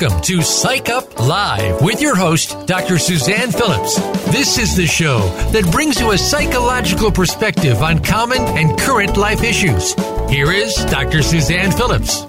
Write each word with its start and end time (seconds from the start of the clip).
Welcome 0.00 0.22
to 0.22 0.40
Psych 0.40 0.88
Up 0.88 1.18
Live 1.18 1.82
with 1.82 2.00
your 2.00 2.16
host, 2.16 2.66
Dr. 2.66 2.96
Suzanne 2.98 3.50
Phillips. 3.50 3.96
This 4.32 4.56
is 4.56 4.74
the 4.74 4.86
show 4.86 5.18
that 5.52 5.70
brings 5.70 6.00
you 6.00 6.12
a 6.12 6.16
psychological 6.16 7.12
perspective 7.12 7.82
on 7.82 7.98
common 8.02 8.40
and 8.56 8.78
current 8.78 9.18
life 9.18 9.42
issues. 9.42 9.92
Here 10.30 10.52
is 10.52 10.74
Dr. 10.86 11.20
Suzanne 11.22 11.70
Phillips. 11.72 12.22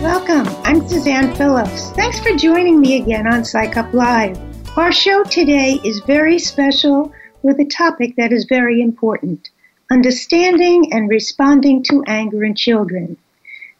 Welcome. 0.00 0.46
I'm 0.62 0.86
Suzanne 0.86 1.34
Phillips. 1.34 1.90
Thanks 1.92 2.20
for 2.20 2.36
joining 2.36 2.78
me 2.78 3.02
again 3.02 3.26
on 3.26 3.44
Psych 3.44 3.76
Up 3.76 3.92
Live. 3.92 4.38
Our 4.78 4.92
show 4.92 5.24
today 5.24 5.80
is 5.82 5.98
very 6.00 6.38
special 6.38 7.12
with 7.42 7.58
a 7.58 7.64
topic 7.64 8.14
that 8.14 8.32
is 8.32 8.44
very 8.44 8.80
important 8.80 9.50
understanding 9.90 10.92
and 10.92 11.08
responding 11.08 11.82
to 11.84 12.04
anger 12.06 12.44
in 12.44 12.54
children. 12.54 13.16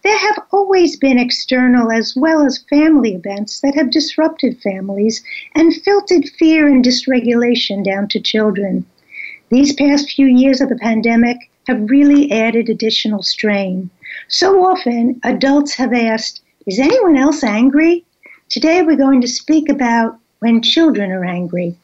There 0.07 0.19
have 0.19 0.39
always 0.53 0.97
been 0.97 1.19
external 1.19 1.91
as 1.91 2.15
well 2.15 2.47
as 2.47 2.63
family 2.71 3.17
events 3.17 3.59
that 3.59 3.75
have 3.75 3.91
disrupted 3.91 4.57
families 4.63 5.21
and 5.53 5.75
filtered 5.75 6.29
fear 6.29 6.69
and 6.69 6.85
dysregulation 6.85 7.83
down 7.83 8.07
to 8.11 8.21
children. 8.21 8.87
These 9.51 9.73
past 9.73 10.13
few 10.13 10.29
years 10.29 10.61
of 10.61 10.69
the 10.69 10.77
pandemic 10.77 11.51
have 11.67 11.91
really 11.91 12.31
added 12.31 12.69
additional 12.69 13.25
strain. 13.25 13.91
So 14.29 14.65
often, 14.65 15.19
adults 15.25 15.75
have 15.75 15.93
asked, 15.93 16.41
Is 16.69 16.79
anyone 16.79 17.17
else 17.17 17.43
angry? 17.43 18.05
Today, 18.49 18.83
we're 18.83 18.95
going 18.95 19.23
to 19.23 19.27
speak 19.27 19.69
about 19.69 20.21
when 20.39 20.63
children 20.63 21.11
are 21.11 21.25
angry. 21.25 21.75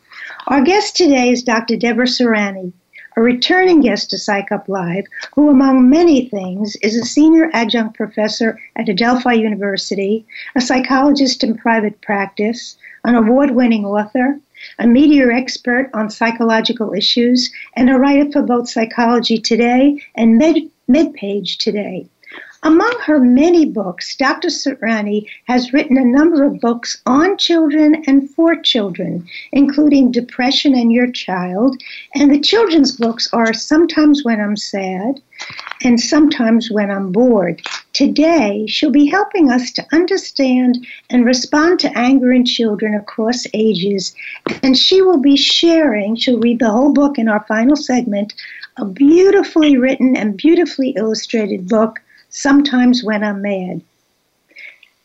Our 0.47 0.63
guest 0.63 0.95
today 0.95 1.31
is 1.31 1.43
Dr. 1.43 1.75
Deborah 1.77 2.07
Serani 2.07 2.73
a 3.17 3.23
returning 3.23 3.81
guest 3.81 4.11
to 4.11 4.19
Psych 4.19 4.51
Up 4.53 4.69
Live, 4.69 5.05
who, 5.35 5.51
among 5.51 5.91
many 5.91 6.29
things, 6.29 6.77
is 6.77 6.97
a 6.97 7.05
senior 7.05 7.51
adjunct 7.53 7.97
professor 7.97 8.59
at 8.77 8.89
Adelphi 8.89 9.35
University, 9.35 10.25
a 10.55 10.61
psychologist 10.61 11.45
in 11.45 11.57
private 11.57 12.01
practice, 12.01 12.77
an 13.05 13.15
award 13.15 13.51
winning 13.51 13.85
author, 13.85 14.39
a 14.79 14.87
media 14.87 15.29
expert 15.29 15.91
on 15.93 16.09
psychological 16.09 16.93
issues, 16.93 17.53
and 17.75 17.91
a 17.91 17.99
writer 17.99 18.31
for 18.31 18.43
both 18.43 18.69
Psychology 18.69 19.39
Today 19.39 20.01
and 20.15 20.39
Med- 20.39 20.71
MedPage 20.89 21.59
Today. 21.59 22.09
Among 22.65 22.93
her 23.07 23.19
many 23.19 23.65
books, 23.65 24.15
Dr. 24.17 24.47
Serani 24.47 25.27
has 25.49 25.73
written 25.73 25.99
a 25.99 26.05
number 26.05 26.45
of 26.45 26.61
books 26.61 27.03
on 27.07 27.37
children 27.37 28.05
and 28.07 28.31
for 28.31 28.55
children, 28.55 29.27
including 29.51 30.13
Depression 30.13 30.73
and 30.73 30.93
Your 30.93 31.11
Child. 31.11 31.83
And 32.15 32.33
the 32.33 32.39
children's 32.39 32.97
books 32.97 33.29
are 33.33 33.53
Sometimes 33.53 34.23
When 34.25 34.41
I'm 34.41 34.57
Sad 34.57 35.21
and 35.83 36.01
Sometimes 36.01 36.71
When 36.71 36.89
I'm 36.89 37.11
Bored. 37.11 37.63
Today, 37.95 38.65
she'll 38.69 38.93
be 38.93 39.07
helping 39.07 39.51
us 39.51 39.73
to 39.73 39.87
understand 39.91 40.87
and 41.11 41.27
respond 41.27 41.81
to 41.81 41.99
anger 41.99 42.33
in 42.33 42.45
children 42.45 42.95
across 42.95 43.45
ages. 43.55 44.15
And 44.63 44.79
she 44.79 45.03
will 45.03 45.19
be 45.19 45.37
sharing, 45.37 46.15
she'll 46.15 46.39
read 46.39 46.61
the 46.61 46.71
whole 46.71 46.93
book 46.93 47.19
in 47.19 47.29
our 47.29 47.45
final 47.49 47.75
segment, 47.75 48.35
a 48.77 48.85
beautifully 48.85 49.77
written 49.77 50.17
and 50.17 50.37
beautifully 50.37 50.91
illustrated 50.91 51.67
book 51.67 52.01
sometimes 52.33 53.05
when 53.05 53.23
I'm 53.23 53.43
mad. 53.43 53.83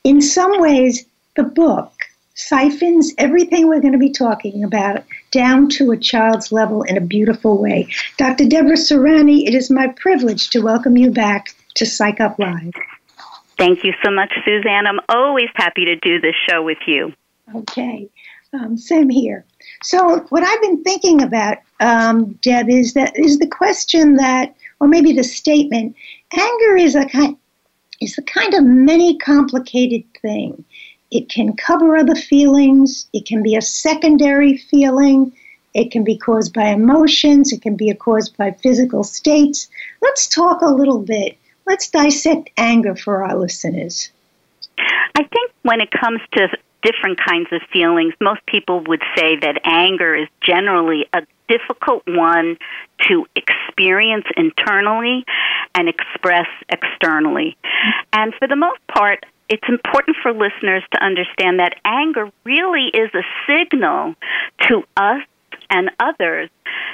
In 0.04 0.22
some 0.22 0.60
ways, 0.60 1.06
the 1.36 1.44
book 1.44 1.94
siphons 2.38 3.14
everything 3.18 3.68
we're 3.68 3.82
going 3.82 3.94
to 3.94 4.00
be 4.00 4.12
talking 4.12 4.64
about 4.64 5.04
down 5.32 5.68
to 5.68 5.92
a 5.92 5.98
child's 5.98 6.52
level 6.52 6.84
in 6.84 6.96
a 6.96 7.02
beautiful 7.02 7.58
way. 7.58 7.88
Dr. 8.18 8.46
Deborah 8.46 8.78
Serani, 8.78 9.48
it 9.48 9.56
is 9.56 9.72
my 9.72 9.88
privilege 9.88 10.50
to 10.52 10.62
welcome 10.62 10.98
you 10.98 11.10
back 11.10 11.56
to 11.76 11.86
Psych 11.86 12.22
Up 12.22 12.38
Live. 12.38 12.74
Thank 13.58 13.84
you 13.84 13.92
so 14.06 14.12
much, 14.12 14.32
Suzanne. 14.46 14.86
I'm 14.86 15.00
always 15.10 15.50
happy 15.56 15.86
to 15.86 15.96
do 15.96 16.22
this 16.22 16.36
show 16.48 16.62
with 16.62 16.78
you. 16.86 17.12
Okay, 17.56 18.08
um, 18.54 18.78
same 18.78 19.10
here. 19.10 19.44
So, 19.82 20.20
what 20.30 20.44
I've 20.44 20.62
been 20.62 20.84
thinking 20.84 21.24
about, 21.24 21.58
um, 21.80 22.34
Deb, 22.44 22.70
is 22.70 22.94
that 22.94 23.18
is 23.18 23.40
the 23.40 23.48
question 23.48 24.16
that, 24.16 24.56
or 24.80 24.88
maybe 24.88 25.12
the 25.12 25.24
statement 25.24 25.96
anger 26.34 26.78
is 26.78 26.96
a 26.96 27.06
kind 27.06 27.38
is 28.00 28.18
a 28.18 28.22
kind 28.24 28.54
of 28.54 28.64
many 28.64 29.18
complicated 29.18 30.04
thing. 30.22 30.64
It 31.10 31.30
can 31.30 31.56
cover 31.56 31.96
other 31.96 32.16
feelings. 32.16 33.08
It 33.14 33.26
can 33.26 33.42
be 33.42 33.56
a 33.56 33.62
secondary 33.62 34.58
feeling. 34.58 35.32
It 35.74 35.92
can 35.92 36.04
be 36.04 36.18
caused 36.18 36.54
by 36.54 36.66
emotions. 36.66 37.52
It 37.52 37.62
can 37.62 37.76
be 37.76 37.94
caused 37.94 38.36
by 38.38 38.52
physical 38.52 39.04
states. 39.04 39.68
Let's 40.02 40.28
talk 40.28 40.62
a 40.62 40.74
little 40.74 41.00
bit. 41.00 41.38
Let's 41.66 41.90
dissect 41.90 42.50
anger 42.58 42.96
for 42.96 43.24
our 43.24 43.38
listeners. 43.38 44.10
I 45.16 45.24
think 45.24 45.52
when 45.64 45.82
it 45.82 45.90
comes 45.92 46.22
to 46.34 46.48
different 46.88 47.20
kinds 47.20 47.48
of 47.52 47.62
feelings, 47.72 48.14
most 48.22 48.46
people 48.46 48.82
would 48.88 49.02
say 49.16 49.36
that 49.36 49.60
anger 49.66 50.16
is 50.16 50.28
generally 50.42 51.06
a 51.14 51.22
difficult 51.50 52.04
one 52.08 52.58
to 53.08 53.26
experience 53.36 54.26
internally 54.38 55.26
and 55.76 55.90
express 55.90 56.48
externally. 56.70 57.58
And 58.14 58.34
for 58.40 58.48
the 58.48 58.56
most 58.56 58.80
part, 58.88 59.26
it's 59.50 59.68
important 59.68 60.18
for 60.22 60.32
listeners 60.32 60.84
to 60.94 61.04
understand 61.04 61.60
that 61.60 61.76
anger 61.86 62.30
really 62.44 62.88
is 62.94 63.10
a 63.14 63.24
signal 63.48 64.16
to 64.70 64.84
us 64.96 65.22
and 65.70 65.92
others 66.00 66.50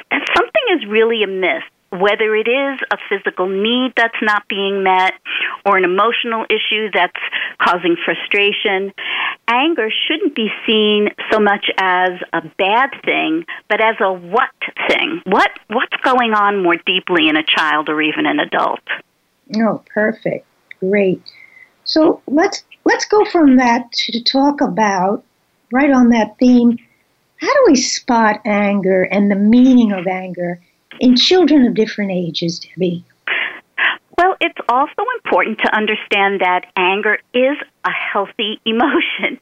that 0.10 0.28
something 0.36 0.64
is 0.78 0.88
really 0.88 1.24
amiss 1.24 1.64
whether 2.00 2.36
it 2.36 2.48
is 2.48 2.80
a 2.92 2.98
physical 3.08 3.48
need 3.48 3.94
that's 3.96 4.18
not 4.22 4.48
being 4.48 4.82
met 4.82 5.14
or 5.64 5.78
an 5.78 5.84
emotional 5.84 6.44
issue 6.50 6.90
that's 6.92 7.22
causing 7.60 7.96
frustration, 8.04 8.92
anger 9.48 9.90
shouldn't 10.08 10.36
be 10.36 10.50
seen 10.66 11.10
so 11.32 11.40
much 11.40 11.70
as 11.78 12.12
a 12.32 12.42
bad 12.58 12.90
thing, 13.04 13.46
but 13.70 13.82
as 13.82 13.96
a 14.00 14.14
what 14.14 14.50
thing. 14.88 15.22
What 15.26 15.52
what's 15.68 15.96
going 16.04 16.34
on 16.34 16.64
more 16.64 16.78
deeply 16.78 17.28
in 17.28 17.38
a 17.38 17.44
child 17.44 17.90
or 17.90 18.02
even 18.02 18.26
an 18.26 18.40
adult? 18.40 18.82
Oh, 19.58 19.84
perfect. 19.94 20.46
Great. 20.80 21.22
So 21.84 22.22
let's 22.28 22.64
let's 22.86 23.06
go 23.06 23.26
from 23.26 23.58
that 23.58 23.92
to 23.92 24.24
talk 24.24 24.62
about 24.62 25.24
right 25.72 25.92
on 25.92 26.10
that 26.10 26.38
theme. 26.40 26.78
How 27.38 27.54
do 27.54 27.66
we 27.68 27.76
spot 27.76 28.40
anger 28.46 29.04
and 29.04 29.30
the 29.30 29.36
meaning 29.36 29.92
of 29.92 30.08
anger 30.08 30.62
in 31.00 31.16
children 31.16 31.66
of 31.66 31.74
different 31.74 32.12
ages, 32.12 32.60
Debbie? 32.60 33.04
Well, 34.24 34.38
it's 34.40 34.60
also 34.70 35.04
important 35.18 35.60
to 35.66 35.76
understand 35.76 36.40
that 36.40 36.68
anger 36.78 37.18
is 37.34 37.58
a 37.84 37.92
healthy 37.92 38.62
emotion. 38.66 39.38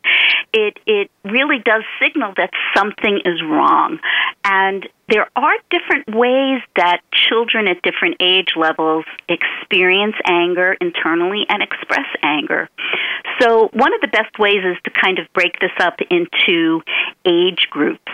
It 0.54 0.80
it 0.88 1.12
really 1.24 1.60
does 1.64 1.84
signal 2.02 2.34
that 2.38 2.50
something 2.76 3.22
is 3.24 3.44
wrong. 3.44 4.00
And 4.44 4.90
there 5.08 5.30
are 5.36 5.54
different 5.70 6.08
ways 6.08 6.62
that 6.78 7.02
children 7.14 7.68
at 7.68 7.84
different 7.84 8.16
age 8.20 8.54
levels 8.56 9.06
experience 9.30 10.16
anger 10.26 10.76
internally 10.82 11.46
and 11.48 11.62
express 11.62 12.08
anger. 12.24 12.68
So, 13.40 13.70
one 13.74 13.94
of 13.94 14.02
the 14.02 14.08
best 14.08 14.40
ways 14.40 14.64
is 14.66 14.78
to 14.86 14.90
kind 14.90 15.20
of 15.20 15.32
break 15.34 15.60
this 15.60 15.78
up 15.80 16.00
into 16.10 16.82
age 17.24 17.68
groups. 17.70 18.12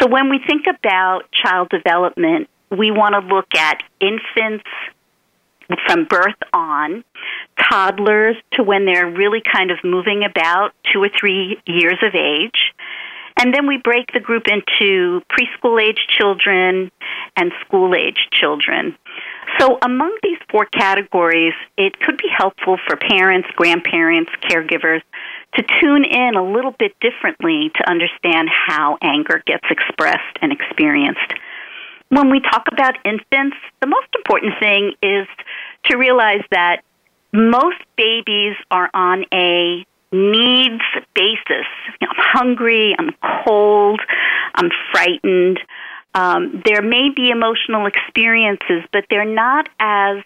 So, 0.00 0.08
when 0.08 0.30
we 0.30 0.40
think 0.46 0.64
about 0.68 1.30
child 1.32 1.68
development, 1.68 2.48
we 2.70 2.90
want 2.90 3.14
to 3.14 3.34
look 3.34 3.54
at 3.54 3.82
infants 4.00 4.64
from 5.86 6.06
birth 6.06 6.38
on, 6.52 7.04
toddlers 7.58 8.36
to 8.52 8.62
when 8.62 8.86
they're 8.86 9.10
really 9.10 9.42
kind 9.52 9.70
of 9.70 9.78
moving 9.84 10.24
about 10.24 10.72
two 10.92 11.02
or 11.02 11.10
three 11.18 11.60
years 11.66 11.98
of 12.02 12.14
age. 12.14 12.72
And 13.40 13.54
then 13.54 13.68
we 13.68 13.76
break 13.76 14.12
the 14.12 14.20
group 14.20 14.44
into 14.48 15.22
preschool 15.30 15.80
age 15.80 16.00
children 16.08 16.90
and 17.36 17.52
school 17.64 17.94
age 17.94 18.18
children. 18.32 18.96
So, 19.58 19.78
among 19.82 20.16
these 20.22 20.38
four 20.50 20.66
categories, 20.66 21.54
it 21.76 21.98
could 22.00 22.18
be 22.18 22.28
helpful 22.36 22.78
for 22.86 22.96
parents, 22.96 23.48
grandparents, 23.56 24.30
caregivers 24.42 25.02
to 25.54 25.64
tune 25.80 26.04
in 26.04 26.34
a 26.34 26.44
little 26.44 26.74
bit 26.78 26.94
differently 27.00 27.70
to 27.76 27.90
understand 27.90 28.48
how 28.50 28.98
anger 29.02 29.42
gets 29.46 29.64
expressed 29.70 30.38
and 30.42 30.52
experienced 30.52 31.32
when 32.10 32.30
we 32.30 32.40
talk 32.40 32.64
about 32.72 32.94
infants, 33.04 33.56
the 33.80 33.86
most 33.86 34.08
important 34.16 34.54
thing 34.60 34.92
is 35.02 35.26
to 35.84 35.96
realize 35.96 36.42
that 36.50 36.82
most 37.32 37.78
babies 37.96 38.56
are 38.70 38.90
on 38.94 39.24
a 39.32 39.84
needs 40.10 40.82
basis. 41.14 41.66
You 42.00 42.06
know, 42.06 42.12
I'm 42.16 42.24
hungry, 42.32 42.96
I'm 42.98 43.10
cold, 43.44 44.00
I'm 44.54 44.70
frightened. 44.92 45.60
Um, 46.14 46.62
there 46.64 46.82
may 46.82 47.10
be 47.14 47.30
emotional 47.30 47.86
experiences, 47.86 48.82
but 48.92 49.04
they're 49.10 49.26
not 49.26 49.68
as 49.78 50.24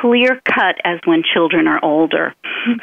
clear 0.00 0.40
cut 0.46 0.76
as 0.84 0.98
when 1.04 1.22
children 1.22 1.68
are 1.68 1.84
older. 1.84 2.34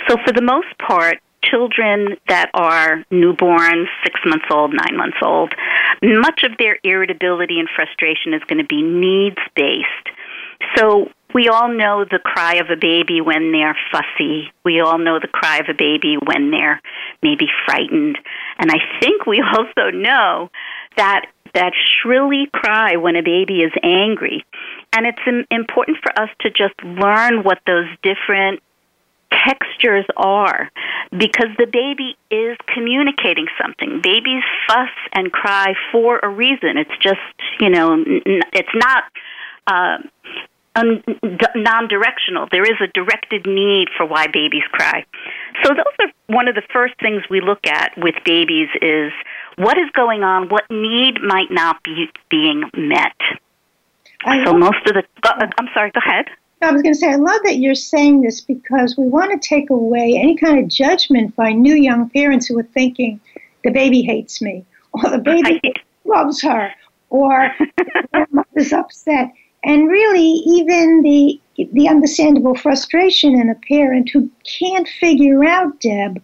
So, 0.08 0.18
for 0.24 0.32
the 0.32 0.44
most 0.44 0.68
part, 0.78 1.18
children 1.44 2.18
that 2.28 2.50
are 2.54 3.04
newborn, 3.12 3.88
six 4.04 4.20
months 4.26 4.46
old, 4.52 4.74
nine 4.74 4.98
months 4.98 5.18
old, 5.22 5.54
much 6.02 6.44
of 6.44 6.58
their 6.58 6.80
irritability 6.84 7.60
and 7.60 7.70
frustration 7.76 8.34
is 8.34 8.42
going 8.48 8.60
to 8.60 8.68
be 8.68 8.82
needs 8.82 9.38
based. 9.56 10.10
So 10.76 11.10
we 11.34 11.48
all 11.48 11.70
know 11.70 12.06
the 12.06 12.20
cry 12.20 12.56
of 12.56 12.70
a 12.70 12.76
baby 12.76 13.22
when 13.22 13.52
they're 13.52 13.78
fussy. 13.92 14.52
We 14.64 14.82
all 14.82 14.98
know 14.98 15.20
the 15.20 15.28
cry 15.28 15.58
of 15.58 15.68
a 15.70 15.74
baby 15.74 16.18
when 16.24 16.52
they're 16.52 16.82
maybe 17.22 17.48
frightened. 17.66 18.18
And 18.58 18.72
I 18.72 18.78
think 19.00 19.26
we 19.26 19.42
also 19.56 19.92
know 19.92 20.50
that 20.98 21.26
that 21.54 21.74
shrilly 21.76 22.48
cry 22.54 22.96
when 22.96 23.18
a 23.18 23.22
baby 23.22 23.62
is 23.62 23.74
angry. 23.84 24.46
And 24.94 25.06
it's 25.06 25.46
important 25.50 25.98
for 26.02 26.18
us 26.18 26.30
to 26.42 26.50
just 26.50 26.82
learn 26.84 27.44
what 27.44 27.60
those 27.66 27.88
different 28.04 28.62
textures 29.32 30.06
are 30.18 30.70
because 31.12 31.50
the 31.58 31.66
baby 31.66 32.18
is 32.30 32.58
communicating 32.74 33.48
something. 33.62 34.02
Babies 34.02 34.44
fuss 34.68 34.90
and 35.14 35.32
cry 35.32 35.74
for 35.92 36.20
a 36.22 36.30
reason. 36.30 36.78
It's 36.78 36.98
just, 37.02 37.20
you 37.60 37.70
know, 37.70 38.04
it's 38.06 38.76
not 38.76 39.04
uh, 39.68 39.98
un- 40.76 41.04
non-directional. 41.56 42.48
There 42.52 42.64
is 42.64 42.80
a 42.82 42.88
directed 42.88 43.46
need 43.46 43.88
for 43.98 44.06
why 44.06 44.28
babies 44.28 44.64
cry. 44.72 45.06
So 45.64 45.74
those 45.74 45.96
are 46.00 46.12
one 46.28 46.48
of 46.48 46.56
the 46.56 46.64
first 46.74 46.94
things 47.00 47.24
we 47.30 47.42
look 47.42 47.66
at 47.66 47.94
with 47.98 48.16
babies 48.26 48.70
is 48.82 49.12
what 49.58 49.78
is 49.78 49.90
going 49.94 50.24
on, 50.24 50.50
what 50.50 50.64
need 50.70 51.22
might 51.22 51.52
not 51.52 51.84
be 51.84 52.08
being 52.30 52.64
met. 52.76 53.16
I 54.24 54.46
so 54.46 54.54
most 54.54 54.86
of 54.88 54.94
the, 54.94 55.04
uh, 55.24 55.48
I'm 55.58 55.68
sorry, 55.74 55.92
go 55.92 56.00
ahead. 56.06 56.26
I 56.62 56.72
was 56.72 56.82
going 56.82 56.94
to 56.94 57.00
say, 57.00 57.12
I 57.12 57.16
love 57.16 57.42
that 57.44 57.58
you're 57.58 57.76
saying 57.76 58.22
this 58.22 58.42
because 58.42 58.96
we 58.98 59.08
want 59.08 59.32
to 59.32 59.48
take 59.48 59.70
away 59.70 60.16
any 60.16 60.38
kind 60.38 60.60
of 60.60 60.68
judgment 60.68 61.36
by 61.36 61.52
new 61.52 61.76
young 61.76 62.10
parents 62.10 62.48
who 62.48 62.60
are 62.60 62.64
thinking, 62.64 63.20
the 63.64 63.72
baby 63.72 64.02
hates 64.02 64.42
me, 64.42 64.66
or 64.94 65.10
the 65.10 65.18
baby 65.18 65.60
right. 65.64 65.78
loves 66.06 66.42
her, 66.42 66.72
or 67.10 67.52
grandmother's 68.14 68.74
upset. 68.74 69.32
And 69.64 69.90
really, 69.90 70.22
even 70.22 71.02
the, 71.02 71.40
the 71.74 71.88
understandable 71.88 72.56
frustration 72.56 73.40
in 73.40 73.50
a 73.50 73.56
parent 73.56 74.10
who 74.12 74.30
can't 74.44 74.88
figure 74.88 75.44
out, 75.44 75.80
Deb, 75.80 76.22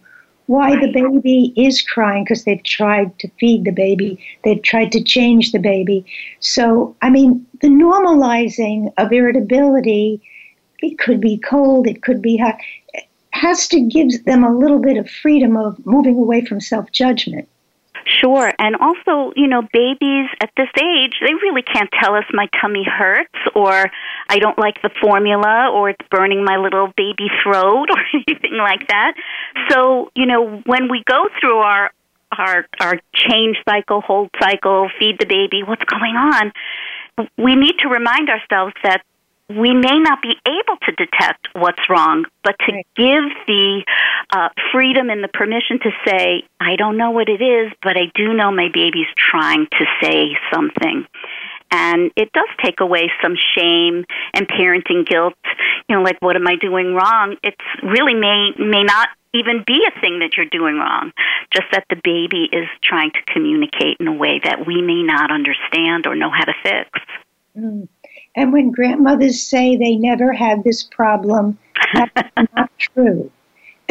why 0.48 0.80
the 0.80 0.90
baby 0.90 1.52
is 1.56 1.82
crying 1.82 2.24
because 2.24 2.44
they've 2.44 2.64
tried 2.64 3.18
to 3.18 3.28
feed 3.38 3.64
the 3.64 3.70
baby, 3.70 4.18
they've 4.44 4.62
tried 4.62 4.90
to 4.90 5.02
change 5.04 5.52
the 5.52 5.58
baby. 5.58 6.06
So, 6.40 6.96
I 7.02 7.10
mean, 7.10 7.46
the 7.60 7.68
normalizing 7.68 8.90
of 8.96 9.12
irritability, 9.12 10.22
it 10.78 10.98
could 10.98 11.20
be 11.20 11.36
cold, 11.36 11.86
it 11.86 12.02
could 12.02 12.22
be 12.22 12.38
hot, 12.38 12.56
has 13.32 13.68
to 13.68 13.80
give 13.80 14.24
them 14.24 14.42
a 14.42 14.56
little 14.56 14.78
bit 14.78 14.96
of 14.96 15.08
freedom 15.10 15.54
of 15.54 15.84
moving 15.84 16.16
away 16.16 16.46
from 16.46 16.60
self 16.60 16.90
judgment. 16.92 17.46
Sure. 18.06 18.50
And 18.58 18.74
also, 18.76 19.34
you 19.36 19.48
know, 19.48 19.60
babies 19.70 20.30
at 20.40 20.50
this 20.56 20.70
age, 20.80 21.12
they 21.20 21.34
really 21.34 21.62
can't 21.62 21.90
tell 22.02 22.14
us 22.14 22.24
my 22.32 22.48
tummy 22.58 22.84
hurts 22.84 23.38
or 23.54 23.90
I 24.28 24.38
don't 24.38 24.58
like 24.58 24.82
the 24.82 24.90
formula 25.00 25.70
or 25.72 25.90
it's 25.90 26.08
burning 26.10 26.44
my 26.44 26.56
little 26.56 26.92
baby 26.96 27.28
throat 27.42 27.88
or 27.90 28.02
anything 28.14 28.56
like 28.56 28.88
that. 28.88 29.14
So, 29.70 30.10
you 30.14 30.26
know, 30.26 30.62
when 30.66 30.90
we 30.90 31.02
go 31.04 31.28
through 31.40 31.58
our 31.58 31.90
our 32.30 32.66
our 32.80 33.00
change 33.14 33.56
cycle, 33.66 34.00
hold 34.02 34.30
cycle, 34.40 34.90
feed 34.98 35.18
the 35.18 35.26
baby, 35.26 35.62
what's 35.62 35.84
going 35.84 36.16
on? 36.16 36.52
We 37.36 37.56
need 37.56 37.78
to 37.80 37.88
remind 37.88 38.28
ourselves 38.28 38.74
that 38.84 39.02
we 39.48 39.72
may 39.72 39.98
not 39.98 40.20
be 40.20 40.34
able 40.46 40.76
to 40.82 40.92
detect 40.92 41.48
what's 41.54 41.80
wrong, 41.88 42.26
but 42.44 42.54
to 42.66 42.72
right. 42.72 42.86
give 42.96 43.24
the 43.46 43.82
uh, 44.30 44.50
freedom 44.72 45.08
and 45.08 45.24
the 45.24 45.28
permission 45.28 45.78
to 45.80 45.90
say, 46.06 46.42
I 46.60 46.76
don't 46.76 46.98
know 46.98 47.12
what 47.12 47.30
it 47.30 47.40
is, 47.40 47.72
but 47.82 47.96
I 47.96 48.12
do 48.14 48.34
know 48.34 48.52
my 48.52 48.68
baby's 48.72 49.08
trying 49.16 49.66
to 49.66 49.84
say 50.02 50.36
something. 50.52 51.06
And 51.70 52.10
it 52.16 52.32
does 52.32 52.48
take 52.64 52.80
away 52.80 53.10
some 53.22 53.34
shame 53.54 54.04
and 54.34 54.48
parenting 54.48 55.06
guilt. 55.06 55.34
You 55.88 55.96
know, 55.96 56.02
like, 56.02 56.20
what 56.20 56.36
am 56.36 56.46
I 56.46 56.56
doing 56.56 56.94
wrong? 56.94 57.36
It's 57.42 57.56
really 57.82 58.14
may, 58.14 58.52
may 58.58 58.84
not 58.84 59.08
even 59.34 59.64
be 59.66 59.86
a 59.86 60.00
thing 60.00 60.20
that 60.20 60.36
you're 60.36 60.46
doing 60.46 60.76
wrong. 60.76 61.12
Just 61.52 61.66
that 61.72 61.84
the 61.90 62.00
baby 62.02 62.48
is 62.52 62.66
trying 62.82 63.10
to 63.10 63.32
communicate 63.32 63.98
in 64.00 64.08
a 64.08 64.12
way 64.12 64.40
that 64.44 64.66
we 64.66 64.80
may 64.80 65.02
not 65.02 65.30
understand 65.30 66.06
or 66.06 66.14
know 66.14 66.30
how 66.30 66.44
to 66.44 66.54
fix. 66.62 66.90
Mm. 67.56 67.88
And 68.36 68.52
when 68.52 68.70
grandmothers 68.70 69.40
say 69.40 69.76
they 69.76 69.96
never 69.96 70.32
had 70.32 70.64
this 70.64 70.82
problem, 70.82 71.58
that's 71.92 72.30
not 72.56 72.70
true. 72.78 73.30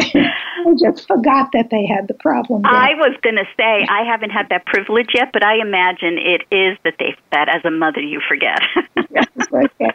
I 0.00 0.74
just 0.78 1.06
forgot 1.06 1.50
that 1.52 1.68
they 1.70 1.86
had 1.86 2.08
the 2.08 2.14
problem. 2.14 2.62
There. 2.62 2.72
I 2.72 2.94
was 2.94 3.16
going 3.22 3.36
to 3.36 3.46
say 3.56 3.86
I 3.88 4.04
haven't 4.04 4.30
had 4.30 4.48
that 4.50 4.66
privilege 4.66 5.10
yet, 5.14 5.30
but 5.32 5.44
I 5.44 5.60
imagine 5.60 6.18
it 6.18 6.42
is 6.50 6.78
that 6.84 6.94
they 6.98 7.16
that 7.32 7.48
as 7.48 7.64
a 7.64 7.70
mother 7.70 8.00
you 8.00 8.20
forget. 8.28 8.60
yes, 9.10 9.26
okay. 9.52 9.92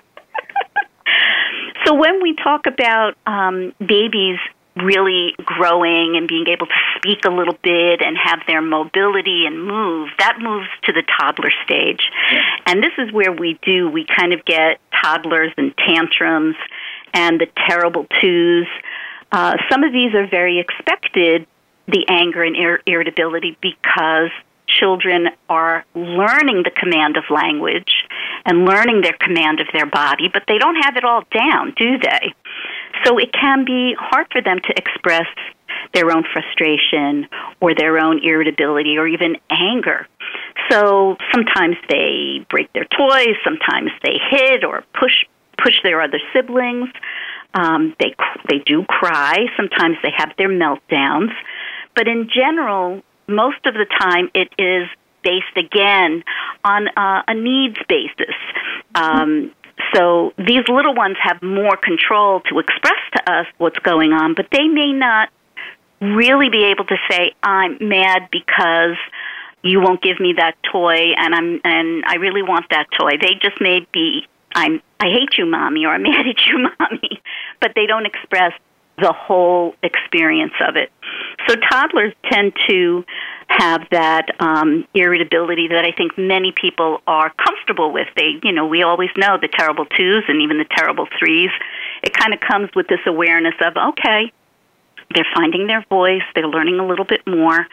so 1.85 1.93
when 1.93 2.21
we 2.21 2.35
talk 2.35 2.65
about 2.65 3.15
um, 3.25 3.73
babies 3.79 4.39
really 4.77 5.35
growing 5.45 6.15
and 6.17 6.27
being 6.27 6.47
able 6.47 6.65
to 6.65 6.73
speak 6.97 7.25
a 7.25 7.29
little 7.29 7.57
bit 7.61 8.01
and 8.01 8.17
have 8.17 8.39
their 8.47 8.61
mobility 8.61 9.45
and 9.45 9.63
move, 9.63 10.09
that 10.17 10.37
moves 10.39 10.67
to 10.83 10.91
the 10.91 11.03
toddler 11.19 11.51
stage. 11.63 12.09
And 12.65 12.81
this 12.81 12.93
is 12.97 13.11
where 13.11 13.31
we 13.31 13.59
do, 13.61 13.89
we 13.89 14.05
kind 14.05 14.33
of 14.33 14.43
get 14.45 14.79
toddlers 15.03 15.51
and 15.57 15.75
tantrums 15.77 16.55
and 17.13 17.39
the 17.39 17.47
terrible 17.67 18.07
twos. 18.19 18.67
Uh, 19.33 19.57
some 19.69 19.83
of 19.83 19.91
these 19.91 20.13
are 20.13 20.27
very 20.27 20.59
expected, 20.59 21.47
the 21.87 22.05
anger 22.07 22.43
and 22.43 22.55
ir- 22.55 22.83
irritability, 22.85 23.57
because 23.61 24.29
children 24.67 25.27
are 25.49 25.83
learning 25.95 26.61
the 26.63 26.71
command 26.71 27.17
of 27.17 27.23
language 27.31 28.05
and 28.45 28.65
learning 28.65 29.01
their 29.01 29.17
command 29.19 29.59
of 29.59 29.67
their 29.73 29.87
body, 29.87 30.29
but 30.31 30.43
they 30.47 30.59
don't 30.59 30.75
have 30.75 30.95
it 30.97 31.03
all 31.03 31.23
down, 31.33 31.73
do 31.75 31.97
they? 31.97 32.33
So 33.03 33.17
it 33.17 33.33
can 33.33 33.65
be 33.65 33.95
hard 33.99 34.27
for 34.31 34.41
them 34.41 34.59
to 34.59 34.73
express 34.77 35.27
their 35.95 36.11
own 36.11 36.23
frustration 36.31 37.27
or 37.59 37.73
their 37.73 37.97
own 37.97 38.23
irritability 38.23 38.97
or 38.97 39.07
even 39.07 39.37
anger. 39.49 40.07
So 40.69 41.17
sometimes 41.33 41.75
they 41.89 42.45
break 42.49 42.71
their 42.73 42.85
toys, 42.85 43.35
sometimes 43.43 43.89
they 44.03 44.19
hit 44.29 44.63
or 44.63 44.83
push 44.93 45.25
push 45.61 45.75
their 45.83 46.01
other 46.01 46.19
siblings. 46.33 46.89
Um, 47.53 47.95
they 47.99 48.15
they 48.49 48.59
do 48.65 48.83
cry. 48.85 49.45
Sometimes 49.55 49.97
they 50.03 50.11
have 50.15 50.31
their 50.37 50.49
meltdowns, 50.49 51.31
but 51.95 52.07
in 52.07 52.29
general, 52.33 53.01
most 53.27 53.65
of 53.65 53.73
the 53.73 53.85
time 53.99 54.29
it 54.33 54.49
is 54.57 54.87
based 55.23 55.55
again 55.55 56.23
on 56.63 56.87
uh, 56.89 57.23
a 57.27 57.33
needs 57.33 57.77
basis. 57.87 58.35
Um, 58.95 59.51
so 59.93 60.33
these 60.37 60.67
little 60.67 60.93
ones 60.95 61.17
have 61.21 61.41
more 61.41 61.77
control 61.77 62.41
to 62.49 62.59
express 62.59 62.99
to 63.15 63.31
us 63.31 63.45
what's 63.57 63.79
going 63.79 64.13
on, 64.13 64.33
but 64.33 64.47
they 64.51 64.67
may 64.67 64.91
not 64.91 65.29
really 66.01 66.49
be 66.49 66.65
able 66.65 66.85
to 66.85 66.97
say, 67.09 67.33
"I'm 67.43 67.77
mad 67.81 68.29
because." 68.31 68.97
You 69.65 69.79
won't 69.79 70.01
give 70.01 70.19
me 70.19 70.33
that 70.39 70.55
toy, 70.69 71.13
and 71.15 71.33
I'm 71.33 71.61
and 71.63 72.03
I 72.05 72.15
really 72.15 72.41
want 72.41 72.65
that 72.71 72.87
toy. 72.99 73.11
They 73.11 73.35
just 73.35 73.61
may 73.61 73.87
be 73.93 74.27
I'm 74.55 74.81
I 74.99 75.05
hate 75.07 75.37
you, 75.37 75.45
mommy, 75.45 75.85
or 75.85 75.89
I'm 75.89 76.03
mad 76.03 76.27
at 76.27 76.45
you, 76.47 76.67
mommy, 76.79 77.21
but 77.59 77.73
they 77.75 77.85
don't 77.85 78.05
express 78.05 78.53
the 78.99 79.11
whole 79.11 79.75
experience 79.81 80.53
of 80.67 80.75
it. 80.75 80.91
So 81.47 81.55
toddlers 81.55 82.13
tend 82.31 82.53
to 82.67 83.03
have 83.47 83.81
that 83.91 84.29
um, 84.39 84.87
irritability 84.93 85.67
that 85.69 85.83
I 85.83 85.91
think 85.91 86.17
many 86.17 86.53
people 86.55 87.01
are 87.07 87.31
comfortable 87.31 87.91
with. 87.91 88.07
They, 88.15 88.39
you 88.43 88.51
know, 88.51 88.67
we 88.67 88.83
always 88.83 89.09
know 89.17 89.37
the 89.41 89.47
terrible 89.47 89.85
twos 89.85 90.23
and 90.27 90.41
even 90.41 90.57
the 90.57 90.65
terrible 90.77 91.07
threes. 91.19 91.49
It 92.03 92.13
kind 92.13 92.33
of 92.33 92.39
comes 92.39 92.69
with 92.75 92.87
this 92.87 92.99
awareness 93.05 93.55
of, 93.61 93.75
okay, 93.75 94.31
they're 95.13 95.27
finding 95.35 95.67
their 95.67 95.85
voice, 95.89 96.23
they're 96.35 96.47
learning 96.47 96.79
a 96.79 96.85
little 96.85 97.05
bit 97.05 97.21
more, 97.27 97.67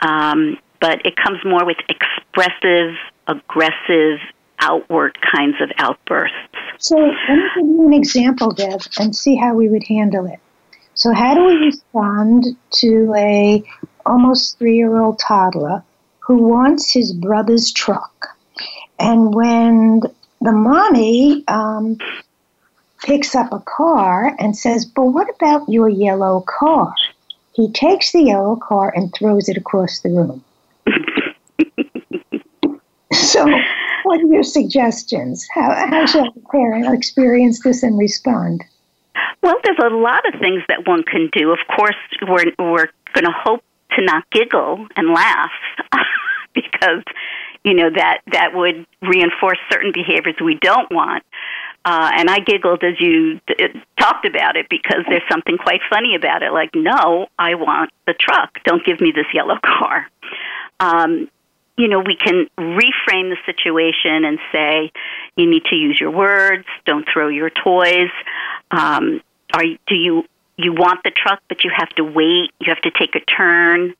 um, 0.00 0.58
but 0.80 1.06
it 1.06 1.16
comes 1.16 1.38
more 1.44 1.64
with 1.64 1.78
expressive, 1.88 2.94
aggressive, 3.26 4.18
outward 4.64 5.16
kinds 5.20 5.56
of 5.60 5.70
outbursts. 5.78 6.36
So 6.78 6.96
let 6.96 7.08
me 7.08 7.48
give 7.54 7.66
you 7.66 7.86
an 7.86 7.92
example, 7.92 8.52
Deb, 8.52 8.80
and 8.98 9.14
see 9.14 9.36
how 9.36 9.54
we 9.54 9.68
would 9.68 9.84
handle 9.84 10.26
it. 10.26 10.40
So 10.94 11.12
how 11.12 11.34
do 11.34 11.44
we 11.44 11.56
respond 11.56 12.44
to 12.80 13.12
a 13.16 13.62
almost 14.06 14.58
three 14.58 14.76
year 14.76 15.00
old 15.00 15.18
toddler 15.18 15.82
who 16.20 16.36
wants 16.36 16.92
his 16.92 17.12
brother's 17.12 17.72
truck. 17.72 18.28
And 18.98 19.34
when 19.34 20.02
the 20.40 20.52
mommy 20.52 21.44
um, 21.48 21.98
picks 23.02 23.34
up 23.34 23.52
a 23.52 23.60
car 23.60 24.34
and 24.38 24.56
says, 24.56 24.84
But 24.84 25.06
what 25.06 25.28
about 25.34 25.68
your 25.68 25.88
yellow 25.88 26.44
car? 26.46 26.94
He 27.54 27.70
takes 27.72 28.12
the 28.12 28.22
yellow 28.22 28.56
car 28.56 28.92
and 28.94 29.12
throws 29.14 29.48
it 29.48 29.56
across 29.56 30.00
the 30.00 30.10
room. 30.10 30.44
so 33.12 33.46
what 34.14 34.22
are 34.22 34.32
your 34.32 34.44
suggestions? 34.44 35.44
How, 35.52 35.74
how 35.90 36.06
should 36.06 36.26
a 36.26 36.40
parent 36.52 36.94
experience 36.94 37.60
this 37.64 37.82
and 37.82 37.98
respond? 37.98 38.62
Well, 39.42 39.56
there's 39.64 39.78
a 39.82 39.94
lot 39.94 40.22
of 40.32 40.40
things 40.40 40.62
that 40.68 40.86
one 40.86 41.02
can 41.02 41.30
do. 41.32 41.50
Of 41.50 41.58
course, 41.76 41.96
we're, 42.22 42.52
we're 42.58 42.86
going 43.12 43.24
to 43.24 43.32
hope 43.32 43.64
to 43.96 44.04
not 44.04 44.24
giggle 44.30 44.86
and 44.94 45.08
laugh 45.08 45.50
because, 46.54 47.02
you 47.64 47.74
know, 47.74 47.90
that, 47.90 48.20
that 48.30 48.54
would 48.54 48.86
reinforce 49.02 49.58
certain 49.68 49.90
behaviors 49.92 50.36
we 50.42 50.54
don't 50.60 50.92
want. 50.92 51.24
Uh, 51.84 52.12
and 52.14 52.30
I 52.30 52.38
giggled 52.38 52.84
as 52.84 53.00
you 53.00 53.40
d- 53.48 53.82
talked 53.98 54.26
about 54.26 54.56
it 54.56 54.68
because 54.70 55.04
there's 55.08 55.28
something 55.28 55.58
quite 55.58 55.80
funny 55.90 56.14
about 56.14 56.44
it. 56.44 56.52
Like, 56.52 56.70
no, 56.72 57.26
I 57.36 57.56
want 57.56 57.90
the 58.06 58.14
truck. 58.14 58.60
Don't 58.64 58.84
give 58.84 59.00
me 59.00 59.12
this 59.12 59.26
yellow 59.34 59.58
car. 59.64 60.06
Um, 60.78 61.28
you 61.76 61.88
know, 61.88 61.98
we 61.98 62.16
can 62.16 62.46
reframe 62.58 63.30
the 63.30 63.36
situation 63.46 64.24
and 64.24 64.38
say, 64.52 64.92
you 65.36 65.50
need 65.50 65.64
to 65.64 65.76
use 65.76 65.98
your 66.00 66.10
words. 66.10 66.66
Don't 66.86 67.06
throw 67.12 67.28
your 67.28 67.50
toys. 67.50 68.10
Um, 68.70 69.20
are 69.52 69.64
do 69.64 69.94
you 69.94 70.24
you 70.56 70.72
want 70.72 71.00
the 71.02 71.10
truck, 71.10 71.40
but 71.48 71.64
you 71.64 71.70
have 71.76 71.88
to 71.90 72.04
wait. 72.04 72.50
You 72.60 72.68
have 72.68 72.80
to 72.82 72.90
take 72.90 73.16
a 73.16 73.20
turn. 73.20 73.94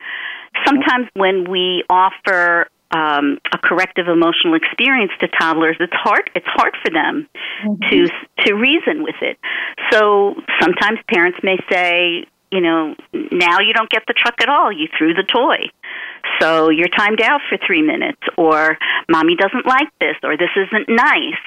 Sometimes 0.65 1.09
when 1.15 1.51
we 1.51 1.83
offer 1.91 2.69
um, 2.93 3.39
a 3.53 3.59
corrective 3.59 4.07
emotional 4.07 4.55
experience 4.55 5.11
to 5.19 5.27
toddlers, 5.27 5.77
it's 5.81 5.93
hard. 5.93 6.31
It's 6.37 6.47
hard 6.47 6.77
for 6.85 6.93
them 6.93 7.29
mm-hmm. 7.65 7.91
to 7.91 8.09
to 8.45 8.55
reason 8.55 9.03
with 9.03 9.17
it. 9.21 9.37
So 9.91 10.35
sometimes 10.61 11.01
parents 11.13 11.39
may 11.43 11.59
say, 11.71 12.27
you 12.55 12.61
know, 12.61 12.95
now 13.13 13.59
you 13.59 13.75
don't 13.75 13.91
get 13.91 14.05
the 14.07 14.15
truck 14.15 14.37
at 14.41 14.49
all. 14.49 14.71
You 14.71 14.87
threw 14.97 15.13
the 15.13 15.25
toy. 15.25 15.69
So 16.41 16.71
you're 16.71 16.89
timed 16.89 17.21
out 17.21 17.41
for 17.49 17.59
three 17.67 17.83
minutes, 17.83 18.21
or 18.39 18.79
mommy 19.09 19.35
doesn't 19.35 19.67
like 19.67 19.89
this, 20.01 20.17
or 20.23 20.37
this 20.37 20.51
isn't 20.57 20.89
nice. 20.89 21.45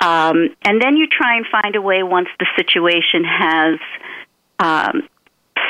Um, 0.00 0.54
and 0.62 0.80
then 0.80 0.96
you 0.96 1.08
try 1.10 1.36
and 1.36 1.46
find 1.50 1.74
a 1.74 1.82
way 1.82 2.04
once 2.04 2.28
the 2.38 2.46
situation 2.56 3.24
has 3.24 3.78
um, 4.60 5.08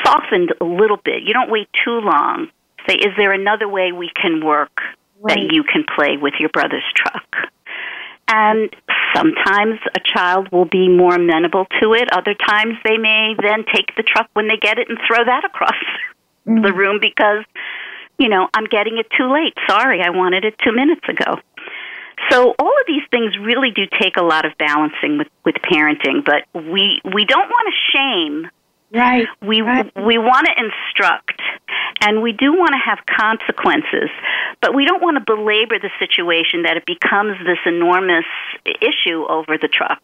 softened 0.05 0.53
a 0.61 0.65
little 0.65 0.97
bit. 1.03 1.23
You 1.23 1.33
don't 1.33 1.49
wait 1.49 1.67
too 1.83 1.99
long. 1.99 2.47
Say, 2.87 2.95
is 2.95 3.13
there 3.17 3.33
another 3.33 3.67
way 3.67 3.91
we 3.91 4.11
can 4.15 4.45
work 4.45 4.77
right. 5.19 5.35
that 5.35 5.51
you 5.51 5.63
can 5.63 5.83
play 5.95 6.17
with 6.17 6.35
your 6.39 6.49
brother's 6.49 6.85
truck? 6.95 7.25
And 8.27 8.69
sometimes 9.15 9.79
a 9.95 9.99
child 9.99 10.49
will 10.51 10.65
be 10.65 10.87
more 10.87 11.15
amenable 11.15 11.65
to 11.81 11.93
it. 11.93 12.11
Other 12.11 12.33
times 12.33 12.75
they 12.83 12.97
may 12.97 13.35
then 13.41 13.65
take 13.73 13.95
the 13.95 14.03
truck 14.03 14.29
when 14.33 14.47
they 14.47 14.57
get 14.57 14.77
it 14.77 14.89
and 14.89 14.97
throw 15.07 15.23
that 15.23 15.45
across 15.45 15.79
mm-hmm. 16.47 16.61
the 16.61 16.73
room 16.73 16.99
because, 16.99 17.45
you 18.17 18.29
know, 18.29 18.47
I'm 18.53 18.65
getting 18.65 18.97
it 18.97 19.07
too 19.17 19.31
late. 19.31 19.53
Sorry, 19.67 20.01
I 20.01 20.09
wanted 20.09 20.45
it 20.45 20.55
two 20.63 20.71
minutes 20.73 21.01
ago. 21.09 21.39
So 22.29 22.53
all 22.59 22.73
of 22.81 22.85
these 22.87 23.03
things 23.11 23.37
really 23.39 23.71
do 23.71 23.83
take 23.99 24.17
a 24.17 24.23
lot 24.23 24.45
of 24.45 24.57
balancing 24.57 25.17
with, 25.17 25.27
with 25.45 25.55
parenting, 25.55 26.25
but 26.25 26.43
we 26.53 27.01
we 27.05 27.25
don't 27.25 27.49
want 27.49 27.73
to 27.73 27.97
shame 27.97 28.49
Right. 28.93 29.27
We 29.41 29.61
right. 29.61 29.91
we 29.95 30.17
want 30.17 30.47
to 30.47 30.53
instruct 30.57 31.41
and 32.01 32.21
we 32.21 32.31
do 32.31 32.53
want 32.53 32.71
to 32.71 32.79
have 32.83 32.99
consequences, 33.05 34.09
but 34.61 34.73
we 34.73 34.85
don't 34.85 35.01
want 35.01 35.17
to 35.17 35.23
belabor 35.23 35.77
the 35.79 35.91
situation 35.99 36.63
that 36.63 36.77
it 36.77 36.85
becomes 36.85 37.37
this 37.45 37.59
enormous 37.65 38.25
issue 38.65 39.25
over 39.29 39.57
the 39.57 39.67
truck. 39.67 40.01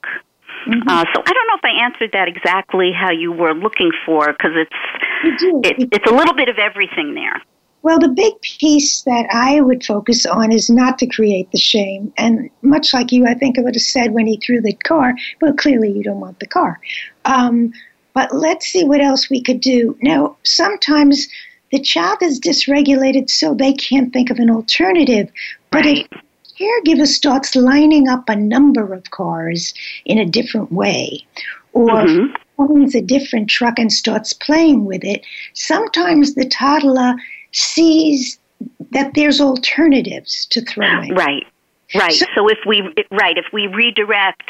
Mm-hmm. 0.68 0.88
Uh, 0.88 1.06
so 1.14 1.22
I 1.26 1.32
don't 1.32 1.48
know 1.48 1.58
if 1.58 1.64
I 1.64 1.84
answered 1.84 2.12
that 2.14 2.28
exactly 2.28 2.92
how 2.92 3.12
you 3.12 3.32
were 3.32 3.54
looking 3.54 3.92
for 4.06 4.32
because 4.32 4.52
it's 4.56 5.64
it, 5.64 5.90
it's 5.92 6.12
a 6.12 6.14
little 6.14 6.34
bit 6.34 6.50
of 6.50 6.58
everything 6.58 7.14
there. 7.14 7.42
Well, 7.84 8.00
the 8.00 8.10
big 8.10 8.42
piece 8.42 9.04
that 9.04 9.28
I 9.32 9.62
would 9.62 9.86
focus 9.86 10.26
on 10.26 10.52
is 10.52 10.72
not 10.72 10.98
to 11.00 11.06
create 11.06 11.52
the 11.52 11.60
shame. 11.60 12.12
And 12.18 12.50
much 12.64 12.96
like 12.96 13.12
you, 13.12 13.28
I 13.28 13.36
think 13.36 13.60
I 13.60 13.62
would 13.62 13.76
have 13.76 13.82
said 13.84 14.12
when 14.12 14.26
he 14.26 14.38
threw 14.38 14.60
the 14.60 14.74
car, 14.74 15.14
well, 15.40 15.54
clearly 15.54 15.92
you 15.92 16.02
don't 16.02 16.20
want 16.20 16.40
the 16.40 16.48
car. 16.48 16.80
Um, 17.26 17.74
but 18.16 18.34
let's 18.34 18.66
see 18.66 18.84
what 18.84 19.02
else 19.02 19.30
we 19.30 19.44
could 19.44 19.60
do. 19.60 19.96
Now, 20.02 20.38
sometimes 20.44 21.28
the 21.72 21.80
child 21.80 22.20
is 22.22 22.40
dysregulated 22.40 23.30
so 23.30 23.54
they 23.54 23.74
can't 23.74 24.12
think 24.12 24.32
of 24.32 24.40
an 24.40 24.50
alternative. 24.50 25.30
But 25.70 25.84
right. 25.86 26.08
if 26.10 26.22
caregiver 26.58 27.06
starts 27.06 27.56
lining 27.56 28.08
up 28.08 28.30
a 28.30 28.36
number 28.36 28.94
of 28.94 29.12
cars 29.12 29.74
in 30.06 30.18
a 30.18 30.26
different 30.26 30.72
way, 30.72 31.26
or 31.74 31.90
mm-hmm. 31.90 32.34
owns 32.58 32.96
a 32.96 33.02
different 33.02 33.50
truck 33.50 33.78
and 33.78 33.92
starts 33.92 34.32
playing 34.32 34.86
with 34.86 35.04
it, 35.04 35.26
sometimes 35.54 36.36
the 36.36 36.48
toddler 36.48 37.16
sees 37.52 38.40
that 38.92 39.14
there's 39.14 39.42
alternatives 39.42 40.46
to 40.52 40.62
throwing. 40.62 41.14
Right. 41.14 41.46
Right. 41.94 42.14
So, 42.14 42.26
so 42.34 42.48
if 42.48 42.58
we 42.66 42.82
right, 43.12 43.38
if 43.38 43.46
we 43.54 43.68
redirect 43.68 44.50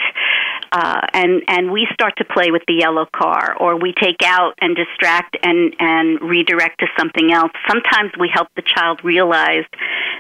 uh, 0.72 1.02
and 1.14 1.44
and 1.48 1.72
we 1.72 1.88
start 1.94 2.14
to 2.18 2.26
play 2.26 2.52
with 2.52 2.64
the 2.68 2.76
yellow 2.76 3.06
car, 3.16 3.56
or 3.60 3.80
we 3.80 3.94
take 3.94 4.22
out 4.24 4.54
and 4.62 4.76
distract 4.76 5.38
and 5.44 5.76
and 5.80 6.22
redirect 6.22 6.80
to 6.80 6.88
something 6.98 7.32
else. 7.32 7.52
Sometimes 7.68 8.12
we 8.20 8.30
help 8.34 8.50
the 8.56 8.64
child 8.64 9.02
realize 9.04 9.66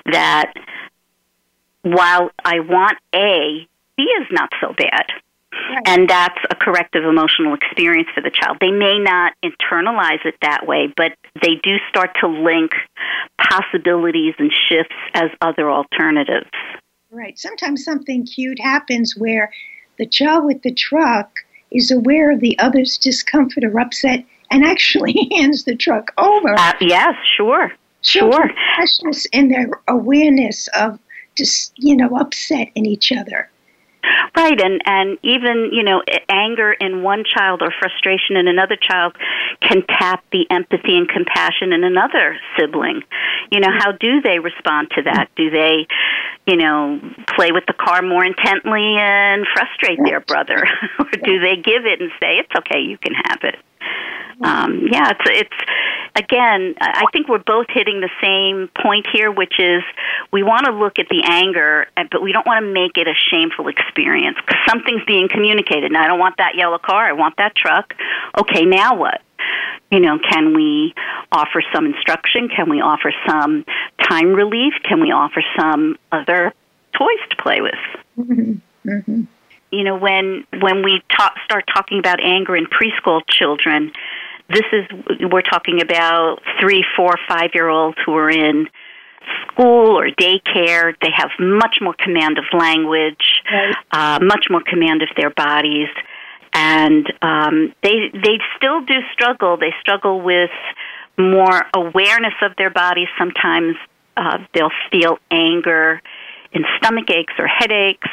that 0.05 0.53
while 1.81 2.31
I 2.43 2.59
want 2.59 2.97
A, 3.13 3.67
B 3.97 4.03
is 4.03 4.27
not 4.31 4.49
so 4.61 4.73
bad. 4.77 5.05
Right. 5.53 5.83
And 5.85 6.09
that's 6.09 6.37
a 6.49 6.55
corrective 6.55 7.05
emotional 7.05 7.53
experience 7.53 8.09
for 8.13 8.21
the 8.21 8.29
child. 8.29 8.57
They 8.59 8.71
may 8.71 8.99
not 8.99 9.33
internalize 9.43 10.25
it 10.25 10.35
that 10.41 10.67
way, 10.67 10.93
but 10.95 11.13
they 11.41 11.55
do 11.63 11.77
start 11.89 12.11
to 12.21 12.27
link 12.27 12.71
possibilities 13.39 14.33
and 14.37 14.51
shifts 14.69 14.95
as 15.13 15.29
other 15.41 15.71
alternatives. 15.71 16.49
Right. 17.09 17.37
Sometimes 17.39 17.85
something 17.85 18.25
cute 18.25 18.59
happens 18.59 19.15
where 19.17 19.51
the 19.97 20.05
child 20.05 20.45
with 20.45 20.61
the 20.61 20.73
truck 20.73 21.39
is 21.71 21.91
aware 21.91 22.31
of 22.31 22.39
the 22.39 22.57
other's 22.59 22.97
discomfort 22.97 23.63
or 23.63 23.79
upset 23.79 24.23
and 24.51 24.63
actually 24.63 25.29
hands 25.35 25.63
the 25.63 25.75
truck 25.75 26.11
over. 26.17 26.57
Uh, 26.57 26.73
yes, 26.81 27.15
sure. 27.35 27.71
Sure. 28.01 28.51
Precious 28.75 29.25
in 29.33 29.49
their 29.49 29.67
awareness 29.87 30.67
of 30.77 30.99
just, 31.35 31.73
you 31.75 31.95
know, 31.95 32.15
upset 32.17 32.69
in 32.75 32.85
each 32.85 33.11
other. 33.11 33.49
Right, 34.35 34.59
and 34.61 34.81
and 34.85 35.17
even 35.23 35.69
you 35.71 35.83
know 35.83 36.01
anger 36.29 36.73
in 36.73 37.03
one 37.03 37.23
child 37.23 37.61
or 37.61 37.73
frustration 37.79 38.35
in 38.35 38.47
another 38.47 38.75
child 38.75 39.15
can 39.61 39.83
tap 39.87 40.23
the 40.31 40.45
empathy 40.49 40.97
and 40.97 41.07
compassion 41.07 41.73
in 41.73 41.83
another 41.83 42.37
sibling. 42.57 43.01
You 43.51 43.59
know, 43.59 43.69
how 43.71 43.91
do 43.91 44.21
they 44.21 44.39
respond 44.39 44.91
to 44.95 45.03
that? 45.03 45.29
Do 45.35 45.49
they, 45.49 45.87
you 46.45 46.57
know, 46.57 46.99
play 47.35 47.51
with 47.51 47.65
the 47.67 47.73
car 47.73 48.01
more 48.01 48.25
intently 48.25 48.95
and 48.97 49.45
frustrate 49.53 49.99
their 50.03 50.19
brother, 50.19 50.67
or 50.99 51.11
do 51.23 51.39
they 51.39 51.55
give 51.55 51.85
it 51.85 52.01
and 52.01 52.11
say 52.19 52.37
it's 52.37 52.51
okay, 52.59 52.81
you 52.81 52.97
can 52.97 53.13
have 53.13 53.39
it? 53.43 53.55
Um, 54.41 54.87
yeah, 54.91 55.11
it's 55.11 55.27
it's 55.27 55.57
again. 56.15 56.75
I 56.79 57.05
think 57.11 57.27
we're 57.27 57.39
both 57.39 57.67
hitting 57.69 58.01
the 58.01 58.09
same 58.21 58.69
point 58.81 59.05
here, 59.11 59.31
which 59.31 59.59
is 59.59 59.83
we 60.31 60.43
want 60.43 60.65
to 60.65 60.71
look 60.71 60.99
at 60.99 61.07
the 61.09 61.23
anger, 61.25 61.87
but 62.11 62.21
we 62.21 62.31
don't 62.31 62.45
want 62.45 62.63
to 62.63 62.71
make 62.71 62.97
it 62.97 63.07
a 63.07 63.13
shameful 63.29 63.67
experience 63.67 64.37
because 64.45 64.59
something's 64.67 65.03
being 65.05 65.27
communicated. 65.29 65.91
Now, 65.91 66.03
I 66.03 66.07
don't 66.07 66.19
want 66.19 66.37
that 66.37 66.55
yellow 66.55 66.77
car. 66.77 67.05
I 67.05 67.13
want 67.13 67.37
that 67.37 67.55
truck. 67.55 67.93
Okay, 68.39 68.65
now 68.65 68.95
what? 68.95 69.21
You 69.91 69.99
know, 69.99 70.17
can 70.17 70.55
we 70.55 70.93
offer 71.31 71.61
some 71.73 71.85
instruction? 71.85 72.49
Can 72.49 72.69
we 72.69 72.81
offer 72.81 73.13
some 73.27 73.65
time 74.01 74.33
relief? 74.33 74.73
Can 74.83 75.01
we 75.01 75.11
offer 75.11 75.43
some 75.59 75.97
other 76.11 76.53
toys 76.97 77.29
to 77.29 77.35
play 77.37 77.61
with? 77.61 77.73
Mm-hmm. 78.17 78.89
Mm-hmm 78.89 79.23
you 79.71 79.83
know 79.83 79.97
when 79.97 80.45
when 80.61 80.83
we 80.83 81.01
talk, 81.09 81.33
start 81.43 81.65
talking 81.73 81.99
about 81.99 82.23
anger 82.23 82.55
in 82.55 82.65
preschool 82.65 83.21
children 83.27 83.91
this 84.49 84.65
is 84.71 84.85
we're 85.31 85.41
talking 85.41 85.81
about 85.81 86.37
three 86.59 86.85
four 86.95 87.15
five 87.27 87.51
year 87.53 87.69
olds 87.69 87.97
who 88.05 88.13
are 88.13 88.29
in 88.29 88.67
school 89.47 89.97
or 89.97 90.09
daycare. 90.09 90.93
They 91.01 91.09
have 91.15 91.31
much 91.39 91.77
more 91.81 91.95
command 91.97 92.37
of 92.37 92.45
language 92.53 93.41
right. 93.51 93.75
uh, 93.91 94.19
much 94.21 94.47
more 94.49 94.61
command 94.61 95.01
of 95.01 95.09
their 95.17 95.31
bodies. 95.31 95.87
And 96.53 97.11
um, 97.21 97.73
they 97.81 98.11
they 98.13 98.39
still 98.55 98.81
do 98.81 98.95
struggle. 99.13 99.57
They 99.57 99.73
struggle 99.81 100.21
with 100.21 100.51
more 101.17 101.65
awareness 101.73 102.33
of 102.41 102.51
their 102.57 102.69
bodies. 102.69 103.07
Sometimes 103.17 103.75
uh, 104.15 104.39
they'll 104.53 104.71
feel 104.91 105.17
anger 105.31 106.01
in 106.53 106.63
stomach 106.77 107.09
aches 107.09 107.33
or 107.37 107.47
headaches. 107.47 108.07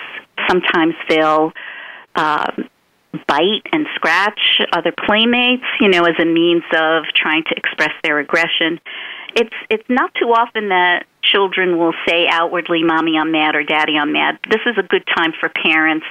Sometimes 0.48 0.94
they'll 1.08 1.52
um, 2.14 2.68
bite 3.26 3.66
and 3.72 3.86
scratch 3.94 4.60
other 4.72 4.92
playmates, 4.92 5.64
you 5.80 5.88
know, 5.88 6.04
as 6.04 6.14
a 6.20 6.24
means 6.24 6.64
of 6.74 7.04
trying 7.14 7.44
to 7.44 7.54
express 7.56 7.92
their 8.02 8.18
aggression. 8.18 8.80
It's 9.34 9.54
it's 9.70 9.88
not 9.88 10.12
too 10.14 10.32
often 10.32 10.68
that 10.68 11.04
children 11.22 11.78
will 11.78 11.94
say 12.06 12.26
outwardly, 12.28 12.82
"Mommy, 12.82 13.16
I'm 13.18 13.32
mad," 13.32 13.54
or 13.54 13.62
"Daddy, 13.62 13.96
I'm 13.96 14.12
mad." 14.12 14.38
This 14.50 14.60
is 14.66 14.76
a 14.76 14.82
good 14.82 15.04
time 15.16 15.32
for 15.38 15.48
parents 15.48 16.06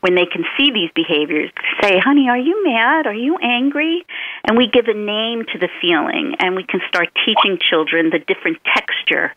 when 0.00 0.14
they 0.14 0.26
can 0.26 0.44
see 0.56 0.70
these 0.70 0.90
behaviors. 0.94 1.50
Say, 1.80 1.98
"Honey, 1.98 2.28
are 2.28 2.38
you 2.38 2.62
mad? 2.64 3.06
Are 3.06 3.14
you 3.14 3.36
angry?" 3.38 4.04
And 4.44 4.58
we 4.58 4.66
give 4.66 4.88
a 4.88 4.94
name 4.94 5.44
to 5.52 5.58
the 5.58 5.68
feeling, 5.80 6.36
and 6.40 6.54
we 6.56 6.64
can 6.64 6.80
start 6.88 7.08
teaching 7.24 7.58
children 7.58 8.10
the 8.10 8.18
different 8.18 8.58
texture 8.64 9.32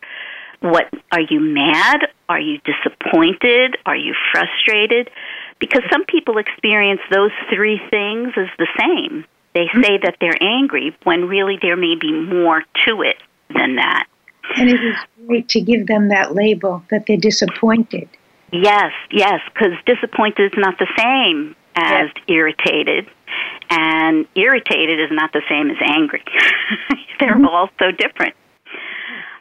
what 0.62 0.90
are 1.12 1.22
you 1.22 1.40
mad? 1.40 2.02
Are 2.28 2.40
you 2.40 2.60
disappointed? 2.66 3.78
Are 3.86 3.96
you 3.96 4.14
frustrated? 4.32 5.10
Because 5.60 5.84
some 5.92 6.06
people 6.06 6.38
experience 6.38 7.02
those 7.12 7.32
three 7.54 7.82
things 7.90 8.34
as 8.38 8.48
the 8.58 8.68
same. 8.80 9.26
They 9.54 9.66
mm-hmm. 9.66 9.84
say 9.84 9.98
that 10.04 10.16
they're 10.22 10.42
angry 10.42 10.96
when 11.04 11.28
really 11.28 11.58
there 11.62 11.76
may 11.76 11.96
be 11.96 12.12
more 12.12 12.64
to 12.86 13.02
it 13.02 13.18
than 13.54 13.76
that. 13.76 14.08
And 14.56 14.70
it 14.70 14.84
is 14.84 14.96
great 15.28 15.50
to 15.50 15.62
give 15.62 15.86
them 15.86 16.10
that 16.10 16.34
label 16.34 16.84
that 16.90 17.06
they're 17.06 17.18
disappointed. 17.18 18.10
Yes, 18.52 18.92
yes, 19.12 19.42
because 19.54 19.74
disappointed 19.86 20.54
is 20.54 20.58
not 20.58 20.80
the 20.80 20.88
same 20.98 21.56
as 21.76 22.10
yes. 22.16 22.24
irritated, 22.28 23.08
and 23.70 24.26
irritated 24.36 25.00
is 25.00 25.12
not 25.12 25.32
the 25.34 25.42
same 25.48 25.70
as 25.70 25.78
angry. 25.82 26.24
They're 27.20 27.36
mm-hmm. 27.36 27.46
all 27.46 27.70
so 27.78 27.92
different. 27.92 28.36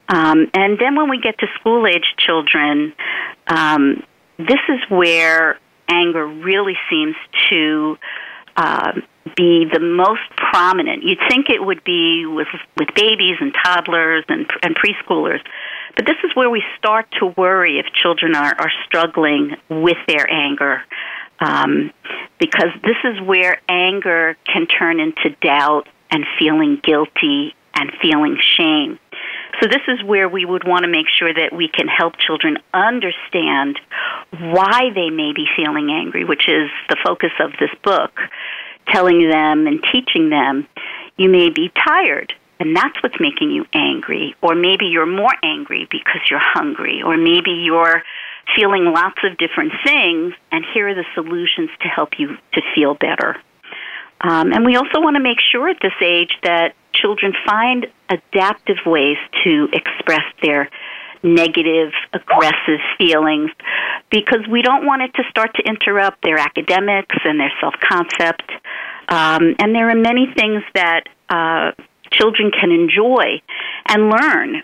Um, 0.09 0.51
and 0.55 0.79
then 0.79 0.97
when 0.97 1.09
we 1.09 1.21
get 1.21 1.39
to 1.39 1.47
school 1.59 1.87
age 1.87 2.15
children, 2.17 2.95
um, 3.47 4.03
this 4.39 4.61
is 4.69 4.81
where 4.89 5.59
anger 5.89 6.27
really 6.27 6.77
seems 6.91 7.17
to 7.51 7.99
uh, 8.57 8.93
be 9.37 9.67
the 9.73 9.81
most 9.81 10.23
prominent. 10.37 11.03
You'd 11.03 11.21
think 11.29 11.49
it 11.49 11.65
would 11.65 11.85
be 11.85 12.27
with 12.27 12.49
with 12.77 12.89
babies 12.95 13.37
and 13.41 13.55
toddlers 13.65 14.25
and 14.29 14.47
and 14.63 14.77
preschoolers, 14.77 15.41
but 15.97 16.07
this 16.07 16.17
is 16.25 16.35
where 16.35 16.51
we 16.51 16.63
start 16.77 17.07
to 17.21 17.27
worry 17.37 17.79
if 17.79 17.87
children 17.93 18.35
are, 18.35 18.55
are 18.59 18.73
struggling 18.87 19.57
with 19.69 19.99
their 20.07 20.31
anger. 20.31 20.83
Um, 21.41 21.93
because 22.41 22.71
this 22.83 22.97
is 23.05 23.21
where 23.21 23.61
anger 23.69 24.37
can 24.45 24.67
turn 24.67 24.99
into 24.99 25.31
doubt 25.41 25.89
and 26.11 26.25
feeling 26.37 26.81
guilty 26.83 27.55
and 27.75 27.93
feeling 28.03 28.39
shame. 28.57 28.99
So, 29.61 29.69
this 29.69 29.83
is 29.89 30.05
where 30.05 30.29
we 30.29 30.45
would 30.45 30.67
want 30.67 30.85
to 30.85 30.91
make 30.91 31.07
sure 31.09 31.33
that 31.33 31.53
we 31.53 31.69
can 31.69 31.89
help 31.89 32.15
children 32.19 32.59
understand 32.73 33.81
why 34.31 34.91
they 34.95 35.11
may 35.11 35.33
be 35.35 35.47
feeling 35.57 35.91
angry, 35.91 36.25
which 36.25 36.49
is 36.49 36.71
the 36.89 36.97
focus 37.05 37.33
of 37.41 37.53
this 37.59 37.71
book, 37.83 38.13
telling 38.89 39.29
them 39.29 39.67
and 39.67 39.83
teaching 39.93 40.31
them 40.31 40.67
you 41.17 41.29
may 41.29 41.51
be 41.51 41.71
tired. 41.87 42.33
And 42.61 42.75
that's 42.75 43.01
what's 43.03 43.21
making 43.21 43.51
you 43.51 43.67
angry. 43.73 44.35
Or 44.41 44.55
maybe 44.55 44.87
you're 44.87 45.07
more 45.07 45.35
angry 45.43 45.87
because 45.91 46.23
you're 46.31 46.41
hungry. 46.43 47.03
Or 47.05 47.17
maybe 47.17 47.51
you're 47.51 48.03
feeling 48.57 48.87
lots 48.87 49.19
of 49.23 49.37
different 49.39 49.73
things. 49.85 50.35
And 50.51 50.65
here 50.73 50.89
are 50.89 50.95
the 50.95 51.05
solutions 51.15 51.71
to 51.83 51.89
help 51.89 52.19
you 52.19 52.37
to 52.55 52.63
feel 52.75 52.95
better. 52.95 53.37
Um, 54.21 54.53
and 54.53 54.65
we 54.65 54.77
also 54.77 55.01
want 55.01 55.17
to 55.17 55.23
make 55.23 55.39
sure 55.53 55.69
at 55.69 55.79
this 55.81 55.93
age 56.03 56.33
that 56.43 56.75
children 56.93 57.33
find 57.47 57.87
adaptive 58.09 58.79
ways 58.85 59.17
to 59.45 59.69
express 59.73 60.25
their 60.43 60.69
negative, 61.23 61.93
aggressive 62.13 62.81
feelings 62.97 63.51
because 64.11 64.47
we 64.51 64.63
don't 64.63 64.87
want 64.87 65.03
it 65.03 65.15
to 65.15 65.23
start 65.31 65.55
to 65.55 65.63
interrupt 65.63 66.23
their 66.23 66.39
academics 66.39 67.17
and 67.25 67.39
their 67.39 67.53
self 67.61 67.75
concept. 67.89 68.51
Um, 69.09 69.55
and 69.59 69.75
there 69.75 69.91
are 69.91 69.95
many 69.95 70.27
things 70.37 70.63
that 70.75 71.09
uh, 71.29 71.73
children 72.13 72.51
can 72.51 72.71
enjoy 72.71 73.41
and 73.87 74.11
learn 74.11 74.63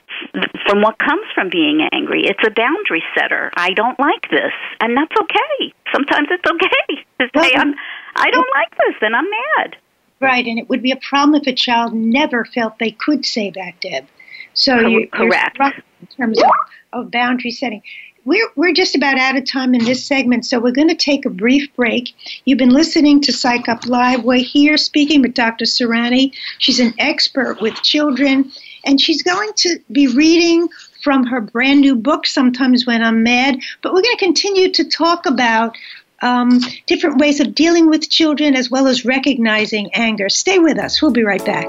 from 0.67 0.83
what 0.83 0.99
comes 0.99 1.27
from 1.35 1.49
being 1.51 1.87
angry. 1.93 2.25
It's 2.25 2.41
a 2.47 2.51
boundary 2.51 3.03
setter. 3.17 3.51
I 3.57 3.71
don't 3.71 3.99
like 3.99 4.31
this, 4.31 4.53
and 4.81 4.97
that's 4.97 5.13
okay. 5.23 5.75
Sometimes 5.93 6.29
it's 6.31 6.45
okay 6.45 7.05
to 7.21 7.41
say 7.41 7.55
I'm 7.55 7.75
I 8.17 8.31
don't 8.31 8.49
like 8.55 8.71
this 8.79 8.97
and 9.03 9.17
I'm 9.17 9.29
mad. 9.31 9.77
Right, 10.21 10.47
and 10.47 10.59
it 10.59 10.69
would 10.69 10.83
be 10.83 10.93
a 10.93 10.97
problem 10.97 11.41
if 11.41 11.47
a 11.47 11.55
child 11.55 11.93
never 11.93 12.45
felt 12.45 12.79
they 12.79 12.93
could 12.93 13.27
say 13.27 13.51
that, 13.51 13.81
Deb. 13.81 14.07
So 14.55 14.79
you, 14.81 15.09
correct 15.09 15.59
in 15.61 16.07
terms 16.17 16.41
of, 16.41 16.51
of 16.93 17.11
boundary 17.11 17.51
setting. 17.51 17.83
We're, 18.25 18.49
we're 18.57 18.73
just 18.73 18.95
about 18.95 19.19
out 19.19 19.37
of 19.37 19.45
time 19.45 19.75
in 19.75 19.85
this 19.85 20.03
segment, 20.03 20.47
so 20.47 20.59
we're 20.59 20.73
going 20.73 20.89
to 20.89 20.95
take 20.95 21.27
a 21.27 21.31
brief 21.31 21.69
break. 21.77 22.15
You've 22.47 22.59
been 22.59 22.71
listening 22.71 23.21
to 23.23 23.33
Psych 23.33 23.69
Up 23.69 23.85
Live. 23.87 24.25
We're 24.25 24.39
here 24.39 24.79
speaking 24.79 25.21
with 25.21 25.35
Dr. 25.35 25.67
Serani. 25.67 26.33
She's 26.59 26.81
an 26.81 26.95
expert 26.99 27.61
with 27.61 27.75
children, 27.83 28.51
and 28.87 28.99
she's 28.99 29.23
going 29.23 29.51
to 29.57 29.79
be 29.93 30.07
reading 30.07 30.69
from 31.03 31.27
her 31.27 31.43
brand 31.43 31.83
new 31.83 31.95
book, 31.95 32.27
Sometimes 32.27 32.87
When 32.87 33.03
I'm 33.03 33.23
Mad. 33.23 33.59
But 33.83 33.93
we're 33.93 34.01
going 34.01 34.17
to 34.17 34.25
continue 34.25 34.73
to 34.73 34.85
talk 34.85 35.27
about 35.27 35.77
um, 36.25 36.61
different 36.87 37.19
ways 37.19 37.39
of 37.39 37.55
dealing 37.55 37.89
with 37.89 38.11
children 38.11 38.57
as 38.57 38.71
well 38.71 38.89
as 38.89 39.05
recognizing 39.05 39.93
anger. 39.95 40.29
Stay 40.29 40.59
with 40.59 40.79
us. 40.79 41.01
We'll 41.01 41.13
be 41.13 41.23
right 41.23 41.45
back. 41.45 41.69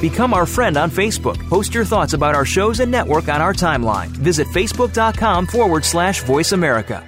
Become 0.00 0.32
our 0.32 0.46
friend 0.46 0.76
on 0.76 0.90
Facebook. 0.90 1.38
Post 1.48 1.74
your 1.74 1.84
thoughts 1.84 2.12
about 2.12 2.34
our 2.34 2.44
shows 2.44 2.80
and 2.80 2.90
network 2.90 3.28
on 3.28 3.40
our 3.40 3.52
timeline. 3.52 4.08
Visit 4.08 4.46
facebook.com 4.48 5.46
forward 5.46 5.84
slash 5.84 6.22
voice 6.22 6.52
America. 6.52 7.04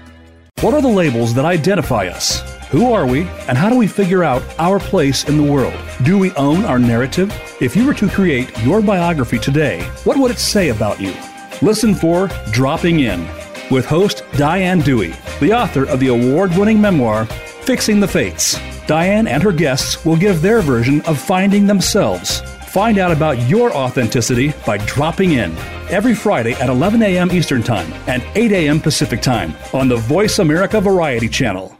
What 0.61 0.75
are 0.75 0.83
the 0.83 0.89
labels 0.89 1.35
that 1.35 1.45
identify 1.45 2.09
us? 2.09 2.50
Who 2.71 2.93
are 2.93 3.07
we, 3.07 3.23
and 3.49 3.59
how 3.59 3.69
do 3.69 3.77
we 3.77 3.87
figure 3.87 4.23
out 4.23 4.43
our 4.59 4.79
place 4.79 5.29
in 5.29 5.37
the 5.37 5.53
world? 5.53 5.75
Do 6.05 6.19
we 6.19 6.33
own 6.33 6.65
our 6.65 6.79
narrative? 6.79 7.33
If 7.61 7.75
you 7.75 7.85
were 7.85 7.95
to 7.95 8.09
create 8.09 8.57
your 8.63 8.81
biography 8.81 9.39
today, 9.39 9.83
what 10.05 10.17
would 10.17 10.31
it 10.31 10.39
say 10.39 10.69
about 10.69 11.01
you? 11.01 11.15
Listen 11.63 11.95
for 11.95 12.29
Dropping 12.53 13.01
In 13.01 13.27
with 13.71 13.87
host 13.87 14.23
Diane 14.33 14.81
Dewey, 14.81 15.15
the 15.41 15.53
author 15.53 15.85
of 15.85 16.01
the 16.01 16.09
award 16.09 16.57
winning 16.57 16.81
memoir, 16.81 17.27
Fixing 17.27 18.01
the 18.01 18.09
Fates. 18.09 18.59
Diane 18.87 19.27
and 19.27 19.43
her 19.43 19.53
guests 19.53 20.05
will 20.05 20.17
give 20.17 20.41
their 20.41 20.61
version 20.61 21.01
of 21.03 21.19
finding 21.19 21.67
themselves 21.67 22.41
Find 22.71 22.99
out 22.99 23.11
about 23.11 23.37
your 23.49 23.73
authenticity 23.75 24.55
by 24.65 24.79
dropping 24.87 25.33
in 25.33 25.57
every 25.91 26.15
Friday 26.15 26.53
at 26.53 26.69
11 26.69 27.03
a.m. 27.03 27.33
Eastern 27.33 27.65
Time 27.65 27.93
and 28.07 28.23
8 28.37 28.53
a.m. 28.53 28.79
Pacific 28.79 29.21
Time 29.21 29.57
on 29.75 29.89
the 29.89 29.97
Voice 29.97 30.39
America 30.39 30.81
Variety 30.81 31.29
Channel. 31.29 31.80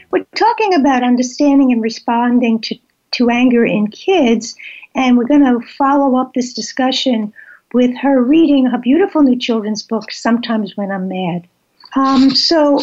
We're 0.11 0.25
talking 0.35 0.73
about 0.73 1.03
understanding 1.03 1.71
and 1.71 1.81
responding 1.81 2.59
to, 2.61 2.75
to 3.11 3.29
anger 3.29 3.65
in 3.65 3.87
kids, 3.87 4.55
and 4.95 5.17
we're 5.17 5.25
going 5.25 5.45
to 5.45 5.65
follow 5.67 6.17
up 6.17 6.33
this 6.33 6.53
discussion 6.53 7.33
with 7.73 7.95
her 7.97 8.21
reading 8.21 8.67
a 8.67 8.77
beautiful 8.77 9.23
new 9.23 9.39
children's 9.39 9.83
book, 9.83 10.11
Sometimes 10.11 10.75
When 10.75 10.91
I'm 10.91 11.07
Mad. 11.07 11.47
Um, 11.95 12.31
so, 12.31 12.81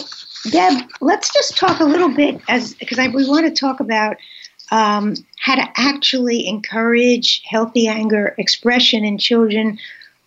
Deb, 0.50 0.82
let's 1.00 1.32
just 1.32 1.56
talk 1.56 1.80
a 1.80 1.84
little 1.84 2.14
bit 2.14 2.40
as 2.48 2.74
because 2.74 2.98
we 2.98 3.28
want 3.28 3.46
to 3.46 3.52
talk 3.52 3.80
about 3.80 4.16
um, 4.70 5.14
how 5.38 5.54
to 5.54 5.68
actually 5.76 6.46
encourage 6.46 7.42
healthy 7.44 7.88
anger 7.88 8.34
expression 8.38 9.04
in 9.04 9.18
children 9.18 9.78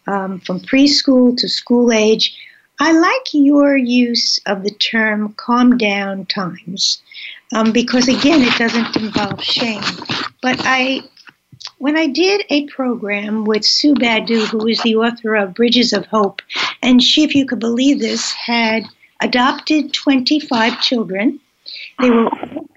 um, 0.08 0.40
from 0.40 0.60
preschool 0.60 1.38
to 1.38 1.48
school 1.48 1.92
age. 1.92 2.36
I 2.82 2.94
like 2.94 3.28
your 3.32 3.78
use 3.78 4.39
of 4.48 4.63
the 4.63 4.72
term 4.72 5.34
calm 5.34 5.78
down 5.78 6.26
times 6.26 7.00
um, 7.54 7.72
because, 7.72 8.08
again, 8.08 8.41
it 8.41 8.58
doesn't 8.58 8.96
involve 8.96 9.44
shame. 9.44 9.84
But 10.41 10.60
I, 10.62 11.02
when 11.78 11.96
I 11.96 12.08
did 12.08 12.44
a 12.50 12.65
program 12.70 13.46
with 13.46 13.63
Sue 13.65 13.94
Badeau, 13.94 14.48
who 14.48 14.65
is 14.65 14.82
the 14.82 14.96
author 14.96 15.36
of 15.36 15.54
Bridges 15.54 15.94
of 15.94 16.08
Hope, 16.08 16.41
and 16.82 17.04
she, 17.04 17.24
if 17.24 17.36
you 17.36 17.46
could 17.46 17.60
believe 17.60 18.00
this, 18.00 18.32
had 18.32 18.86
adopted 19.22 19.94
25 19.94 20.82
children. 20.82 21.39
They 22.00 22.10
were 22.10 22.32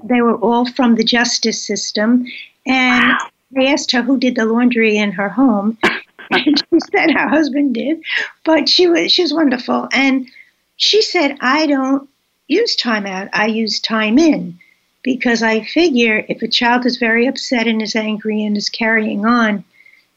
they 0.04 0.20
were 0.20 0.36
all 0.36 0.70
from 0.70 0.96
the 0.96 1.04
justice 1.04 1.60
system, 1.66 2.26
and. 2.66 3.14
I 3.56 3.66
asked 3.66 3.92
her 3.92 4.02
who 4.02 4.18
did 4.18 4.34
the 4.34 4.46
laundry 4.46 4.96
in 4.96 5.12
her 5.12 5.28
home, 5.28 5.78
and 6.30 6.58
she 6.58 6.78
said 6.92 7.10
her 7.10 7.28
husband 7.28 7.74
did, 7.74 8.02
but 8.44 8.68
she 8.68 8.86
was 8.86 9.12
she 9.12 9.22
was 9.22 9.34
wonderful, 9.34 9.88
and 9.92 10.28
she 10.76 11.02
said 11.02 11.38
I 11.40 11.66
don't 11.66 12.08
use 12.48 12.76
time 12.76 13.06
out, 13.06 13.28
I 13.32 13.46
use 13.46 13.80
time 13.80 14.18
in, 14.18 14.58
because 15.02 15.42
I 15.42 15.62
figure 15.62 16.24
if 16.28 16.42
a 16.42 16.48
child 16.48 16.86
is 16.86 16.96
very 16.98 17.26
upset 17.26 17.66
and 17.66 17.80
is 17.80 17.96
angry 17.96 18.44
and 18.44 18.56
is 18.56 18.68
carrying 18.68 19.24
on, 19.24 19.64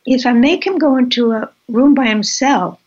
if 0.06 0.26
I 0.26 0.34
make 0.34 0.66
him 0.66 0.78
go 0.78 0.98
into 0.98 1.32
a 1.32 1.52
room 1.68 1.94
by 1.94 2.08
himself, 2.08 2.80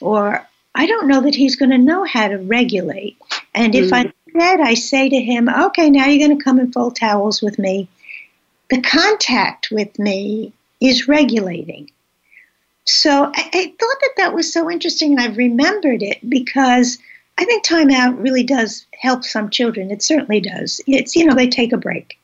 or 0.00 0.46
I 0.74 0.86
don't 0.86 1.08
know 1.08 1.22
that 1.22 1.34
he's 1.34 1.56
going 1.56 1.70
to 1.70 1.78
know 1.78 2.04
how 2.04 2.28
to 2.28 2.36
regulate. 2.36 3.16
And 3.54 3.74
if 3.74 3.90
mm. 3.90 4.12
instead 4.26 4.60
I 4.60 4.74
say 4.74 5.08
to 5.08 5.20
him, 5.20 5.48
okay, 5.48 5.90
now 5.90 6.06
you're 6.06 6.26
going 6.26 6.38
to 6.38 6.44
come 6.44 6.58
and 6.58 6.72
fold 6.72 6.96
towels 6.96 7.42
with 7.42 7.58
me, 7.58 7.88
the 8.70 8.80
contact 8.80 9.68
with 9.70 9.98
me 9.98 10.52
is 10.80 11.08
regulating. 11.08 11.90
So 12.88 13.30
I, 13.34 13.50
I, 13.52 13.74
thought 13.78 13.96
that 14.00 14.14
that 14.16 14.34
was 14.34 14.50
so 14.50 14.70
interesting, 14.70 15.12
and 15.12 15.20
I've 15.20 15.36
remembered 15.36 16.02
it 16.02 16.18
because 16.28 16.96
I 17.36 17.44
think 17.44 17.64
timeout 17.64 18.20
really 18.22 18.42
does 18.42 18.86
help 18.98 19.24
some 19.24 19.50
children. 19.50 19.90
It 19.90 20.02
certainly 20.02 20.40
does. 20.40 20.80
It's, 20.86 21.14
you 21.14 21.26
know, 21.26 21.34
they 21.34 21.48
take 21.48 21.74
a 21.74 21.76
break. 21.76 22.18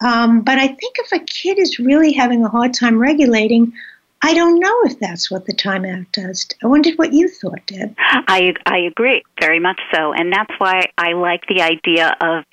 Um, 0.00 0.40
but 0.40 0.58
I 0.58 0.68
think 0.68 0.96
if 0.98 1.12
a 1.12 1.18
kid 1.18 1.58
is 1.58 1.78
really 1.78 2.12
having 2.12 2.44
a 2.44 2.48
hard 2.48 2.72
time 2.72 2.98
regulating, 2.98 3.74
I 4.22 4.32
don't 4.32 4.58
know 4.58 4.80
if 4.84 4.98
that's 4.98 5.30
what 5.30 5.44
the 5.44 5.52
timeout 5.52 6.10
does. 6.12 6.48
I 6.62 6.66
wondered 6.66 6.96
what 6.96 7.12
you 7.12 7.28
thought, 7.28 7.66
Deb. 7.66 7.94
I 7.98 8.54
I 8.64 8.78
agree 8.78 9.22
very 9.38 9.60
much 9.60 9.80
so, 9.94 10.14
and 10.14 10.32
that's 10.32 10.52
why 10.58 10.86
I 10.96 11.12
like 11.12 11.46
the 11.46 11.60
idea 11.60 12.16
of 12.20 12.44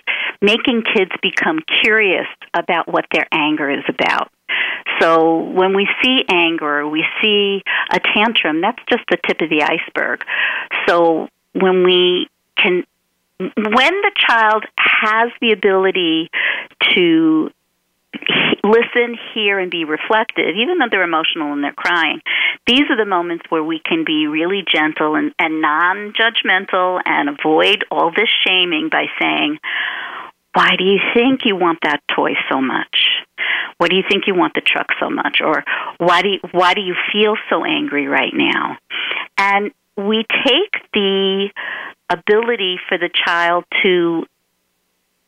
making 0.42 0.84
kids 0.94 1.12
become 1.22 1.60
curious 1.82 2.28
about 2.54 2.92
what 2.92 3.06
their 3.12 3.26
anger 3.32 3.70
is 3.70 3.84
about. 3.88 4.30
So 5.00 5.40
when 5.40 5.76
we 5.76 5.88
see 6.02 6.24
anger, 6.30 6.88
we 6.88 7.04
see 7.22 7.62
a 7.92 8.00
tantrum, 8.00 8.62
that's 8.62 8.82
just 8.90 9.04
the 9.10 9.18
tip 9.28 9.42
of 9.42 9.50
the 9.50 9.64
iceberg. 9.64 10.24
So 10.88 11.28
when 11.54 11.84
we 11.84 12.28
can 12.58 12.86
when 13.40 13.92
the 14.02 14.12
child 14.28 14.64
has 14.78 15.32
the 15.42 15.52
ability 15.52 16.30
to 16.96 17.52
listen, 18.64 19.18
hear, 19.34 19.60
and 19.60 19.72
be 19.72 19.86
reflective, 19.86 20.56
even 20.56 20.78
though 20.78 20.88
they're 20.90 21.04
emotional 21.04 21.52
and 21.52 21.64
they're 21.64 21.74
crying. 21.74 22.22
These 22.68 22.84
are 22.90 22.96
the 22.98 23.06
moments 23.06 23.46
where 23.50 23.64
we 23.64 23.80
can 23.80 24.06
be 24.06 24.28
really 24.28 24.64
gentle 24.72 25.16
and, 25.16 25.34
and 25.40 25.62
non 25.62 26.14
judgmental 26.14 27.02
and 27.06 27.30
avoid 27.30 27.86
all 27.92 28.12
this 28.12 28.30
shaming 28.46 28.90
by 28.90 29.08
saying, 29.20 29.60
why 30.54 30.76
do 30.78 30.84
you 30.84 31.00
think 31.14 31.42
you 31.46 31.56
want 31.56 31.80
that 31.84 32.02
toy 32.16 32.32
so 32.50 32.62
much? 32.62 32.98
Why 33.78 33.88
do 33.88 33.96
you 33.96 34.04
think 34.08 34.26
you 34.28 34.36
want 34.36 34.54
the 34.54 34.62
truck 34.62 34.88
so 35.00 35.10
much? 35.10 35.40
Or 35.44 35.64
why 35.98 36.22
do 36.22 36.30
you, 36.30 36.40
why 36.52 36.74
do 36.74 36.82
you 36.82 36.96
feel 37.12 37.36
so 37.50 37.66
angry 37.66 38.08
right 38.08 38.34
now? 38.34 38.78
And 39.38 39.72
we 39.98 40.26
take 40.46 40.74
the 40.94 41.50
ability 42.10 42.78
for 42.88 42.98
the 42.98 43.10
child 43.26 43.66
to 43.82 44.26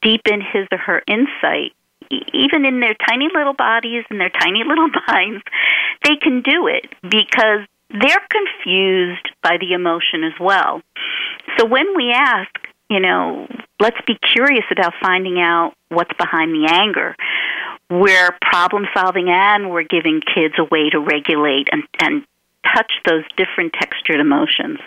deepen 0.02 0.42
his 0.42 0.68
or 0.72 0.78
her 0.78 1.02
insight 1.08 1.74
even 2.34 2.66
in 2.66 2.80
their 2.80 2.96
tiny 3.08 3.28
little 3.34 3.54
bodies 3.54 4.04
and 4.10 4.20
their 4.20 4.30
tiny 4.30 4.64
little 4.64 4.90
minds, 5.08 5.44
they 6.04 6.16
can 6.16 6.42
do 6.42 6.68
it 6.68 6.88
because 7.02 7.66
they're 7.90 8.28
confused 8.30 9.30
by 9.42 9.58
the 9.60 9.74
emotion 9.74 10.24
as 10.24 10.34
well. 10.40 10.82
So 11.58 11.66
when 11.66 11.96
we 11.96 12.12
ask, 12.12 12.50
you 12.90 13.00
know, 13.00 13.48
let's 13.80 14.00
be 14.06 14.18
curious 14.34 14.66
about 14.72 14.94
finding 15.02 15.40
out 15.40 15.74
what's 15.90 16.14
behind 16.18 16.54
the 16.54 16.72
anger. 16.72 17.16
We're 17.90 18.36
problem 18.42 18.86
solving 18.96 19.30
and 19.30 19.70
we're 19.70 19.84
giving 19.84 20.22
kids 20.22 20.56
a 20.58 20.64
way 20.64 20.90
to 20.92 21.00
regulate 21.00 21.68
and, 21.72 21.84
and 22.02 22.24
touch 22.74 22.92
those 23.06 23.24
different 23.38 23.74
textured 23.74 24.20
emotions. 24.20 24.80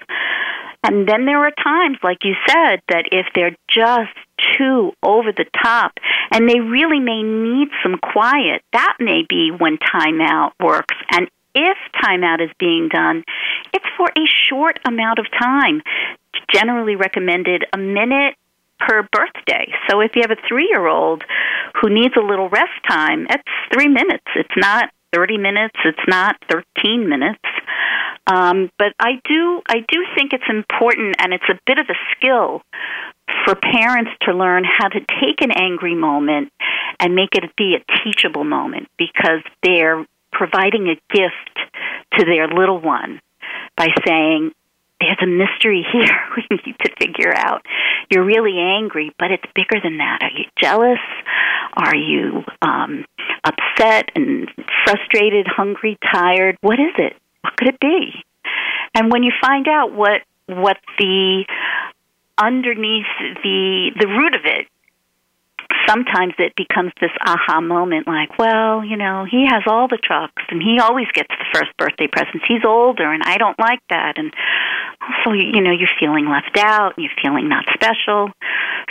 And 0.84 1.08
then 1.08 1.26
there 1.26 1.44
are 1.44 1.50
times, 1.50 1.98
like 2.02 2.18
you 2.22 2.34
said, 2.48 2.80
that 2.88 3.08
if 3.10 3.26
they're 3.34 3.56
just 3.68 4.14
too 4.56 4.92
over 5.02 5.32
the 5.32 5.46
top 5.62 5.92
and 6.30 6.48
they 6.48 6.60
really 6.60 7.00
may 7.00 7.22
need 7.22 7.68
some 7.82 7.98
quiet, 7.98 8.62
that 8.72 8.96
may 9.00 9.24
be 9.28 9.50
when 9.50 9.78
timeout 9.78 10.52
works. 10.60 10.94
And 11.10 11.28
if 11.54 11.76
timeout 12.02 12.40
is 12.40 12.50
being 12.58 12.88
done, 12.88 13.24
it's 13.74 13.84
for 13.96 14.08
a 14.08 14.26
short 14.48 14.78
amount 14.84 15.18
of 15.18 15.26
time. 15.40 15.82
Generally 16.52 16.96
recommended 16.96 17.64
a 17.72 17.78
minute 17.78 18.34
per 18.78 19.06
birthday. 19.12 19.72
So 19.88 20.00
if 20.00 20.12
you 20.14 20.22
have 20.22 20.30
a 20.30 20.40
three 20.48 20.68
year 20.70 20.86
old 20.86 21.24
who 21.80 21.90
needs 21.90 22.14
a 22.16 22.24
little 22.24 22.48
rest 22.48 22.72
time, 22.88 23.26
it's 23.28 23.42
three 23.72 23.88
minutes. 23.88 24.24
It's 24.36 24.56
not 24.56 24.90
30 25.14 25.38
minutes. 25.38 25.74
It's 25.84 25.98
not 26.06 26.36
13 26.50 27.08
minutes. 27.08 27.40
Um, 28.26 28.70
but 28.78 28.92
I 29.00 29.20
do, 29.24 29.62
I 29.66 29.80
do 29.88 30.04
think 30.14 30.32
it's 30.32 30.48
important, 30.50 31.16
and 31.18 31.32
it's 31.32 31.48
a 31.48 31.58
bit 31.66 31.78
of 31.78 31.86
a 31.88 31.94
skill 32.14 32.62
for 33.44 33.54
parents 33.54 34.10
to 34.22 34.34
learn 34.34 34.64
how 34.64 34.88
to 34.88 35.00
take 35.20 35.40
an 35.40 35.50
angry 35.50 35.94
moment 35.94 36.52
and 37.00 37.14
make 37.14 37.30
it 37.34 37.56
be 37.56 37.74
a 37.74 38.02
teachable 38.04 38.44
moment 38.44 38.88
because 38.98 39.40
they're 39.62 40.06
providing 40.32 40.88
a 40.88 41.14
gift 41.14 41.58
to 42.18 42.24
their 42.24 42.48
little 42.48 42.80
one 42.80 43.20
by 43.76 43.88
saying, 44.06 44.52
there's 45.00 45.18
a 45.22 45.26
mystery 45.26 45.86
here 45.92 46.18
we 46.36 46.46
need 46.50 46.76
to 46.84 46.90
figure 46.98 47.34
out. 47.34 47.64
You're 48.10 48.24
really 48.24 48.58
angry, 48.58 49.12
but 49.18 49.30
it's 49.30 49.44
bigger 49.54 49.80
than 49.82 49.98
that. 49.98 50.18
Are 50.22 50.30
you 50.30 50.44
jealous? 50.60 50.98
Are 51.74 51.96
you 51.96 52.44
um, 52.62 53.04
upset 53.44 54.10
and 54.14 54.50
frustrated, 54.84 55.46
hungry, 55.46 55.98
tired? 56.12 56.56
What 56.60 56.80
is 56.80 56.92
it? 56.98 57.14
What 57.42 57.56
could 57.56 57.68
it 57.68 57.80
be? 57.80 58.12
And 58.94 59.12
when 59.12 59.22
you 59.22 59.32
find 59.40 59.68
out 59.68 59.92
what 59.92 60.22
what 60.46 60.78
the 60.98 61.44
underneath 62.38 63.06
the 63.42 63.90
the 63.98 64.06
root 64.06 64.34
of 64.34 64.40
it 64.44 64.66
sometimes 65.88 66.34
it 66.38 66.54
becomes 66.56 66.92
this 67.00 67.10
aha 67.24 67.60
moment 67.60 68.06
like, 68.06 68.38
well, 68.38 68.84
you 68.84 68.96
know, 68.96 69.26
he 69.28 69.46
has 69.48 69.62
all 69.66 69.88
the 69.88 69.96
trucks 69.96 70.42
and 70.50 70.62
he 70.62 70.78
always 70.80 71.06
gets 71.14 71.28
the 71.28 71.46
first 71.52 71.76
birthday 71.76 72.06
presents. 72.06 72.44
He's 72.46 72.64
older 72.64 73.10
and 73.10 73.22
I 73.22 73.38
don't 73.38 73.58
like 73.58 73.80
that. 73.90 74.18
And 74.18 74.32
so, 75.24 75.32
you 75.32 75.60
know, 75.60 75.72
you're 75.72 75.88
feeling 75.98 76.28
left 76.28 76.56
out 76.58 76.96
and 76.96 77.04
you're 77.04 77.22
feeling 77.22 77.48
not 77.48 77.64
special. 77.72 78.30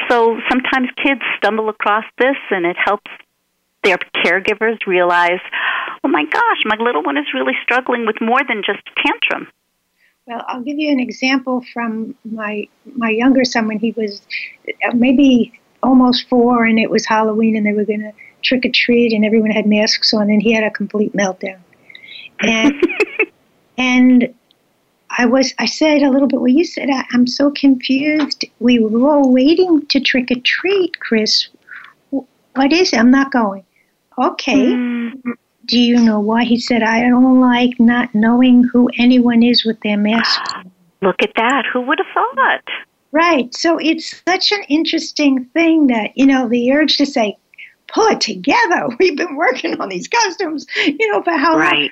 So 0.09 0.39
sometimes 0.49 0.89
kids 1.01 1.21
stumble 1.37 1.69
across 1.69 2.05
this 2.17 2.37
and 2.49 2.65
it 2.65 2.77
helps 2.83 3.11
their 3.83 3.97
caregivers 4.25 4.85
realize, 4.87 5.39
oh 6.03 6.07
my 6.07 6.25
gosh, 6.25 6.61
my 6.65 6.77
little 6.79 7.03
one 7.03 7.17
is 7.17 7.25
really 7.33 7.53
struggling 7.63 8.05
with 8.05 8.19
more 8.19 8.41
than 8.47 8.63
just 8.65 8.81
tantrum. 8.97 9.47
Well, 10.25 10.43
I'll 10.47 10.61
give 10.61 10.77
you 10.77 10.91
an 10.91 10.99
example 10.99 11.63
from 11.73 12.15
my 12.25 12.67
my 12.95 13.11
younger 13.11 13.45
son 13.45 13.67
when 13.67 13.79
he 13.79 13.91
was 13.91 14.21
uh, 14.83 14.93
maybe 14.93 15.53
almost 15.83 16.27
four, 16.29 16.65
and 16.65 16.79
it 16.79 16.89
was 16.89 17.05
Halloween, 17.05 17.55
and 17.55 17.65
they 17.65 17.73
were 17.73 17.85
going 17.85 18.01
to 18.01 18.13
trick 18.43 18.65
or 18.65 18.71
treat, 18.71 19.13
and 19.13 19.25
everyone 19.25 19.51
had 19.51 19.65
masks 19.65 20.13
on, 20.13 20.29
and 20.29 20.41
he 20.41 20.53
had 20.53 20.63
a 20.63 20.71
complete 20.71 21.13
meltdown. 21.13 21.59
And 22.41 22.73
and 23.77 24.33
I 25.17 25.25
was 25.25 25.53
I 25.59 25.65
said 25.65 26.01
a 26.01 26.09
little 26.09 26.27
bit. 26.27 26.39
Well, 26.39 26.47
you 26.47 26.65
said 26.65 26.89
I, 26.89 27.05
am 27.13 27.27
so 27.27 27.51
confused. 27.51 28.45
We 28.59 28.79
were 28.79 29.09
all 29.09 29.31
waiting 29.31 29.85
to 29.87 29.99
trick 29.99 30.31
or 30.31 30.39
treat, 30.43 30.99
Chris. 30.99 31.47
What 32.09 32.73
is 32.73 32.93
it? 32.93 32.99
I'm 32.99 33.11
not 33.11 33.31
going. 33.31 33.63
Okay. 34.17 34.73
Mm. 34.73 35.21
Do 35.65 35.77
you 35.77 35.99
know 35.99 36.19
why? 36.19 36.45
He 36.45 36.59
said, 36.59 36.81
I 36.81 37.01
don't 37.01 37.41
like 37.41 37.77
not 37.77 38.15
knowing 38.15 38.63
who 38.63 38.89
anyone 38.97 39.43
is 39.43 39.65
with 39.65 39.79
their 39.81 39.97
mask. 39.97 40.41
Look 41.01 41.21
at 41.21 41.33
that. 41.35 41.65
Who 41.71 41.81
would 41.81 41.99
have 41.99 42.07
thought? 42.13 42.63
Right. 43.11 43.53
So 43.55 43.77
it's 43.77 44.21
such 44.27 44.51
an 44.51 44.63
interesting 44.67 45.45
thing 45.45 45.87
that, 45.87 46.17
you 46.17 46.25
know, 46.25 46.47
the 46.47 46.71
urge 46.73 46.97
to 46.97 47.05
say, 47.05 47.37
pull 47.87 48.07
it 48.07 48.21
together. 48.21 48.89
We've 48.99 49.17
been 49.17 49.35
working 49.35 49.79
on 49.79 49.89
these 49.89 50.07
costumes, 50.07 50.65
you 50.85 51.11
know, 51.11 51.21
for 51.23 51.31
how 51.31 51.57
right. 51.57 51.79
long? 51.79 51.89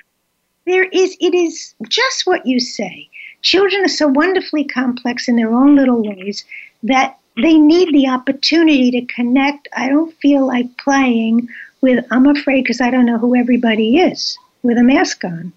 There 0.66 0.84
is, 0.84 1.16
it 1.20 1.34
is 1.34 1.74
just 1.88 2.26
what 2.26 2.44
you 2.44 2.60
say. 2.60 3.08
Children 3.42 3.84
are 3.84 3.88
so 3.88 4.08
wonderfully 4.08 4.64
complex 4.64 5.28
in 5.28 5.36
their 5.36 5.52
own 5.52 5.76
little 5.76 6.02
ways 6.02 6.44
that 6.82 7.18
they 7.36 7.54
need 7.58 7.94
the 7.94 8.08
opportunity 8.08 8.90
to 8.90 9.02
connect. 9.06 9.68
I 9.76 9.88
don't 9.88 10.12
feel 10.20 10.46
like 10.46 10.76
playing 10.78 11.48
with, 11.80 12.04
I'm 12.10 12.26
afraid 12.26 12.64
because 12.64 12.80
I 12.80 12.90
don't 12.90 13.06
know 13.06 13.18
who 13.18 13.36
everybody 13.36 13.98
is 13.98 14.36
with 14.62 14.78
a 14.78 14.82
mask 14.82 15.22
on. 15.24 15.52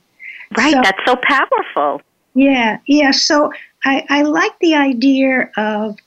Right. 0.57 0.73
So- 0.73 0.81
That's 0.83 1.05
so 1.05 1.15
powerful. 1.15 2.01
yeah, 2.35 2.77
yeah. 2.85 3.11
So 3.11 3.51
I, 3.85 4.05
I 4.09 4.21
like 4.23 4.57
the 4.59 4.75
idea 4.75 5.49
of 5.57 5.97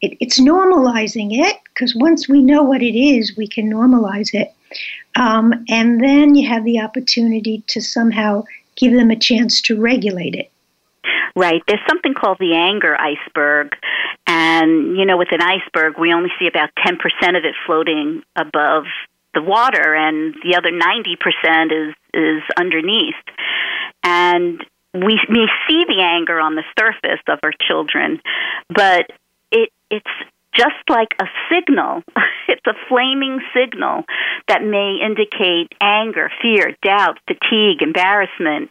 it, 0.00 0.16
it's 0.20 0.40
normalizing 0.40 1.30
it 1.30 1.56
because 1.68 1.94
once 1.94 2.28
we 2.28 2.42
know 2.42 2.62
what 2.62 2.82
it 2.82 2.98
is, 2.98 3.36
we 3.36 3.46
can 3.46 3.70
normalize 3.70 4.34
it. 4.34 4.52
Um, 5.16 5.64
and 5.68 6.02
then 6.02 6.34
you 6.34 6.48
have 6.48 6.64
the 6.64 6.80
opportunity 6.80 7.62
to 7.68 7.80
somehow 7.80 8.44
give 8.76 8.92
them 8.92 9.10
a 9.10 9.16
chance 9.16 9.60
to 9.62 9.80
regulate 9.80 10.34
it. 10.34 10.50
Right. 11.34 11.62
There's 11.66 11.80
something 11.88 12.14
called 12.14 12.38
the 12.38 12.54
anger 12.54 12.96
iceberg. 12.98 13.74
And, 14.26 14.96
you 14.96 15.04
know, 15.04 15.16
with 15.16 15.32
an 15.32 15.40
iceberg, 15.40 15.98
we 15.98 16.12
only 16.12 16.30
see 16.38 16.46
about 16.46 16.70
10% 16.86 16.94
of 17.36 17.44
it 17.44 17.54
floating 17.66 18.22
above 18.36 18.84
the 19.34 19.42
water, 19.42 19.94
and 19.94 20.34
the 20.44 20.56
other 20.56 20.70
90% 20.70 21.88
is, 21.88 21.94
is 22.12 22.42
underneath. 22.58 23.14
And 24.02 24.64
we 24.94 25.20
may 25.28 25.46
see 25.68 25.84
the 25.88 26.02
anger 26.02 26.38
on 26.38 26.54
the 26.54 26.64
surface 26.78 27.22
of 27.28 27.38
our 27.42 27.52
children, 27.66 28.20
but 28.68 29.06
it, 29.50 29.70
it's 29.90 30.10
just 30.54 30.84
like 30.88 31.14
a 31.18 31.24
signal. 31.50 32.02
it's 32.48 32.66
a 32.66 32.74
flaming 32.88 33.40
signal 33.54 34.04
that 34.48 34.62
may 34.62 34.98
indicate 35.04 35.72
anger, 35.80 36.30
fear, 36.42 36.76
doubt, 36.82 37.18
fatigue, 37.26 37.80
embarrassment, 37.80 38.70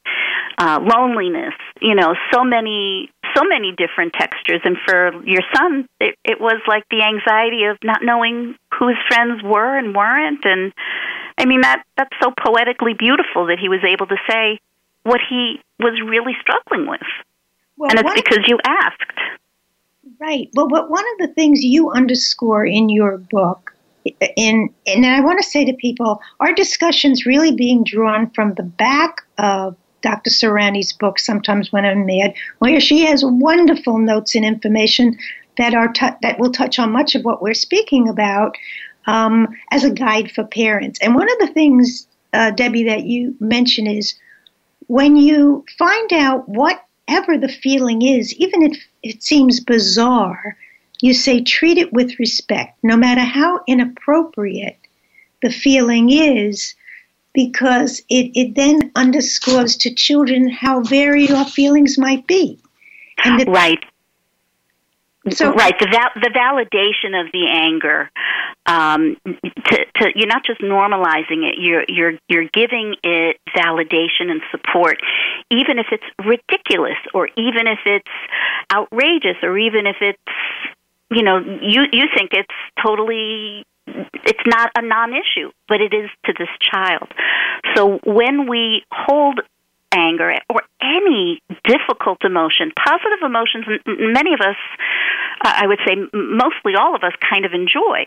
uh, 0.57 0.79
loneliness. 0.81 1.55
You 1.81 1.95
know, 1.95 2.15
so 2.31 2.43
many, 2.43 3.09
so 3.35 3.43
many 3.43 3.73
different 3.75 4.13
textures. 4.13 4.61
And 4.63 4.77
for 4.85 5.23
your 5.23 5.41
son, 5.55 5.87
it, 5.99 6.15
it 6.23 6.39
was 6.39 6.61
like 6.67 6.83
the 6.91 7.01
anxiety 7.01 7.65
of 7.65 7.77
not 7.83 8.03
knowing 8.03 8.55
who 8.77 8.89
his 8.89 8.97
friends 9.07 9.41
were 9.43 9.77
and 9.77 9.95
weren't. 9.95 10.45
And 10.45 10.71
I 11.37 11.45
mean, 11.45 11.61
that 11.61 11.83
that's 11.97 12.15
so 12.21 12.31
poetically 12.31 12.93
beautiful 12.93 13.47
that 13.47 13.57
he 13.59 13.69
was 13.69 13.83
able 13.83 14.05
to 14.07 14.17
say 14.29 14.59
what 15.03 15.19
he 15.29 15.59
was 15.79 15.99
really 16.05 16.35
struggling 16.41 16.87
with. 16.87 17.01
Well, 17.77 17.89
and 17.89 17.99
it's 17.99 18.13
because 18.13 18.45
you 18.47 18.59
asked. 18.65 19.01
Right. 20.19 20.49
Well, 20.53 20.67
but 20.67 20.89
one 20.89 21.03
of 21.13 21.27
the 21.27 21.33
things 21.33 21.63
you 21.63 21.89
underscore 21.91 22.65
in 22.65 22.89
your 22.89 23.17
book, 23.17 23.73
in 24.35 24.73
and 24.85 25.05
I 25.05 25.21
want 25.21 25.39
to 25.39 25.49
say 25.49 25.65
to 25.65 25.73
people, 25.73 26.21
our 26.39 26.53
discussion's 26.53 27.25
really 27.25 27.55
being 27.55 27.83
drawn 27.83 28.29
from 28.31 28.53
the 28.53 28.63
back 28.63 29.21
of 29.37 29.75
Dr. 30.01 30.29
Serani's 30.29 30.93
book, 30.93 31.19
Sometimes 31.19 31.71
When 31.71 31.85
I'm 31.85 32.05
Mad, 32.05 32.33
where 32.59 32.79
she 32.79 33.05
has 33.05 33.23
wonderful 33.25 33.99
notes 33.99 34.35
and 34.35 34.45
information 34.45 35.17
that 35.57 35.73
are 35.73 35.91
tu- 35.91 36.17
that 36.21 36.39
will 36.39 36.51
touch 36.51 36.79
on 36.79 36.91
much 36.91 37.15
of 37.15 37.23
what 37.23 37.41
we're 37.41 37.53
speaking 37.53 38.09
about 38.09 38.55
um, 39.05 39.47
as 39.71 39.83
a 39.83 39.91
guide 39.91 40.31
for 40.31 40.43
parents. 40.43 40.99
And 41.01 41.15
one 41.15 41.31
of 41.31 41.39
the 41.39 41.53
things, 41.53 42.07
uh, 42.33 42.51
Debbie, 42.51 42.83
that 42.85 43.03
you 43.03 43.35
mention 43.39 43.87
is 43.87 44.15
when 44.91 45.15
you 45.15 45.63
find 45.79 46.11
out 46.11 46.49
whatever 46.49 47.37
the 47.37 47.47
feeling 47.47 48.01
is, 48.01 48.33
even 48.33 48.61
if 48.61 48.77
it 49.01 49.23
seems 49.23 49.61
bizarre, 49.61 50.57
you 50.99 51.13
say 51.13 51.41
treat 51.41 51.77
it 51.77 51.93
with 51.93 52.19
respect, 52.19 52.77
no 52.83 52.97
matter 52.97 53.21
how 53.21 53.61
inappropriate 53.67 54.77
the 55.41 55.49
feeling 55.49 56.09
is, 56.09 56.75
because 57.33 58.01
it, 58.09 58.31
it 58.35 58.55
then 58.55 58.91
underscores 58.93 59.77
to 59.77 59.95
children 59.95 60.49
how 60.49 60.81
varied 60.81 61.31
our 61.31 61.45
feelings 61.45 61.97
might 61.97 62.27
be. 62.27 62.59
And 63.23 63.39
that, 63.39 63.47
Right. 63.47 63.85
So- 65.29 65.53
right, 65.53 65.79
the 65.79 65.87
val- 65.87 66.21
the 66.21 66.31
validation 66.35 67.17
of 67.17 67.31
the 67.31 67.47
anger, 67.47 68.11
um, 68.71 69.17
to, 69.25 69.85
to 69.95 70.11
you're 70.15 70.27
not 70.27 70.45
just 70.45 70.61
normalizing 70.61 71.43
it. 71.43 71.55
You're 71.59 71.83
you're 71.89 72.13
you're 72.29 72.49
giving 72.53 72.95
it 73.03 73.37
validation 73.55 74.31
and 74.31 74.41
support, 74.49 74.97
even 75.49 75.77
if 75.77 75.87
it's 75.91 76.03
ridiculous, 76.25 76.97
or 77.13 77.27
even 77.35 77.67
if 77.67 77.79
it's 77.85 78.07
outrageous, 78.71 79.37
or 79.43 79.57
even 79.57 79.87
if 79.87 79.97
it's 79.99 80.19
you 81.09 81.23
know 81.23 81.39
you 81.39 81.83
you 81.91 82.05
think 82.15 82.31
it's 82.31 82.55
totally 82.81 83.65
it's 83.87 84.45
not 84.45 84.71
a 84.77 84.81
non-issue, 84.81 85.51
but 85.67 85.81
it 85.81 85.93
is 85.93 86.09
to 86.25 86.33
this 86.37 86.47
child. 86.61 87.09
So 87.75 87.99
when 88.05 88.47
we 88.47 88.83
hold 88.91 89.41
anger 89.91 90.33
or 90.49 90.61
any 90.81 91.41
difficult 91.63 92.23
emotion, 92.23 92.71
positive 92.75 93.21
emotions, 93.23 93.65
many 93.85 94.33
of 94.33 94.41
us, 94.41 94.57
uh, 95.45 95.53
I 95.55 95.67
would 95.67 95.79
say 95.85 95.95
mostly 96.13 96.75
all 96.75 96.95
of 96.95 97.03
us, 97.03 97.13
kind 97.21 97.45
of 97.45 97.53
enjoy. 97.53 98.05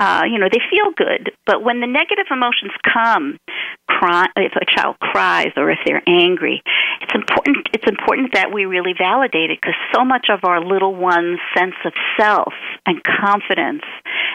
Uh, 0.00 0.22
you 0.30 0.38
know, 0.38 0.48
they 0.50 0.60
feel 0.70 0.90
good. 0.96 1.32
But 1.46 1.62
when 1.62 1.80
the 1.80 1.86
negative 1.86 2.26
emotions 2.30 2.72
come, 2.82 3.38
cry, 3.86 4.26
if 4.36 4.52
a 4.56 4.64
child 4.64 4.98
cries 4.98 5.52
or 5.56 5.70
if 5.70 5.78
they're 5.84 6.02
angry, 6.06 6.62
it's 7.00 7.14
important. 7.14 7.68
It's 7.72 7.86
important 7.86 8.34
that 8.34 8.52
we 8.52 8.64
really 8.64 8.94
validate 8.98 9.50
it 9.50 9.58
because 9.60 9.74
so 9.94 10.04
much 10.04 10.26
of 10.28 10.40
our 10.44 10.64
little 10.64 10.94
one's 10.94 11.38
sense 11.56 11.74
of 11.84 11.92
self 12.18 12.52
and 12.86 13.02
confidence 13.04 13.82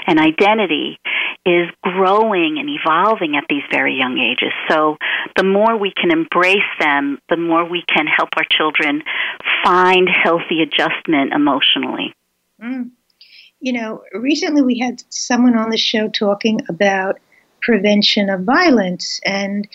and 0.06 0.20
identity 0.20 1.00
is 1.46 1.70
growing 1.82 2.58
and 2.60 2.70
evolving 2.70 3.36
at 3.36 3.46
these 3.50 3.64
very 3.72 3.98
young 3.98 4.20
ages. 4.20 4.52
So 4.70 4.98
the 5.36 5.44
more 5.44 5.78
we 5.78 5.92
can 5.92 6.12
embrace 6.12 6.67
them, 6.80 7.20
the 7.30 7.38
more 7.38 7.66
we 7.66 7.84
can 7.88 8.08
help 8.08 8.30
our 8.38 8.46
children 8.50 9.04
find 9.64 10.08
healthy 10.10 10.62
adjustment 10.62 11.34
emotionally. 11.34 12.14
Mm. 12.62 12.92
You 13.60 13.74
know, 13.74 14.04
recently 14.14 14.62
we 14.62 14.80
had 14.80 15.04
someone 15.10 15.58
on 15.58 15.70
the 15.70 15.78
show 15.78 16.08
talking 16.10 16.62
about 16.70 17.20
prevention 17.62 18.30
of 18.30 18.42
violence, 18.42 19.20
and 19.26 19.68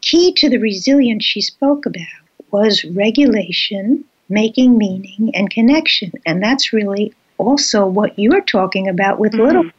key 0.00 0.32
to 0.34 0.50
the 0.50 0.58
resilience 0.58 1.24
she 1.24 1.40
spoke 1.40 1.86
about 1.86 2.06
was 2.50 2.84
regulation, 2.84 4.04
making 4.28 4.76
meaning, 4.76 5.30
and 5.34 5.50
connection. 5.50 6.12
And 6.26 6.42
that's 6.42 6.72
really 6.72 7.14
also 7.38 7.86
what 7.86 8.18
you're 8.18 8.42
talking 8.42 8.88
about 8.88 9.18
with 9.18 9.34
little 9.34 9.70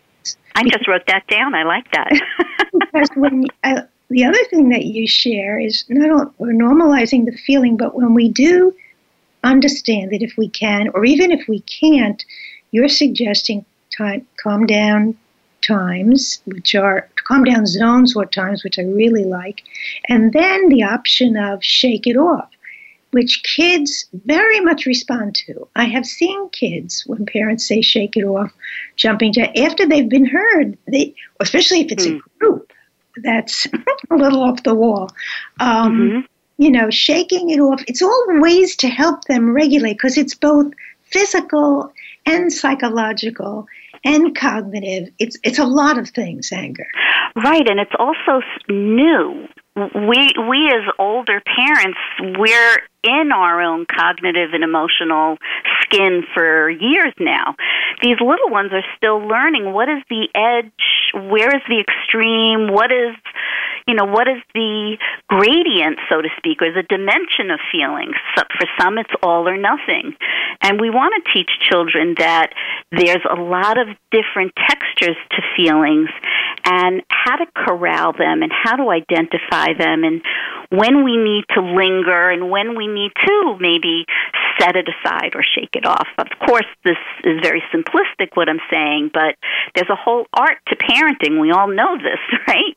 I 0.56 0.64
just 0.64 0.88
wrote 0.88 1.06
that 1.08 1.28
down. 1.28 1.54
I 1.54 1.64
like 1.64 1.92
that. 1.92 2.10
because 2.80 3.10
when 3.16 3.46
uh, 3.64 3.82
the 4.10 4.26
other 4.26 4.44
thing 4.46 4.70
that 4.70 4.86
you 4.86 5.08
share 5.08 5.60
is 5.60 5.84
not 5.90 6.10
only 6.10 6.32
we're 6.38 6.54
normalizing 6.54 7.26
the 7.26 7.38
feeling, 7.38 7.78
but 7.78 7.96
when 7.96 8.14
we 8.14 8.30
do 8.30 8.76
understand 9.44 10.12
that 10.12 10.22
if 10.22 10.38
we 10.38 10.50
can, 10.50 10.90
or 10.94 11.06
even 11.06 11.32
if 11.32 11.48
we 11.48 11.62
can't, 11.62 12.24
you're 12.72 12.90
suggesting 12.90 13.66
time, 13.96 14.28
calm 14.42 14.66
down 14.66 15.18
times, 15.66 16.42
which 16.46 16.76
are 16.76 17.10
calm 17.28 17.44
down 17.44 17.66
zones 17.66 18.16
or 18.16 18.26
times, 18.26 18.64
which 18.64 18.78
I 18.78 18.84
really 18.84 19.24
like, 19.24 19.64
and 20.08 20.34
then 20.34 20.70
the 20.70 20.84
option 20.84 21.38
of 21.38 21.64
shake 21.64 22.06
it 22.06 22.18
off. 22.18 22.50
Which 23.12 23.44
kids 23.44 24.08
very 24.26 24.60
much 24.60 24.86
respond 24.86 25.36
to. 25.46 25.70
I 25.74 25.86
have 25.86 26.06
seen 26.06 26.50
kids 26.50 27.04
when 27.08 27.26
parents 27.26 27.66
say 27.66 27.82
"shake 27.82 28.18
it 28.18 28.26
off," 28.26 28.52
jumping 28.98 29.32
to 29.34 29.58
after 29.58 29.86
they've 29.86 30.10
been 30.10 30.26
heard. 30.26 30.78
They, 30.92 31.16
especially 31.40 31.80
if 31.80 31.94
it's 31.94 32.06
a 32.06 32.12
hmm. 32.12 32.20
group 32.40 32.74
that's 33.24 33.66
a 34.12 34.16
little 34.16 34.42
off 34.44 34.64
the 34.64 34.76
wall. 34.76 35.10
Um, 35.60 35.98
Mhm. 36.00 36.28
You 36.58 36.72
know, 36.72 36.90
shaking 36.90 37.50
it 37.50 37.60
off. 37.60 37.84
It's 37.86 38.02
all 38.02 38.26
ways 38.40 38.78
to 38.78 38.88
help 38.88 39.26
them 39.26 39.52
regulate 39.54 39.96
because 39.96 40.18
it's 40.18 40.34
both 40.36 40.72
physical 41.12 41.92
and 42.26 42.52
psychological 42.52 43.68
and 44.06 44.34
cognitive. 44.38 45.10
It's 45.20 45.38
it's 45.44 45.60
a 45.60 45.66
lot 45.66 45.98
of 45.98 46.10
things. 46.10 46.52
Anger. 46.54 46.88
Right, 47.36 47.68
and 47.68 47.80
it's 47.82 47.92
also 48.00 48.42
new. 48.70 49.48
We 49.76 50.34
we 50.50 50.70
as 50.70 50.86
older 50.98 51.42
parents, 51.46 51.98
we're 52.40 52.78
in 53.04 53.32
our 53.34 53.62
own 53.62 53.86
cognitive 53.86 54.54
and 54.54 54.64
emotional 54.64 55.38
skin 55.96 56.24
for 56.34 56.70
years 56.70 57.14
now. 57.20 57.56
These 58.02 58.18
little 58.20 58.50
ones 58.50 58.72
are 58.74 58.84
still 58.98 59.20
learning 59.20 59.74
what 59.74 59.90
is 59.90 60.04
the 60.10 60.28
edge, 60.36 61.30
where 61.30 61.56
is 61.56 61.62
the 61.68 61.80
extreme, 61.80 62.74
what 62.74 62.92
is 62.92 63.16
you 63.88 63.94
know, 63.94 64.06
what 64.06 64.28
is 64.28 64.42
the 64.56 64.98
gradient, 65.30 66.00
so 66.10 66.20
to 66.20 66.30
speak, 66.38 66.60
or 66.64 66.74
the 66.74 66.82
dimension 66.82 67.52
of 67.52 67.60
feelings? 67.72 68.16
So 68.36 68.42
for 68.58 68.68
some, 68.80 68.98
it's 68.98 69.14
all 69.22 69.48
or 69.48 69.58
nothing. 69.58 70.16
And 70.62 70.82
we 70.82 70.90
want 70.90 71.14
to 71.14 71.32
teach 71.32 71.52
children 71.70 72.16
that 72.18 72.52
there's 72.92 73.22
a 73.30 73.40
lot 73.40 73.78
of 73.78 73.88
different 74.10 74.54
textures 74.58 75.18
to 75.30 75.42
feelings 75.56 76.10
and 76.66 77.04
how 77.10 77.36
to 77.36 77.46
corral 77.54 78.14
them 78.14 78.42
and 78.42 78.52
how 78.52 78.76
to 78.76 78.90
identify 78.90 79.74
them 79.78 80.04
and 80.04 80.22
when 80.70 81.04
we 81.04 81.16
need 81.16 81.46
to 81.54 81.62
linger 81.62 82.30
and 82.32 82.50
when 82.50 82.76
we 82.76 82.88
need 82.88 83.12
to 83.24 83.58
maybe 83.60 84.06
set 84.60 84.76
it 84.76 84.88
aside 84.88 85.36
or 85.36 85.44
shake 85.44 85.74
it 85.74 85.86
off. 85.86 86.08
Of 86.18 86.28
course, 86.46 86.66
this 86.84 86.98
is 87.24 87.40
very 87.42 87.64
simplistic 87.74 88.36
what 88.36 88.50
I'm 88.50 88.62
saying, 88.70 89.12
but 89.14 89.36
there's 89.76 89.90
a 89.90 89.96
whole 89.96 90.26
art 90.34 90.58
to 90.68 90.76
parenting. 90.76 91.40
We 91.40 91.52
all 91.52 91.68
know 91.68 91.98
this, 91.98 92.20
right? 92.48 92.76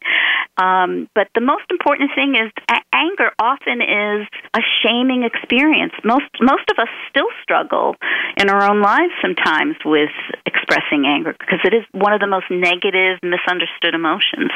Um, 0.56 1.08
but 1.14 1.28
the 1.34 1.40
most 1.40 1.64
important 1.70 2.10
thing 2.14 2.34
is 2.34 2.50
a- 2.68 2.82
anger 2.92 3.30
often 3.38 3.80
is 3.80 4.26
a 4.54 4.60
shaming 4.82 5.22
experience. 5.22 5.92
Most 6.04 6.26
most 6.40 6.68
of 6.70 6.78
us 6.78 6.88
still 7.10 7.28
struggle 7.42 7.96
in 8.36 8.50
our 8.50 8.68
own 8.68 8.82
lives 8.82 9.12
sometimes 9.22 9.76
with 9.84 10.10
expressing 10.46 11.06
anger 11.06 11.34
because 11.38 11.60
it 11.64 11.74
is 11.74 11.84
one 11.92 12.12
of 12.12 12.20
the 12.20 12.26
most 12.26 12.50
negative, 12.50 13.18
misunderstood 13.22 13.94
emotions. 13.94 14.50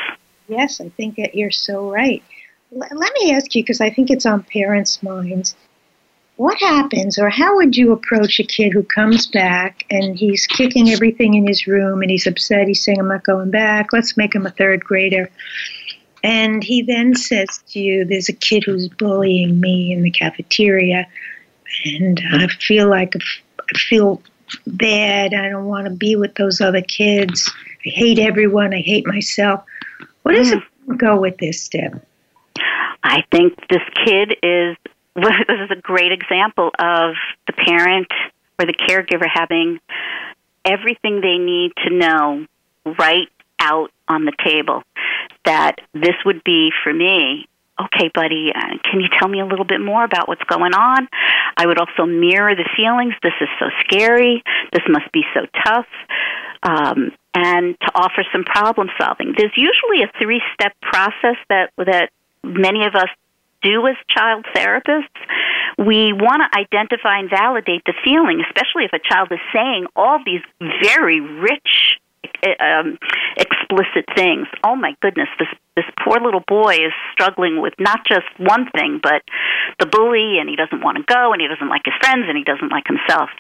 Yes, 0.49 0.81
I 0.81 0.89
think 0.91 1.17
that 1.17 1.35
you're 1.35 1.51
so 1.51 1.91
right. 1.91 2.23
L- 2.75 2.89
let 2.93 3.13
me 3.21 3.33
ask 3.33 3.55
you 3.55 3.63
because 3.63 3.81
I 3.81 3.91
think 3.91 4.11
it's 4.11 4.27
on 4.27 4.43
parents' 4.43 5.03
minds. 5.03 5.55
What 6.37 6.59
happens, 6.59 7.19
or 7.19 7.29
how 7.29 7.57
would 7.57 7.77
you 7.77 7.93
approach 7.93 8.41
a 8.41 8.45
kid 8.45 8.73
who 8.73 8.83
comes 8.83 9.27
back 9.27 9.85
and 9.91 10.19
he's 10.19 10.47
kicking 10.47 10.91
everything 10.91 11.35
in 11.35 11.47
his 11.47 11.67
room 11.67 12.01
and 12.03 12.11
he's 12.11 12.27
upset? 12.27 12.69
He's 12.69 12.83
saying, 12.83 12.99
I'm 12.99 13.09
not 13.09 13.23
going 13.23 13.51
back. 13.51 13.93
Let's 13.93 14.17
make 14.17 14.35
him 14.35 14.47
a 14.47 14.51
third 14.51 14.83
grader. 14.83 15.31
And 16.25 16.63
he 16.63 16.83
then 16.83 17.15
says 17.15 17.63
to 17.69 17.81
you, 17.81 18.05
There's 18.05 18.29
a 18.29 18.35
kid 18.35 18.65
who's 18.65 18.89
bullying 18.89 19.61
me 19.61 19.93
in 19.93 20.03
the 20.03 20.11
cafeteria, 20.11 21.07
and 21.85 22.21
I 22.33 22.47
feel 22.47 22.89
like 22.89 23.15
I 23.17 23.79
feel 23.79 24.23
bad. 24.67 25.35
I 25.35 25.49
don't 25.49 25.67
want 25.67 25.87
to 25.87 25.93
be 25.93 26.17
with 26.17 26.35
those 26.37 26.61
other 26.61 26.83
kids. 26.83 27.51
I 27.85 27.91
hate 27.91 28.19
everyone. 28.19 28.73
I 28.73 28.81
hate 28.81 29.07
myself. 29.07 29.65
What 30.23 30.33
does 30.33 30.53
it 30.53 30.63
go 30.97 31.21
with 31.21 31.39
this 31.39 31.63
step? 31.63 32.07
I 33.03 33.25
think 33.33 33.59
this 33.69 33.83
kid 34.05 34.37
is 34.43 34.77
this 35.17 35.61
is 35.65 35.71
a 35.71 35.81
great 35.81 36.13
example 36.13 36.71
of 36.79 37.15
the 37.47 37.53
parent 37.53 38.09
or 38.59 38.67
the 38.67 38.73
caregiver 38.73 39.27
having 39.33 39.79
everything 40.65 41.21
they 41.21 41.39
need 41.39 41.73
to 41.85 41.95
know 41.95 42.47
right 42.99 43.29
out 43.59 43.91
on 44.09 44.25
the 44.25 44.33
table. 44.45 44.83
That 45.45 45.77
this 45.93 46.15
would 46.25 46.43
be 46.45 46.71
for 46.83 46.93
me. 46.93 47.47
Okay, 47.81 48.11
buddy, 48.15 48.53
uh, 48.55 48.79
can 48.85 49.01
you 49.01 49.09
tell 49.19 49.29
me 49.29 49.41
a 49.41 49.47
little 49.47 49.65
bit 49.65 49.81
more 49.81 50.05
about 50.05 50.29
what's 50.29 50.45
going 50.45 50.75
on? 50.75 51.09
I 51.57 51.67
would 51.67 51.79
also 51.79 52.07
mirror 52.07 52.55
the 52.55 52.69
feelings. 52.77 53.15
This 53.23 53.33
is 53.41 53.49
so 53.59 53.67
scary. 53.81 54.43
This 54.73 54.83
must 54.89 55.11
be 55.13 55.23
so 55.35 55.47
tough. 55.65 55.87
Um, 56.63 57.13
and 57.35 57.79
to 57.81 57.91
offer 57.95 58.25
some 58.31 58.45
problem 58.45 58.89
solving. 59.01 59.35
There's 59.37 59.57
usually 59.57 60.05
a 60.05 60.13
three 60.21 60.43
step 60.55 60.75
process 60.81 61.37
that 61.49 61.71
that 61.79 62.11
many 62.45 62.85
of 62.85 62.95
us 62.95 63.09
do 63.63 63.87
as 63.87 63.97
child 64.09 64.45
therapists. 64.55 65.09
We 65.79 66.13
want 66.13 66.43
to 66.43 66.59
identify 66.59 67.19
and 67.19 67.31
validate 67.31 67.83
the 67.87 67.95
feeling, 68.05 68.43
especially 68.47 68.85
if 68.85 68.93
a 68.93 69.01
child 69.01 69.29
is 69.33 69.41
saying 69.55 69.87
all 69.97 70.19
these 70.25 70.43
very 70.83 71.21
rich 71.21 71.99
um, 72.61 72.99
explicit 73.37 74.05
things. 74.15 74.47
Oh 74.65 74.77
my 74.77 74.95
goodness, 75.01 75.29
this 75.39 75.49
this 75.77 75.85
poor 76.05 76.21
little 76.21 76.43
boy 76.47 76.75
is 76.75 76.93
struggling 77.13 77.61
with 77.61 77.75
not 77.79 78.01
just 78.07 78.27
one 78.39 78.69
thing, 78.71 79.01
but 79.03 79.23
the 79.79 79.87
bully, 79.87 80.39
and 80.39 80.49
he 80.49 80.57
doesn't 80.57 80.83
want 80.83 80.99
to 80.99 81.05
go, 81.05 81.33
and 81.33 81.41
he 81.41 81.49
doesn't 81.49 81.69
like 81.69 81.83
his 81.85 81.95
friends, 82.01 82.25
and 82.29 82.37
he 82.37 82.45
doesn't 82.45 82.71
like 82.71 82.87
himself. 82.87 83.31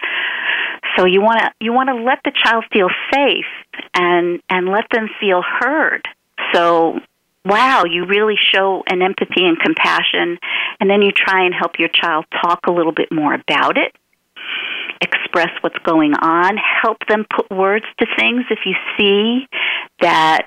So 0.96 1.04
you 1.04 1.20
want 1.20 1.40
to 1.40 1.50
you 1.60 1.72
want 1.72 1.88
to 1.88 1.96
let 1.96 2.20
the 2.24 2.32
child 2.32 2.64
feel 2.72 2.88
safe 3.12 3.50
and 3.94 4.40
and 4.48 4.68
let 4.68 4.86
them 4.92 5.08
feel 5.20 5.42
heard. 5.42 6.06
So 6.54 7.00
wow, 7.44 7.84
you 7.84 8.06
really 8.06 8.36
show 8.36 8.82
an 8.86 9.02
empathy 9.02 9.44
and 9.44 9.58
compassion, 9.58 10.38
and 10.80 10.88
then 10.88 11.02
you 11.02 11.10
try 11.12 11.44
and 11.44 11.54
help 11.54 11.78
your 11.78 11.88
child 11.88 12.24
talk 12.42 12.60
a 12.66 12.72
little 12.72 12.92
bit 12.92 13.10
more 13.10 13.34
about 13.34 13.76
it, 13.76 13.94
express 15.00 15.50
what's 15.60 15.78
going 15.84 16.14
on, 16.14 16.56
help 16.56 16.98
them 17.08 17.26
put 17.28 17.50
words 17.50 17.86
to 17.98 18.06
things 18.16 18.44
if 18.50 18.60
you 18.64 18.74
see 18.96 19.46
that 20.00 20.46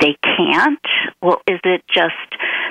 they 0.00 0.16
can't? 0.22 0.84
Well, 1.22 1.40
is 1.46 1.60
it 1.64 1.82
just 1.86 2.14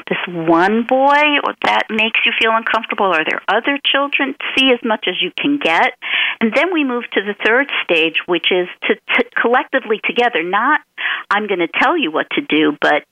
this 0.09 0.17
one 0.27 0.85
boy 0.87 1.39
that 1.63 1.83
makes 1.89 2.19
you 2.25 2.33
feel 2.39 2.51
uncomfortable? 2.51 3.05
Are 3.05 3.23
there 3.23 3.41
other 3.47 3.79
children? 3.85 4.35
See 4.57 4.71
as 4.71 4.79
much 4.83 5.05
as 5.07 5.15
you 5.21 5.31
can 5.37 5.57
get. 5.57 5.93
And 6.41 6.53
then 6.53 6.73
we 6.73 6.83
move 6.83 7.03
to 7.13 7.21
the 7.21 7.35
third 7.45 7.71
stage, 7.83 8.17
which 8.27 8.47
is 8.51 8.67
to, 8.83 8.95
to 8.95 9.23
collectively 9.39 10.01
together, 10.03 10.43
not 10.43 10.81
I'm 11.29 11.47
going 11.47 11.59
to 11.59 11.67
tell 11.67 11.97
you 11.97 12.11
what 12.11 12.27
to 12.31 12.41
do, 12.41 12.77
but 12.81 13.03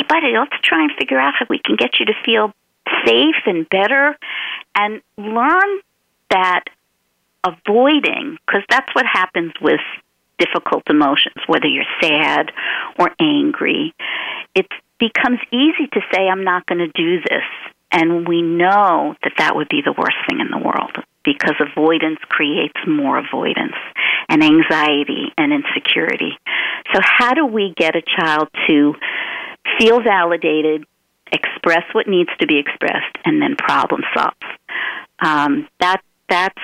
hey, 0.00 0.06
buddy, 0.08 0.32
let's 0.36 0.56
try 0.62 0.82
and 0.82 0.92
figure 0.98 1.18
out 1.18 1.34
how 1.38 1.46
we 1.48 1.58
can 1.58 1.76
get 1.76 1.98
you 1.98 2.06
to 2.06 2.14
feel 2.24 2.52
safe 3.04 3.42
and 3.46 3.68
better 3.68 4.16
and 4.74 5.00
learn 5.16 5.80
that 6.30 6.64
avoiding, 7.44 8.36
because 8.46 8.62
that's 8.68 8.94
what 8.94 9.06
happens 9.06 9.52
with 9.60 9.80
difficult 10.38 10.84
emotions, 10.88 11.36
whether 11.46 11.66
you're 11.66 11.84
sad 12.02 12.50
or 12.98 13.10
angry, 13.20 13.94
it 14.54 14.66
becomes 14.98 15.38
easy 15.52 15.86
to 15.92 16.00
say, 16.12 16.28
I'm 16.28 16.44
not 16.44 16.66
going 16.66 16.78
to 16.78 16.88
do 16.88 17.20
this. 17.20 17.44
And 17.92 18.26
we 18.26 18.40
know 18.40 19.16
that 19.24 19.32
that 19.38 19.56
would 19.56 19.68
be 19.68 19.82
the 19.84 19.92
worst 19.92 20.16
thing 20.28 20.40
in 20.40 20.48
the 20.50 20.64
world 20.64 20.96
because 21.24 21.54
avoidance 21.58 22.20
creates 22.28 22.78
more 22.86 23.18
avoidance 23.18 23.74
and 24.28 24.44
anxiety 24.44 25.32
and 25.36 25.52
insecurity. 25.52 26.38
So, 26.94 27.00
how 27.02 27.34
do 27.34 27.46
we 27.46 27.74
get 27.76 27.96
a 27.96 28.02
child 28.02 28.48
to 28.68 28.94
feel 29.78 30.02
validated, 30.02 30.84
express 31.32 31.84
what 31.92 32.06
needs 32.06 32.30
to 32.40 32.46
be 32.46 32.58
expressed, 32.58 33.16
and 33.24 33.40
then 33.40 33.56
problem 33.56 34.02
solve? 34.14 34.34
Um, 35.20 35.68
that 35.80 36.02
that's 36.28 36.62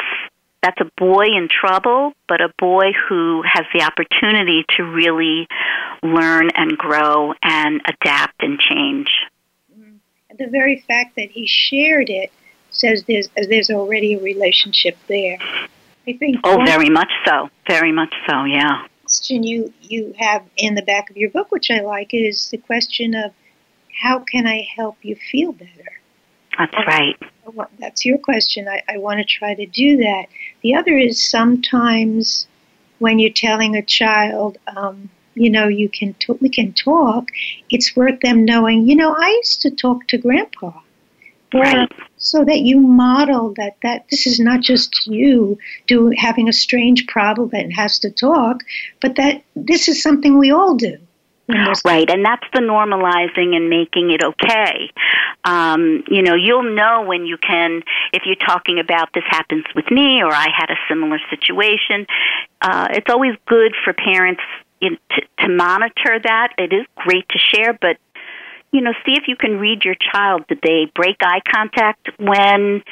that's 0.62 0.80
a 0.80 0.90
boy 0.96 1.26
in 1.26 1.48
trouble, 1.48 2.12
but 2.28 2.40
a 2.40 2.48
boy 2.58 2.92
who 3.08 3.42
has 3.42 3.64
the 3.72 3.82
opportunity 3.82 4.64
to 4.76 4.82
really 4.82 5.46
learn 6.02 6.50
and 6.54 6.76
grow 6.76 7.34
and 7.42 7.80
adapt 7.86 8.42
and 8.42 8.58
change. 8.58 9.08
Mm-hmm. 9.72 9.96
The 10.38 10.48
very 10.48 10.82
fact 10.88 11.16
that 11.16 11.30
he 11.30 11.46
shared 11.46 12.08
it 12.08 12.32
says 12.70 13.04
there's 13.06 13.28
there's 13.36 13.70
already 13.70 14.14
a 14.14 14.20
relationship 14.20 14.96
there. 15.08 15.38
I 16.08 16.12
think. 16.12 16.38
Oh, 16.44 16.62
very 16.64 16.88
much 16.88 17.10
so. 17.24 17.50
Very 17.68 17.92
much 17.92 18.14
so. 18.28 18.44
Yeah. 18.44 18.86
Question 19.16 19.44
you 19.44 19.72
you 19.80 20.14
have 20.18 20.42
in 20.58 20.74
the 20.74 20.82
back 20.82 21.08
of 21.08 21.16
your 21.16 21.30
book, 21.30 21.50
which 21.50 21.70
I 21.70 21.80
like, 21.80 22.10
is 22.12 22.50
the 22.50 22.58
question 22.58 23.14
of 23.14 23.32
how 24.02 24.18
can 24.18 24.46
I 24.46 24.68
help 24.76 24.98
you 25.00 25.16
feel 25.16 25.52
better? 25.52 25.90
That's 26.58 26.74
right. 26.86 27.16
That's 27.78 28.04
your 28.04 28.18
question. 28.18 28.68
I, 28.68 28.82
I 28.86 28.98
want 28.98 29.18
to 29.20 29.24
try 29.24 29.54
to 29.54 29.64
do 29.64 29.96
that. 29.96 30.26
The 30.62 30.74
other 30.74 30.98
is 30.98 31.30
sometimes 31.30 32.46
when 32.98 33.18
you're 33.18 33.32
telling 33.32 33.74
a 33.74 33.82
child, 33.82 34.58
um, 34.76 35.08
you 35.34 35.48
know, 35.48 35.66
you 35.66 35.88
can 35.88 36.12
t- 36.14 36.34
we 36.42 36.50
can 36.50 36.74
talk. 36.74 37.30
It's 37.70 37.96
worth 37.96 38.20
them 38.20 38.44
knowing. 38.44 38.86
You 38.86 38.96
know, 38.96 39.14
I 39.18 39.28
used 39.28 39.62
to 39.62 39.70
talk 39.70 40.08
to 40.08 40.18
Grandpa, 40.18 40.72
right. 41.60 41.90
so 42.16 42.44
that 42.44 42.60
you 42.60 42.80
model 42.80 43.54
that 43.56 43.76
that 43.82 44.06
this 44.10 44.26
is 44.26 44.40
not 44.40 44.60
just 44.60 45.06
you 45.06 45.58
do 45.86 46.12
having 46.16 46.48
a 46.48 46.52
strange 46.52 47.06
problem 47.06 47.50
that 47.50 47.72
has 47.72 47.98
to 48.00 48.10
talk, 48.10 48.62
but 49.00 49.16
that 49.16 49.42
this 49.54 49.88
is 49.88 50.02
something 50.02 50.38
we 50.38 50.50
all 50.50 50.74
do. 50.74 50.98
Right, 51.84 52.10
and 52.10 52.24
that's 52.24 52.46
the 52.52 52.58
normalizing 52.58 53.54
and 53.54 53.70
making 53.70 54.10
it 54.10 54.22
okay. 54.22 54.90
Um, 55.44 56.02
you 56.08 56.22
know, 56.22 56.34
you'll 56.34 56.74
know 56.74 57.04
when 57.06 57.24
you 57.24 57.36
can, 57.38 57.82
if 58.12 58.24
you're 58.26 58.34
talking 58.34 58.80
about 58.80 59.10
this 59.14 59.22
happens 59.28 59.64
with 59.76 59.88
me 59.90 60.22
or 60.22 60.32
I 60.32 60.48
had 60.52 60.70
a 60.70 60.76
similar 60.88 61.20
situation. 61.30 62.06
Uh, 62.60 62.88
it's 62.90 63.08
always 63.08 63.36
good 63.46 63.74
for 63.84 63.92
parents 63.92 64.42
in, 64.80 64.98
to, 65.10 65.46
to 65.46 65.48
monitor 65.48 66.18
that. 66.24 66.54
It 66.58 66.72
is 66.72 66.84
great 66.96 67.28
to 67.28 67.38
share, 67.38 67.78
but 67.80 67.96
you 68.72 68.80
know, 68.80 68.92
see 69.06 69.14
if 69.14 69.24
you 69.28 69.36
can 69.36 69.58
read 69.58 69.84
your 69.84 69.96
child. 70.12 70.46
Did 70.48 70.60
they 70.62 70.90
break 70.94 71.16
eye 71.20 71.40
contact 71.50 72.08
when 72.18 72.82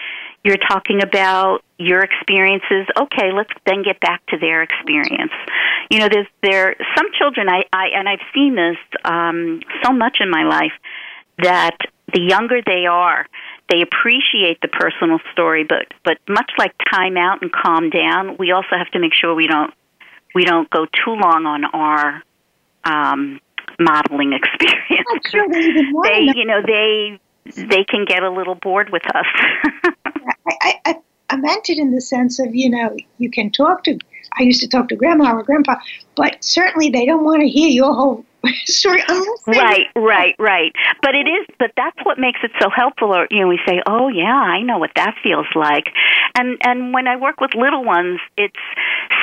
you're 0.45 0.59
talking 0.59 1.03
about 1.03 1.63
your 1.79 2.01
experiences. 2.01 2.87
Okay, 3.01 3.33
let's 3.35 3.51
then 3.67 3.83
get 3.83 3.99
back 3.99 4.25
to 4.27 4.37
their 4.39 4.63
experience. 4.63 5.33
You 5.91 5.99
know, 6.01 6.09
there's 6.09 6.27
there 6.43 6.77
some 6.97 7.07
children 7.19 7.49
I, 7.49 7.65
I 7.73 7.89
and 7.95 8.09
I've 8.09 8.25
seen 8.35 8.55
this 8.55 8.77
um, 9.05 9.61
so 9.83 9.93
much 9.93 10.19
in 10.21 10.31
my 10.31 10.45
life 10.45 10.73
that 11.43 11.77
the 12.13 12.21
younger 12.21 12.61
they 12.65 12.87
are, 12.87 13.27
they 13.71 13.81
appreciate 13.81 14.61
the 14.61 14.69
personal 14.69 15.19
story, 15.33 15.65
but 15.65 15.87
but 16.05 16.19
much 16.29 16.51
like 16.59 16.73
time 16.93 17.17
out 17.17 17.43
and 17.43 17.51
calm 17.51 17.91
down, 17.91 18.37
we 18.39 18.53
also 18.53 18.77
have 18.77 18.91
to 18.93 19.01
make 19.01 19.15
sure 19.15 19.35
we 19.35 19.47
don't 19.47 19.73
we 20.35 20.45
don't 20.45 20.69
go 20.69 20.85
too 20.85 21.13
long 21.13 21.47
on 21.47 21.65
our 21.65 22.23
um, 22.85 23.41
modeling 23.79 24.33
experience. 24.61 25.31
Sure 25.31 25.49
they, 25.49 25.83
they 26.05 26.39
you 26.39 26.45
know 26.45 26.61
they 26.65 27.19
they 27.57 27.85
can 27.85 28.05
get 28.05 28.23
a 28.23 28.31
little 28.31 28.55
bored 28.55 28.91
with 28.91 29.03
us. 29.15 29.27
I, 30.63 30.81
I, 30.85 30.97
I 31.31 31.37
meant 31.37 31.69
it 31.69 31.79
in 31.79 31.91
the 31.91 32.01
sense 32.01 32.39
of, 32.39 32.55
you 32.55 32.71
know, 32.71 32.97
you 33.19 33.31
can 33.31 33.51
talk 33.51 33.85
to, 33.85 33.99
I 34.39 34.43
used 34.43 34.61
to 34.63 34.69
talk 34.69 34.89
to 34.89 34.97
grandma 34.97 35.35
or 35.35 35.43
grandpa, 35.43 35.77
but 36.17 36.43
certainly 36.43 36.91
they 36.91 37.07
don't 37.07 37.25
want 37.25 37.43
to 37.43 37.49
hear 37.49 37.69
your 37.69 37.95
whole 37.95 38.25
story 38.65 39.03
right 39.47 39.87
right 39.97 40.35
right 40.39 40.73
but 41.03 41.15
it 41.15 41.29
is 41.29 41.47
but 41.59 41.71
that's 41.77 41.99
what 42.05 42.19
makes 42.19 42.41
it 42.43 42.51
so 42.61 42.69
helpful 42.75 43.15
or 43.15 43.27
you 43.31 43.41
know 43.41 43.49
we 43.49 43.59
say 43.67 43.81
oh 43.87 44.09
yeah 44.09 44.35
i 44.35 44.61
know 44.63 44.79
what 44.79 44.91
that 44.97 45.15
feels 45.23 45.47
like 45.55 45.89
And 46.35 46.59
and 46.63 46.93
when 46.93 47.07
I 47.07 47.17
work 47.17 47.41
with 47.41 47.55
little 47.55 47.85
ones, 47.85 48.21
it's 48.37 48.57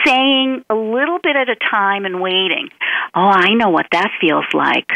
saying 0.05 0.63
a 0.69 0.75
little 0.75 1.19
bit 1.21 1.35
at 1.35 1.49
a 1.49 1.55
time 1.55 2.05
and 2.05 2.21
waiting. 2.21 2.69
Oh, 3.13 3.21
I 3.21 3.53
know 3.53 3.69
what 3.69 3.87
that 3.91 4.11
feels 4.21 4.45
like. 4.53 4.89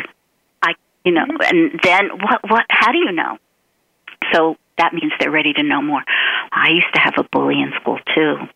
I, 0.62 0.76
you 1.04 1.12
know, 1.12 1.26
mm-hmm. 1.26 1.42
and 1.42 1.80
then 1.84 2.10
what? 2.22 2.50
What? 2.50 2.66
How 2.70 2.92
do 2.92 3.00
you 3.00 3.12
know? 3.12 3.38
So 4.34 4.56
that 4.78 4.94
means 4.94 5.12
they're 5.20 5.32
ready 5.32 5.54
to 5.54 5.64
know 5.64 5.82
more. 5.82 6.04
I 6.52 6.70
used 6.70 6.94
to 6.94 7.00
have 7.02 7.16
a 7.18 7.24
bully 7.24 7.62
in 7.62 7.74
school 7.82 8.00
too 8.16 8.48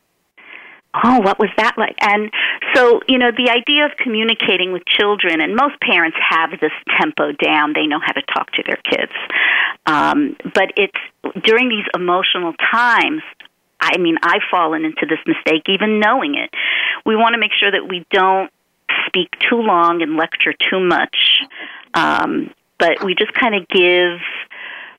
oh, 0.93 1.19
what 1.19 1.39
was 1.39 1.49
that 1.57 1.77
like? 1.77 1.95
And 2.01 2.31
so, 2.73 3.01
you 3.07 3.17
know, 3.17 3.31
the 3.31 3.51
idea 3.51 3.85
of 3.85 3.91
communicating 3.97 4.71
with 4.71 4.83
children, 4.85 5.41
and 5.41 5.55
most 5.55 5.79
parents 5.81 6.17
have 6.29 6.51
this 6.59 6.71
tempo 6.99 7.31
down. 7.31 7.73
They 7.73 7.85
know 7.85 7.99
how 7.99 8.13
to 8.13 8.21
talk 8.21 8.51
to 8.53 8.63
their 8.65 8.77
kids. 8.77 9.11
Um, 9.85 10.35
but 10.53 10.73
it's 10.75 10.97
during 11.43 11.69
these 11.69 11.85
emotional 11.93 12.53
times, 12.71 13.21
I 13.79 13.97
mean, 13.97 14.17
I've 14.21 14.41
fallen 14.51 14.83
into 14.83 15.05
this 15.05 15.19
mistake 15.25 15.63
even 15.69 15.99
knowing 15.99 16.35
it. 16.35 16.49
We 17.05 17.15
want 17.15 17.33
to 17.33 17.39
make 17.39 17.51
sure 17.57 17.71
that 17.71 17.87
we 17.87 18.05
don't 18.11 18.51
speak 19.07 19.29
too 19.49 19.61
long 19.61 20.01
and 20.01 20.17
lecture 20.17 20.53
too 20.53 20.79
much. 20.79 21.15
Um, 21.93 22.53
but 22.77 23.03
we 23.03 23.15
just 23.15 23.33
kind 23.33 23.55
of 23.55 23.67
give 23.67 24.19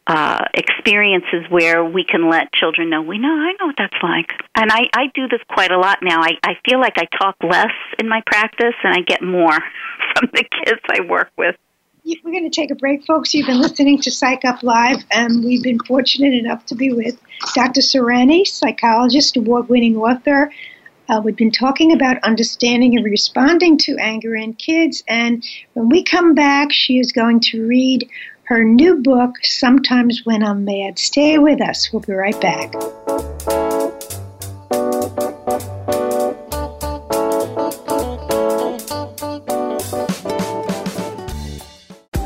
uh, 0.07 0.45
experiences 0.55 1.45
where 1.51 1.85
we 1.85 2.05
can 2.05 2.29
let 2.29 2.53
children 2.53 2.91
know 2.91 3.03
we 3.03 3.19
know 3.19 3.29
I 3.29 3.53
know 3.61 3.67
what 3.67 3.77
that's 3.79 4.03
like, 4.03 4.31
and 4.57 4.71
I 4.73 4.89
I 4.95 5.07
do 5.15 5.29
this 5.29 5.41
quite 5.49 5.71
a 5.71 5.79
lot 5.79 5.99
now. 6.03 6.21
I 6.23 6.33
I 6.43 6.55
feel 6.69 6.81
like 6.81 6.95
I 6.97 7.07
talk 7.19 7.37
less 7.43 7.73
in 7.99 8.09
my 8.09 8.23
practice, 8.27 8.75
and 8.83 8.95
I 8.95 9.01
get 9.03 9.23
more 9.23 9.53
from 10.15 10.31
the 10.33 10.45
kids 10.45 10.81
I 10.89 11.01
work 11.03 11.31
with. 11.37 11.57
We're 12.25 12.33
going 12.33 12.51
to 12.51 12.61
take 12.61 12.71
a 12.71 12.75
break, 12.75 13.05
folks. 13.05 13.35
You've 13.35 13.47
been 13.47 13.61
listening 13.61 14.01
to 14.01 14.11
Psych 14.11 14.45
Up 14.45 14.63
Live, 14.63 15.05
and 15.13 15.45
we've 15.45 15.63
been 15.63 15.79
fortunate 15.81 16.33
enough 16.33 16.65
to 16.67 16.75
be 16.75 16.93
with 16.93 17.21
Dr. 17.55 17.83
Serani, 17.83 18.47
psychologist, 18.47 19.37
award 19.37 19.69
winning 19.69 19.97
author. 19.97 20.51
Uh, 21.11 21.21
we've 21.23 21.37
been 21.37 21.51
talking 21.51 21.93
about 21.93 22.17
understanding 22.23 22.97
and 22.97 23.05
responding 23.05 23.77
to 23.77 23.97
anger 23.99 24.35
in 24.35 24.55
kids, 24.55 25.05
and 25.09 25.45
when 25.75 25.89
we 25.89 26.03
come 26.03 26.35
back, 26.35 26.73
she 26.73 26.99
is 26.99 27.13
going 27.13 27.39
to 27.41 27.67
read 27.67 28.09
her 28.51 28.63
new 28.65 28.97
book, 28.97 29.37
Sometimes 29.45 30.27
When 30.27 30.43
I'm 30.43 30.65
Mad. 30.65 30.99
Stay 30.99 31.39
with 31.39 31.63
us. 31.63 31.93
We'll 31.93 32.01
be 32.01 32.13
right 32.13 32.41
back. 32.41 32.73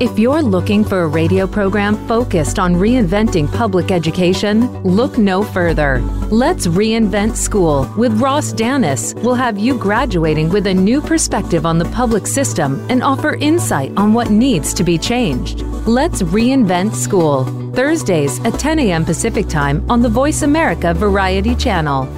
If 0.00 0.18
you're 0.18 0.40
looking 0.40 0.82
for 0.82 1.02
a 1.02 1.06
radio 1.06 1.46
program 1.46 1.94
focused 2.08 2.58
on 2.58 2.74
reinventing 2.74 3.52
public 3.52 3.90
education, 3.90 4.82
look 4.82 5.18
no 5.18 5.42
further. 5.42 6.00
Let's 6.30 6.66
Reinvent 6.66 7.36
School 7.36 7.86
with 7.98 8.18
Ross 8.18 8.54
Danis 8.54 9.12
will 9.22 9.34
have 9.34 9.58
you 9.58 9.76
graduating 9.76 10.48
with 10.48 10.68
a 10.68 10.72
new 10.72 11.02
perspective 11.02 11.66
on 11.66 11.76
the 11.76 11.84
public 11.84 12.26
system 12.26 12.80
and 12.88 13.02
offer 13.02 13.34
insight 13.34 13.92
on 13.98 14.14
what 14.14 14.30
needs 14.30 14.72
to 14.72 14.84
be 14.84 14.96
changed. 14.96 15.60
Let's 15.86 16.22
Reinvent 16.22 16.94
School, 16.94 17.44
Thursdays 17.74 18.42
at 18.46 18.58
10 18.58 18.78
a.m. 18.78 19.04
Pacific 19.04 19.48
Time 19.48 19.84
on 19.90 20.00
the 20.00 20.08
Voice 20.08 20.40
America 20.40 20.94
Variety 20.94 21.54
Channel. 21.54 22.08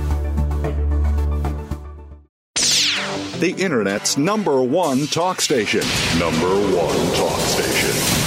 The 3.42 3.60
Internet's 3.60 4.16
number 4.16 4.62
one 4.62 5.08
talk 5.08 5.40
station. 5.40 5.80
Number 6.16 6.46
one 6.46 7.16
talk 7.16 7.40
station. 7.40 7.71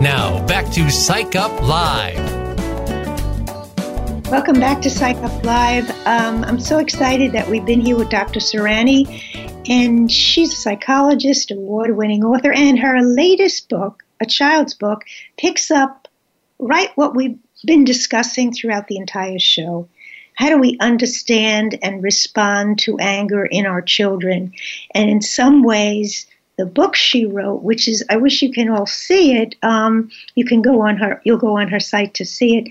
Now, 0.00 0.46
back 0.46 0.70
to 0.74 0.88
Psych 0.90 1.34
Up 1.34 1.50
Live. 1.60 2.16
Welcome 4.30 4.60
back 4.60 4.80
to 4.82 4.90
Psych 4.90 5.16
Up 5.16 5.44
Live. 5.44 5.90
Um, 6.06 6.44
I'm 6.44 6.60
so 6.60 6.78
excited 6.78 7.32
that 7.32 7.48
we've 7.48 7.66
been 7.66 7.80
here 7.80 7.96
with 7.96 8.08
Dr. 8.08 8.38
Serani, 8.38 9.08
and 9.68 10.08
she's 10.08 10.52
a 10.52 10.56
psychologist, 10.56 11.50
award 11.50 11.96
winning 11.96 12.22
author, 12.22 12.52
and 12.52 12.78
her 12.78 13.02
latest 13.02 13.68
book, 13.68 14.04
a 14.20 14.26
child's 14.26 14.72
book, 14.72 15.02
picks 15.36 15.68
up 15.68 16.06
right 16.60 16.90
what 16.94 17.16
we've 17.16 17.38
been 17.64 17.84
discussing 17.84 18.52
throughout 18.52 18.86
the 18.86 18.98
entire 18.98 19.40
show. 19.40 19.88
How 20.34 20.48
do 20.48 20.58
we 20.58 20.76
understand 20.78 21.76
and 21.82 22.04
respond 22.04 22.78
to 22.80 22.98
anger 23.00 23.44
in 23.44 23.66
our 23.66 23.82
children? 23.82 24.52
And 24.94 25.10
in 25.10 25.22
some 25.22 25.64
ways, 25.64 26.28
the 26.58 26.66
book 26.66 26.94
she 26.94 27.24
wrote, 27.24 27.62
which 27.62 27.88
is 27.88 28.04
I 28.10 28.16
wish 28.16 28.42
you 28.42 28.52
can 28.52 28.68
all 28.68 28.86
see 28.86 29.36
it. 29.36 29.54
Um, 29.62 30.10
you 30.34 30.44
can 30.44 30.60
go 30.60 30.82
on 30.82 30.96
her, 30.96 31.22
you'll 31.24 31.38
go 31.38 31.56
on 31.56 31.68
her 31.68 31.80
site 31.80 32.12
to 32.14 32.26
see 32.26 32.58
it. 32.58 32.68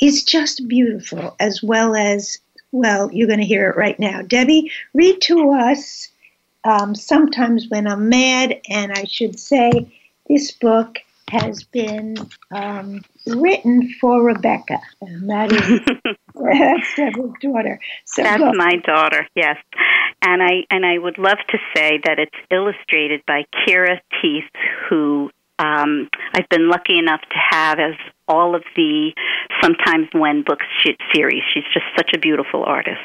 Is 0.00 0.22
just 0.22 0.66
beautiful, 0.68 1.36
as 1.40 1.62
well 1.62 1.94
as 1.94 2.38
well. 2.72 3.12
You're 3.12 3.26
going 3.26 3.40
to 3.40 3.44
hear 3.44 3.68
it 3.68 3.76
right 3.76 3.98
now. 3.98 4.22
Debbie, 4.22 4.70
read 4.94 5.20
to 5.22 5.50
us. 5.52 6.08
Um, 6.64 6.94
sometimes 6.94 7.66
when 7.68 7.86
I'm 7.86 8.08
mad, 8.08 8.60
and 8.68 8.92
I 8.92 9.04
should 9.04 9.38
say, 9.38 9.90
this 10.28 10.52
book 10.52 10.98
has 11.30 11.62
been 11.64 12.16
um, 12.50 13.02
written 13.26 13.92
for 14.00 14.22
Rebecca, 14.22 14.78
and 15.00 15.30
that 15.30 15.52
is 15.52 15.80
that's 16.34 16.94
Deborah's 16.96 17.34
daughter. 17.40 17.80
So 18.04 18.22
that's 18.22 18.42
go. 18.42 18.52
my 18.54 18.76
daughter, 18.84 19.26
yes. 19.34 19.56
And 20.22 20.42
I 20.42 20.64
and 20.70 20.84
I 20.84 20.98
would 20.98 21.18
love 21.18 21.38
to 21.48 21.58
say 21.74 22.00
that 22.04 22.18
it's 22.18 22.36
illustrated 22.50 23.22
by 23.26 23.44
Kyra 23.66 24.00
Teis, 24.20 24.44
who 24.88 25.30
um, 25.58 26.08
I've 26.34 26.48
been 26.48 26.68
lucky 26.68 26.98
enough 26.98 27.20
to 27.20 27.36
have 27.50 27.78
as 27.78 27.94
all 28.26 28.54
of 28.54 28.62
the 28.76 29.12
Sometimes 29.62 30.08
When 30.12 30.42
books 30.42 30.66
series. 31.14 31.42
She's 31.52 31.64
just 31.74 31.86
such 31.96 32.10
a 32.14 32.18
beautiful 32.18 32.64
artist. 32.64 33.00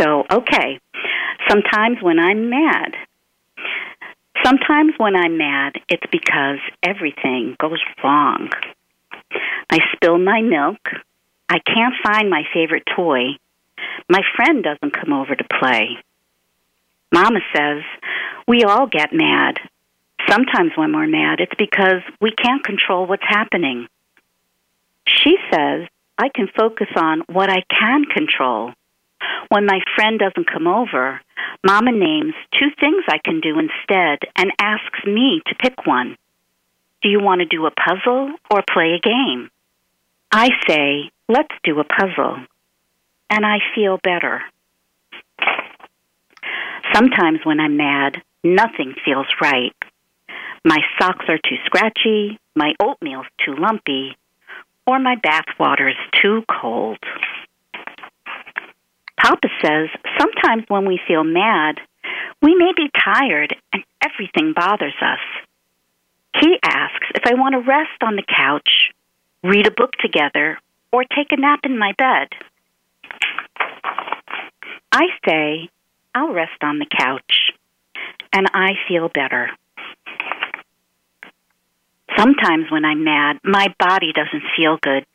So, 0.00 0.24
okay. 0.30 0.80
Sometimes 1.48 1.98
when 2.02 2.18
I'm 2.18 2.50
mad, 2.50 2.94
Sometimes 4.44 4.92
when 4.98 5.16
I'm 5.16 5.38
mad, 5.38 5.74
it's 5.88 6.06
because 6.12 6.58
everything 6.82 7.56
goes 7.58 7.80
wrong. 8.02 8.50
I 9.70 9.78
spill 9.94 10.18
my 10.18 10.42
milk. 10.42 10.78
I 11.48 11.58
can't 11.60 11.94
find 12.02 12.28
my 12.28 12.42
favorite 12.52 12.84
toy. 12.94 13.38
My 14.08 14.20
friend 14.36 14.62
doesn't 14.62 14.94
come 14.94 15.12
over 15.12 15.34
to 15.34 15.44
play. 15.58 15.96
Mama 17.12 17.40
says, 17.54 17.82
we 18.46 18.64
all 18.64 18.86
get 18.86 19.12
mad. 19.12 19.58
Sometimes 20.28 20.72
when 20.76 20.94
we're 20.94 21.06
mad, 21.06 21.40
it's 21.40 21.54
because 21.56 22.02
we 22.20 22.32
can't 22.32 22.64
control 22.64 23.06
what's 23.06 23.24
happening. 23.26 23.86
She 25.06 25.36
says, 25.50 25.88
I 26.18 26.28
can 26.28 26.48
focus 26.56 26.88
on 26.96 27.22
what 27.30 27.50
I 27.50 27.62
can 27.70 28.04
control. 28.04 28.72
When 29.48 29.66
my 29.66 29.80
friend 29.96 30.18
doesn't 30.18 30.50
come 30.50 30.66
over, 30.66 31.20
Mama 31.64 31.92
names 31.92 32.34
two 32.52 32.68
things 32.78 33.04
I 33.08 33.18
can 33.24 33.40
do 33.40 33.58
instead 33.58 34.18
and 34.36 34.52
asks 34.58 35.04
me 35.06 35.40
to 35.46 35.54
pick 35.54 35.86
one. 35.86 36.16
Do 37.02 37.08
you 37.08 37.20
want 37.20 37.40
to 37.40 37.46
do 37.46 37.66
a 37.66 37.70
puzzle 37.70 38.34
or 38.50 38.62
play 38.70 38.92
a 38.92 39.00
game? 39.00 39.50
I 40.30 40.50
say, 40.68 41.10
let's 41.28 41.54
do 41.62 41.80
a 41.80 41.84
puzzle. 41.84 42.36
And 43.30 43.46
I 43.46 43.58
feel 43.74 43.98
better. 44.02 44.42
Sometimes 46.92 47.40
when 47.44 47.60
I'm 47.60 47.78
mad, 47.78 48.22
nothing 48.42 48.94
feels 49.04 49.26
right. 49.40 49.74
My 50.64 50.80
socks 50.98 51.24
are 51.28 51.38
too 51.38 51.56
scratchy, 51.64 52.38
my 52.54 52.74
oatmeal's 52.80 53.26
too 53.44 53.54
lumpy, 53.56 54.16
or 54.86 54.98
my 54.98 55.16
bath 55.16 55.46
water's 55.58 55.96
too 56.20 56.42
cold. 56.60 56.98
Papa 59.24 59.48
says 59.64 59.88
sometimes 60.20 60.64
when 60.68 60.86
we 60.86 61.00
feel 61.08 61.24
mad, 61.24 61.80
we 62.42 62.54
may 62.54 62.72
be 62.76 62.90
tired 63.02 63.56
and 63.72 63.82
everything 64.02 64.52
bothers 64.54 64.94
us. 65.00 65.18
He 66.42 66.58
asks 66.62 67.06
if 67.14 67.22
I 67.24 67.32
want 67.32 67.54
to 67.54 67.60
rest 67.60 68.02
on 68.02 68.16
the 68.16 68.22
couch, 68.22 68.90
read 69.42 69.66
a 69.66 69.70
book 69.70 69.92
together, 69.92 70.58
or 70.92 71.04
take 71.04 71.32
a 71.32 71.40
nap 71.40 71.60
in 71.64 71.78
my 71.78 71.94
bed. 71.96 72.28
I 74.92 75.06
say, 75.26 75.70
I'll 76.14 76.34
rest 76.34 76.62
on 76.62 76.78
the 76.78 76.86
couch, 76.86 77.52
and 78.30 78.46
I 78.52 78.72
feel 78.86 79.08
better. 79.08 79.48
Sometimes 82.18 82.70
when 82.70 82.84
I'm 82.84 83.04
mad, 83.04 83.38
my 83.42 83.74
body 83.78 84.12
doesn't 84.12 84.44
feel 84.54 84.76
good. 84.82 85.06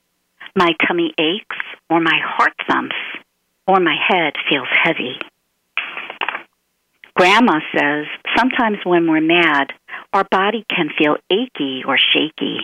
My 0.55 0.71
tummy 0.87 1.13
aches, 1.19 1.55
or 1.91 2.01
my 2.01 2.19
heart 2.21 2.53
thumps, 2.67 2.95
or 3.69 3.79
my 3.79 3.95
head 4.09 4.33
feels 4.49 4.67
heavy. 4.83 5.13
Grandma 7.13 7.59
says 7.71 8.07
sometimes 8.35 8.77
when 8.83 9.07
we're 9.07 9.21
mad, 9.21 9.67
our 10.11 10.23
body 10.31 10.65
can 10.67 10.89
feel 10.97 11.17
achy 11.29 11.83
or 11.87 11.95
shaky. 11.97 12.61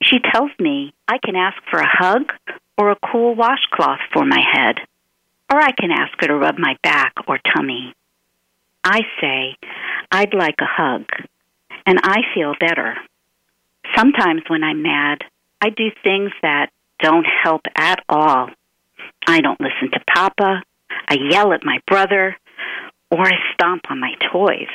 She 0.00 0.18
tells 0.32 0.52
me 0.60 0.94
I 1.08 1.18
can 1.18 1.34
ask 1.34 1.56
for 1.68 1.80
a 1.80 1.88
hug 1.88 2.30
or 2.78 2.92
a 2.92 2.98
cool 3.10 3.34
washcloth 3.34 3.98
for 4.12 4.24
my 4.24 4.40
head, 4.52 4.76
or 5.50 5.58
I 5.58 5.72
can 5.72 5.90
ask 5.90 6.12
her 6.20 6.28
to 6.28 6.36
rub 6.36 6.58
my 6.58 6.76
back 6.84 7.12
or 7.26 7.40
tummy. 7.52 7.92
I 8.84 9.00
say, 9.20 9.56
I'd 10.12 10.32
like 10.32 10.60
a 10.60 10.64
hug, 10.64 11.06
and 11.86 11.98
I 12.04 12.20
feel 12.34 12.54
better. 12.60 12.94
Sometimes 13.96 14.42
when 14.46 14.62
I'm 14.62 14.82
mad, 14.82 15.24
I 15.60 15.70
do 15.70 15.90
things 16.04 16.30
that 16.42 16.70
don't 17.00 17.26
help 17.42 17.62
at 17.76 18.04
all. 18.08 18.50
I 19.30 19.40
don't 19.40 19.60
listen 19.60 19.92
to 19.92 20.00
Papa. 20.12 20.62
I 21.08 21.16
yell 21.30 21.52
at 21.52 21.64
my 21.64 21.78
brother, 21.86 22.36
or 23.10 23.20
I 23.20 23.34
stomp 23.54 23.82
on 23.88 24.00
my 24.00 24.14
toys. 24.32 24.66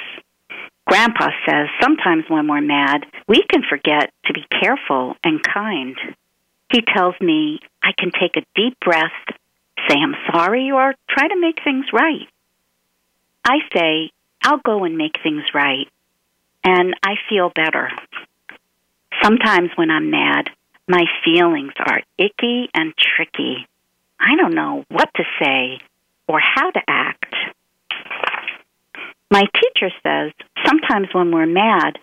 Grandpa 0.88 1.30
says 1.46 1.68
sometimes 1.82 2.24
when 2.30 2.48
we're 2.48 2.62
mad, 2.62 3.06
we 3.28 3.44
can 3.50 3.64
forget 3.68 4.12
to 4.26 4.34
be 4.34 4.46
careful 4.62 5.16
and 5.24 5.44
kind. 5.44 5.98
He 6.72 6.82
tells 6.82 7.16
me 7.20 7.60
I 7.84 7.92
can 7.98 8.12
take 8.12 8.38
a 8.38 8.46
deep 8.56 8.80
breath, 8.80 9.12
say 9.90 9.96
I'm 9.96 10.16
sorry, 10.32 10.72
or 10.72 10.94
try 11.10 11.28
to 11.28 11.40
make 11.40 11.60
things 11.64 11.86
right. 11.92 12.28
I 13.44 13.58
say, 13.74 14.12
I'll 14.42 14.62
go 14.64 14.86
and 14.86 14.98
make 14.98 15.18
things 15.22 15.44
right, 15.54 15.88
and 16.64 16.96
I 17.04 17.16
feel 17.30 17.52
better. 17.54 17.90
Sometimes 19.22 19.72
when 19.76 19.92
I'm 19.92 20.12
mad, 20.12 20.50
my 20.88 21.04
feelings 21.24 21.74
are 21.80 22.02
icky 22.18 22.70
and 22.74 22.94
tricky. 22.98 23.68
I 24.20 24.36
don't 24.38 24.56
know 24.56 24.86
what 24.90 25.10
to 25.16 25.24
say 25.42 25.80
or 26.28 26.40
how 26.40 26.72
to 26.72 26.82
act. 26.88 27.34
My 29.32 29.44
teacher 29.54 29.94
says 30.04 30.32
sometimes 30.66 31.08
when 31.14 31.32
we're 31.32 31.46
mad, 31.46 31.98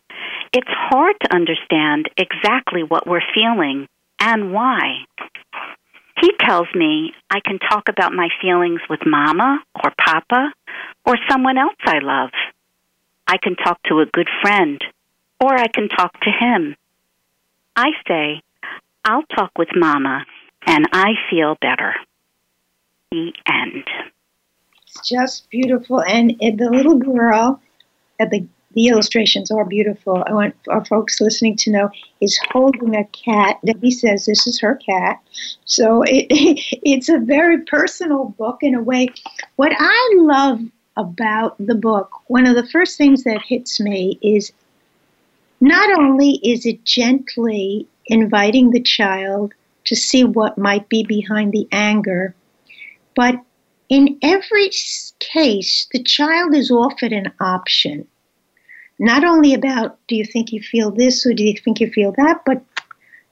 it's 0.53 0.69
hard 0.69 1.17
to 1.23 1.35
understand 1.35 2.11
exactly 2.17 2.83
what 2.83 3.07
we're 3.07 3.23
feeling 3.35 3.89
and 4.21 4.53
why. 4.53 5.05
He 6.21 6.31
tells 6.41 6.69
me 6.75 7.13
I 7.31 7.41
can 7.41 7.59
talk 7.59 7.89
about 7.89 8.13
my 8.13 8.29
feelings 8.41 8.81
with 8.89 9.01
Mama 9.07 9.61
or 9.83 9.93
Papa 9.99 10.53
or 11.07 11.17
someone 11.29 11.59
else 11.59 11.75
I 11.85 11.99
love. 12.01 12.31
I 13.27 13.39
can 13.39 13.57
talk 13.57 13.83
to 13.85 14.01
a 14.01 14.07
good 14.07 14.29
friend 14.43 14.83
or 15.41 15.55
I 15.55 15.69
can 15.69 15.89
talk 15.89 16.13
to 16.21 16.31
him. 16.31 16.77
I 17.75 17.91
say, 18.07 18.43
I'll 19.05 19.25
talk 19.35 19.53
with 19.59 19.71
Mama 19.75 20.25
and 20.67 20.89
I 20.93 21.15
feel 21.31 21.57
better. 21.61 21.95
The 23.11 23.33
end. 23.47 23.85
It's 24.87 25.09
just 25.09 25.49
beautiful. 25.51 26.03
And 26.03 26.37
it, 26.41 26.59
the 26.59 26.71
little 26.71 26.97
girl, 26.97 27.61
uh, 28.21 28.27
the, 28.27 28.47
the 28.75 28.89
illustrations 28.89 29.51
are 29.51 29.65
beautiful. 29.65 30.23
I 30.27 30.33
want 30.33 30.55
our 30.69 30.85
folks 30.85 31.21
listening 31.21 31.57
to 31.59 31.71
know 31.71 31.91
is 32.21 32.39
holding 32.51 32.95
a 32.97 33.05
cat. 33.07 33.59
Debbie 33.65 33.91
says 33.91 34.27
this 34.27 34.47
is 34.47 34.61
her 34.61 34.77
cat. 34.77 35.21
So 35.65 36.03
it, 36.03 36.27
it's 36.83 37.09
a 37.09 37.19
very 37.19 37.63
personal 37.63 38.27
book 38.39 38.59
in 38.63 38.75
a 38.75 38.83
way. 38.83 39.09
What 39.57 39.73
I 39.79 40.15
love 40.17 40.61
about 40.97 41.57
the 41.59 41.75
book, 41.75 42.11
one 42.27 42.47
of 42.47 42.55
the 42.55 42.67
first 42.67 42.99
things 42.99 43.25
that 43.25 43.43
hits 43.43 43.81
me 43.81 44.19
is 44.23 44.53
not 45.61 45.99
only 45.99 46.41
is 46.43 46.67
it 46.67 46.85
gently 46.85 47.87
inviting 48.07 48.71
the 48.71 48.83
child 48.83 49.55
to 49.85 49.97
see 49.97 50.24
what 50.24 50.59
might 50.59 50.89
be 50.89 51.05
behind 51.05 51.53
the 51.53 51.68
anger, 51.72 52.35
but 53.14 53.37
in 53.89 54.18
every 54.22 54.70
case, 55.18 55.87
the 55.93 56.03
child 56.03 56.55
is 56.55 56.70
offered 56.70 57.12
an 57.12 57.33
option. 57.41 58.07
Not 58.99 59.24
only 59.24 59.55
about, 59.55 59.99
do 60.07 60.14
you 60.14 60.24
think 60.24 60.53
you 60.53 60.62
feel 60.62 60.91
this 60.91 61.26
or 61.26 61.35
do 61.35 61.45
you 61.45 61.55
think 61.55 61.80
you 61.80 61.91
feel 61.91 62.12
that, 62.16 62.43
but 62.47 62.62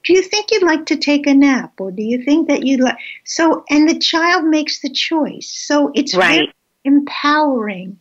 do 0.05 0.13
you 0.13 0.23
think 0.23 0.51
you'd 0.51 0.63
like 0.63 0.87
to 0.87 0.97
take 0.97 1.27
a 1.27 1.35
nap 1.35 1.73
or 1.79 1.91
do 1.91 2.03
you 2.03 2.23
think 2.25 2.49
that 2.49 2.65
you'd 2.65 2.81
like 2.81 2.97
so 3.25 3.65
and 3.69 3.89
the 3.89 3.99
child 3.99 4.45
makes 4.45 4.81
the 4.81 4.91
choice 4.91 5.47
so 5.47 5.91
it's 5.95 6.15
right. 6.15 6.49
empowering 6.85 7.99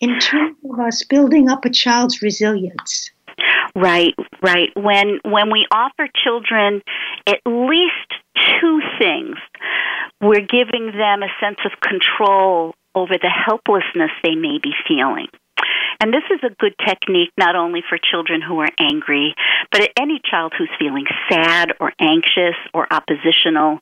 in 0.00 0.18
terms 0.20 0.56
of 0.70 0.78
us 0.78 1.02
building 1.04 1.48
up 1.48 1.64
a 1.64 1.70
child's 1.70 2.20
resilience 2.22 3.10
Right, 3.78 4.14
right. 4.42 4.70
When 4.74 5.20
when 5.24 5.52
we 5.52 5.66
offer 5.70 6.08
children 6.24 6.82
at 7.28 7.38
least 7.46 8.10
two 8.60 8.80
things, 8.98 9.36
we're 10.20 10.40
giving 10.40 10.86
them 10.86 11.22
a 11.22 11.28
sense 11.40 11.58
of 11.64 11.72
control 11.80 12.74
over 12.96 13.14
the 13.20 13.30
helplessness 13.30 14.10
they 14.24 14.34
may 14.34 14.58
be 14.60 14.72
feeling. 14.88 15.28
And 16.00 16.14
this 16.14 16.22
is 16.30 16.40
a 16.44 16.54
good 16.60 16.74
technique 16.86 17.30
not 17.36 17.56
only 17.56 17.82
for 17.88 17.98
children 17.98 18.40
who 18.40 18.60
are 18.60 18.70
angry, 18.78 19.34
but 19.72 19.90
any 19.98 20.20
child 20.30 20.52
who's 20.56 20.70
feeling 20.78 21.06
sad 21.28 21.72
or 21.80 21.92
anxious 22.00 22.54
or 22.72 22.86
oppositional. 22.90 23.80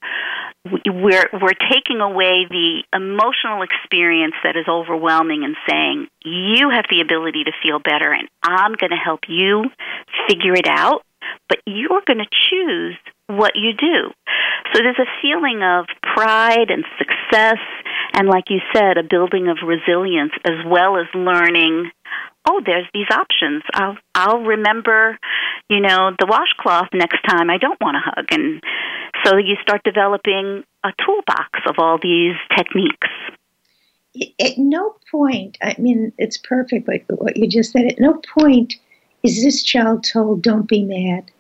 We're, 0.65 1.29
we're 1.33 1.61
taking 1.71 2.01
away 2.01 2.47
the 2.49 2.83
emotional 2.93 3.63
experience 3.63 4.35
that 4.43 4.57
is 4.57 4.67
overwhelming 4.69 5.45
and 5.45 5.57
saying, 5.69 6.09
you 6.25 6.71
have 6.71 6.87
the 6.91 7.03
ability 7.03 7.45
to 7.45 7.53
feel 7.63 7.79
better, 7.79 8.13
and 8.13 8.29
I'm 8.43 8.73
going 8.73 8.91
to 8.91 8.97
help 8.97 9.21
you 9.29 9.65
figure 10.27 10.55
it 10.55 10.67
out, 10.67 11.03
but 11.49 11.59
you're 11.67 12.03
going 12.07 12.19
to 12.19 12.31
choose 12.51 12.97
what 13.29 13.53
you 13.57 13.73
do. 13.73 14.11
So 14.73 14.83
there's 14.83 14.99
a 14.99 15.11
feeling 15.23 15.63
of 15.63 15.87
pride 16.03 16.71
and 16.71 16.85
success, 16.99 17.59
and 18.17 18.29
like 18.29 18.45
you 18.49 18.61
said, 18.75 18.97
a 18.97 19.03
building 19.03 19.49
of 19.49 19.59
resilience 19.65 20.33
as 20.45 20.65
well 20.67 20.97
as 20.97 21.07
learning. 21.15 21.91
Oh, 22.49 22.63
there's 22.65 22.87
these 22.95 23.11
options. 23.13 23.63
I'll 23.75 23.99
I'll 24.15 24.41
remember, 24.41 25.19
you 25.69 25.81
know, 25.81 26.13
the 26.19 26.27
washcloth 26.27 26.89
next 26.95 27.21
time 27.29 27.51
I 27.51 27.59
don't 27.59 27.81
want 27.81 27.97
to 27.97 28.11
hug, 28.11 28.27
and 28.31 28.63
so 29.25 29.37
you 29.37 29.57
start 29.61 29.83
developing 29.85 30.65
a 30.83 30.93
toolbox 31.05 31.61
of 31.69 31.75
all 31.79 31.99
these 32.03 32.37
techniques. 32.57 33.09
At 34.41 34.57
no 34.57 34.97
point, 35.11 35.59
I 35.63 35.75
mean, 35.79 36.13
it's 36.17 36.39
perfect, 36.39 36.89
like 36.89 37.05
what 37.09 37.37
you 37.37 37.47
just 37.47 37.73
said. 37.73 37.85
At 37.85 37.99
no 38.01 38.21
point 38.39 38.75
is 39.23 39.43
this 39.43 39.63
child 39.63 40.05
told, 40.05 40.43
"Don't 40.43 40.69
be 40.69 40.85
mad." 40.85 41.31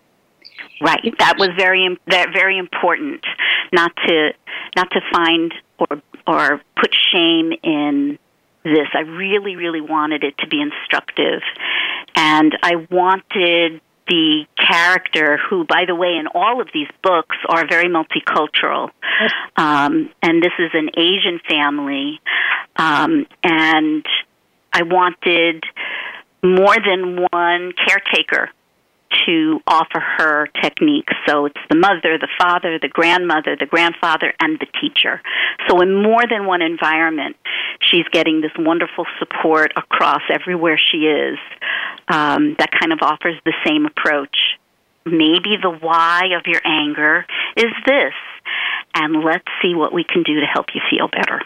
Right. 0.82 1.14
That 1.18 1.38
was 1.38 1.50
very 1.56 1.96
that 2.08 2.34
very 2.34 2.58
important. 2.58 3.24
Not 3.72 3.92
to 4.06 4.32
not 4.76 4.90
to 4.90 5.00
find 5.10 5.54
or 5.78 6.02
or 6.26 6.60
put 6.80 6.94
shame 7.12 7.52
in 7.62 8.18
this. 8.64 8.88
I 8.94 9.00
really 9.00 9.56
really 9.56 9.80
wanted 9.80 10.24
it 10.24 10.36
to 10.38 10.46
be 10.48 10.60
instructive 10.60 11.42
And 12.16 12.56
I 12.62 12.76
wanted 12.90 13.80
the 14.08 14.44
character, 14.56 15.38
who, 15.48 15.64
by 15.64 15.84
the 15.86 15.94
way, 15.94 16.16
in 16.16 16.26
all 16.28 16.60
of 16.60 16.68
these 16.72 16.88
books 17.02 17.36
are 17.48 17.66
very 17.68 17.88
multicultural. 17.88 18.90
Um, 19.58 20.10
and 20.22 20.42
this 20.42 20.52
is 20.58 20.70
an 20.74 20.90
Asian 20.98 21.40
family. 21.48 22.20
Um, 22.76 23.26
and 23.42 24.04
I 24.70 24.82
wanted 24.82 25.64
more 26.42 26.76
than 26.86 27.26
one 27.32 27.72
caretaker 27.72 28.50
to 29.26 29.60
offer 29.66 30.00
her 30.00 30.48
techniques. 30.62 31.12
So 31.26 31.46
it's 31.46 31.60
the 31.68 31.76
mother, 31.76 32.18
the 32.18 32.28
father, 32.38 32.78
the 32.78 32.88
grandmother, 32.88 33.56
the 33.58 33.66
grandfather, 33.66 34.34
and 34.40 34.58
the 34.58 34.66
teacher. 34.80 35.20
So 35.68 35.80
in 35.80 36.02
more 36.02 36.22
than 36.28 36.46
one 36.46 36.62
environment, 36.62 37.36
she's 37.80 38.06
getting 38.12 38.40
this 38.40 38.52
wonderful 38.58 39.06
support 39.18 39.72
across 39.76 40.22
everywhere 40.30 40.78
she 40.78 40.98
is 41.06 41.38
um, 42.08 42.56
that 42.58 42.70
kind 42.72 42.92
of 42.92 42.98
offers 43.02 43.36
the 43.44 43.54
same 43.64 43.86
approach. 43.86 44.36
Maybe 45.04 45.56
the 45.60 45.70
why 45.70 46.30
of 46.36 46.46
your 46.46 46.60
anger 46.64 47.26
is 47.56 47.72
this, 47.86 48.14
and 48.94 49.22
let's 49.24 49.46
see 49.62 49.74
what 49.74 49.92
we 49.92 50.04
can 50.04 50.22
do 50.22 50.40
to 50.40 50.46
help 50.46 50.66
you 50.74 50.80
feel 50.90 51.08
better. 51.08 51.40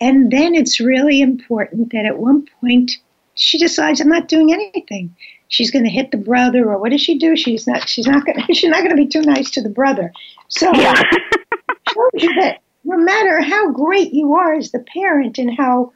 And 0.00 0.30
then 0.30 0.54
it's 0.54 0.80
really 0.80 1.20
important 1.20 1.92
that 1.92 2.06
at 2.06 2.18
one 2.18 2.46
point 2.60 2.92
she 3.34 3.58
decides 3.58 4.00
I'm 4.00 4.08
not 4.08 4.28
doing 4.28 4.52
anything 4.52 5.14
she's 5.48 5.70
going 5.70 5.84
to 5.84 5.90
hit 5.90 6.10
the 6.10 6.16
brother, 6.16 6.70
or 6.70 6.78
what 6.78 6.92
does 6.92 7.00
she 7.00 7.18
do? 7.18 7.36
She's 7.36 7.66
not. 7.66 7.88
She's 7.88 8.06
not 8.06 8.24
going. 8.24 8.40
She's 8.52 8.70
not 8.70 8.78
going 8.78 8.90
to 8.90 8.96
be 8.96 9.06
too 9.06 9.22
nice 9.22 9.50
to 9.52 9.62
the 9.62 9.68
brother. 9.68 10.12
So 10.48 10.72
yeah. 10.74 10.94
shows 11.88 12.22
you 12.22 12.34
that 12.40 12.60
no 12.84 12.96
matter 12.96 13.40
how 13.40 13.70
great 13.72 14.12
you 14.12 14.34
are 14.34 14.54
as 14.54 14.70
the 14.70 14.78
parent 14.78 15.38
and 15.38 15.54
how 15.56 15.92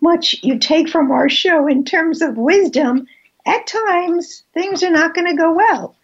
much 0.00 0.36
you 0.42 0.58
take 0.58 0.88
from 0.88 1.10
our 1.10 1.28
show 1.28 1.66
in 1.66 1.84
terms 1.84 2.20
of 2.20 2.36
wisdom, 2.36 3.06
at 3.46 3.66
times 3.66 4.44
things 4.54 4.82
are 4.82 4.90
not 4.90 5.14
going 5.14 5.26
to 5.26 5.36
go 5.36 5.52
well. 5.52 5.96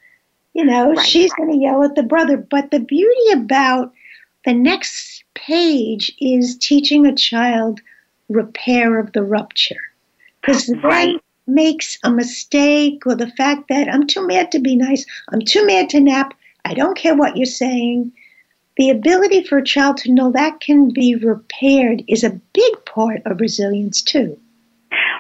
You 0.55 0.65
know, 0.65 0.93
right. 0.93 1.07
she's 1.07 1.33
going 1.33 1.51
to 1.51 1.59
yell 1.59 1.83
at 1.83 1.97
the 1.97 2.03
brother. 2.03 2.37
But 2.37 2.71
the 2.71 2.81
beauty 2.81 3.33
about 3.33 3.93
the 4.45 4.55
next 4.55 5.25
page 5.35 6.13
is 6.21 6.57
teaching 6.59 7.07
a 7.07 7.15
child 7.15 7.81
repair 8.29 8.99
of 8.99 9.13
the 9.13 9.23
rupture. 9.23 9.81
Because 10.41 10.71
right 10.83 11.21
makes 11.47 11.99
a 12.05 12.11
mistake 12.11 13.07
or 13.07 13.15
the 13.15 13.31
fact 13.31 13.69
that 13.69 13.93
I'm 13.93 14.07
too 14.07 14.27
mad 14.27 14.53
to 14.53 14.59
be 14.59 14.77
nice, 14.77 15.05
I'm 15.31 15.41
too 15.41 15.67
mad 15.67 15.91
to 15.91 16.01
nap, 16.01 16.35
I 16.65 16.75
don't 16.75 16.97
care 16.97 17.15
what 17.15 17.37
you're 17.37 17.47
saying. 17.47 18.13
The 18.77 18.91
ability 18.91 19.45
for 19.45 19.59
a 19.59 19.65
child 19.65 19.99
to 19.99 20.13
know 20.13 20.33
that 20.33 20.61
can 20.61 20.93
be 20.93 21.15
repaired 21.15 22.03
is 22.09 22.25
a 22.25 22.41
big 22.53 22.85
part 22.85 23.23
of 23.25 23.41
resilience, 23.41 24.03
too. 24.03 24.39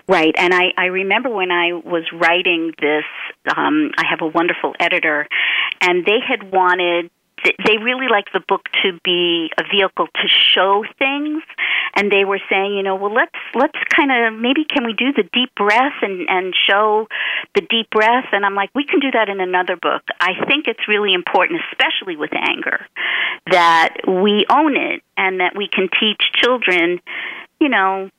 Right, 0.08 0.34
and 0.36 0.52
I, 0.52 0.72
I 0.76 0.86
remember 0.86 1.30
when 1.30 1.50
I 1.50 1.72
was 1.72 2.04
writing 2.12 2.72
this, 2.80 3.04
um, 3.56 3.92
I 3.96 4.04
have 4.06 4.20
a 4.20 4.26
wonderful 4.26 4.74
editor, 4.78 5.26
and 5.80 6.04
they 6.04 6.18
had 6.20 6.52
wanted 6.52 7.10
they 7.44 7.78
really 7.78 8.08
like 8.08 8.32
the 8.32 8.40
book 8.40 8.62
to 8.82 8.98
be 9.04 9.50
a 9.58 9.64
vehicle 9.70 10.06
to 10.06 10.28
show 10.28 10.84
things. 10.98 11.42
And 11.96 12.10
they 12.10 12.24
were 12.24 12.40
saying 12.50 12.74
you 12.74 12.82
know 12.82 12.96
well 12.96 13.12
let's 13.12 13.38
let's 13.54 13.78
kind 13.94 14.10
of 14.10 14.40
maybe 14.40 14.64
can 14.64 14.84
we 14.84 14.92
do 14.92 15.12
the 15.12 15.24
deep 15.32 15.54
breath 15.54 15.94
and 16.02 16.28
and 16.28 16.54
show 16.66 17.06
the 17.54 17.60
deep 17.60 17.90
breath? 17.90 18.26
And 18.32 18.44
i'm 18.44 18.54
like 18.54 18.70
we 18.74 18.84
can 18.84 19.00
do 19.00 19.10
that 19.12 19.28
in 19.28 19.40
another 19.40 19.76
book. 19.76 20.02
I 20.20 20.32
think 20.46 20.66
it's 20.66 20.88
really 20.88 21.12
important 21.14 21.60
especially 21.70 22.16
with 22.16 22.30
anger 22.34 22.86
that 23.50 23.94
we 24.06 24.46
own 24.48 24.76
it 24.76 25.02
and 25.16 25.40
that 25.40 25.54
we 25.56 25.68
can 25.68 25.88
teach 26.00 26.22
children 26.42 27.00
you 27.60 27.68
know 27.68 28.10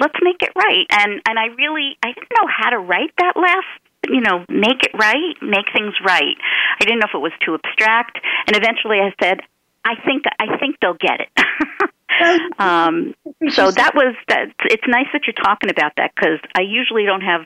let's 0.00 0.16
make 0.22 0.42
it 0.42 0.50
right. 0.56 0.86
And 0.90 1.20
and 1.26 1.38
i 1.38 1.46
really 1.56 1.96
i 2.02 2.12
didn't 2.12 2.32
know 2.36 2.48
how 2.48 2.70
to 2.70 2.78
write 2.78 3.12
that 3.18 3.36
last 3.36 3.79
you 4.08 4.20
know, 4.20 4.44
make 4.48 4.82
it 4.82 4.92
right, 4.94 5.34
make 5.42 5.66
things 5.72 5.94
right. 6.04 6.36
I 6.80 6.84
didn't 6.84 7.00
know 7.00 7.08
if 7.08 7.14
it 7.14 7.20
was 7.20 7.32
too 7.44 7.54
abstract, 7.54 8.18
and 8.46 8.56
eventually 8.56 8.98
I 8.98 9.12
said, 9.22 9.40
I 9.84 9.94
think 10.04 10.24
I 10.38 10.58
think 10.58 10.76
they'll 10.80 10.94
get 10.94 11.20
it. 11.20 11.30
um, 12.58 13.14
so 13.50 13.70
that 13.70 13.94
was 13.94 14.14
that. 14.28 14.48
It's 14.64 14.84
nice 14.86 15.06
that 15.12 15.22
you're 15.26 15.44
talking 15.44 15.70
about 15.70 15.92
that 15.96 16.12
because 16.14 16.38
I 16.54 16.62
usually 16.62 17.04
don't 17.04 17.22
have 17.22 17.42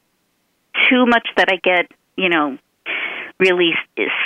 too 0.91 1.07
much 1.07 1.29
that 1.37 1.49
I 1.49 1.57
get, 1.57 1.91
you 2.17 2.29
know, 2.29 2.59
really 3.39 3.73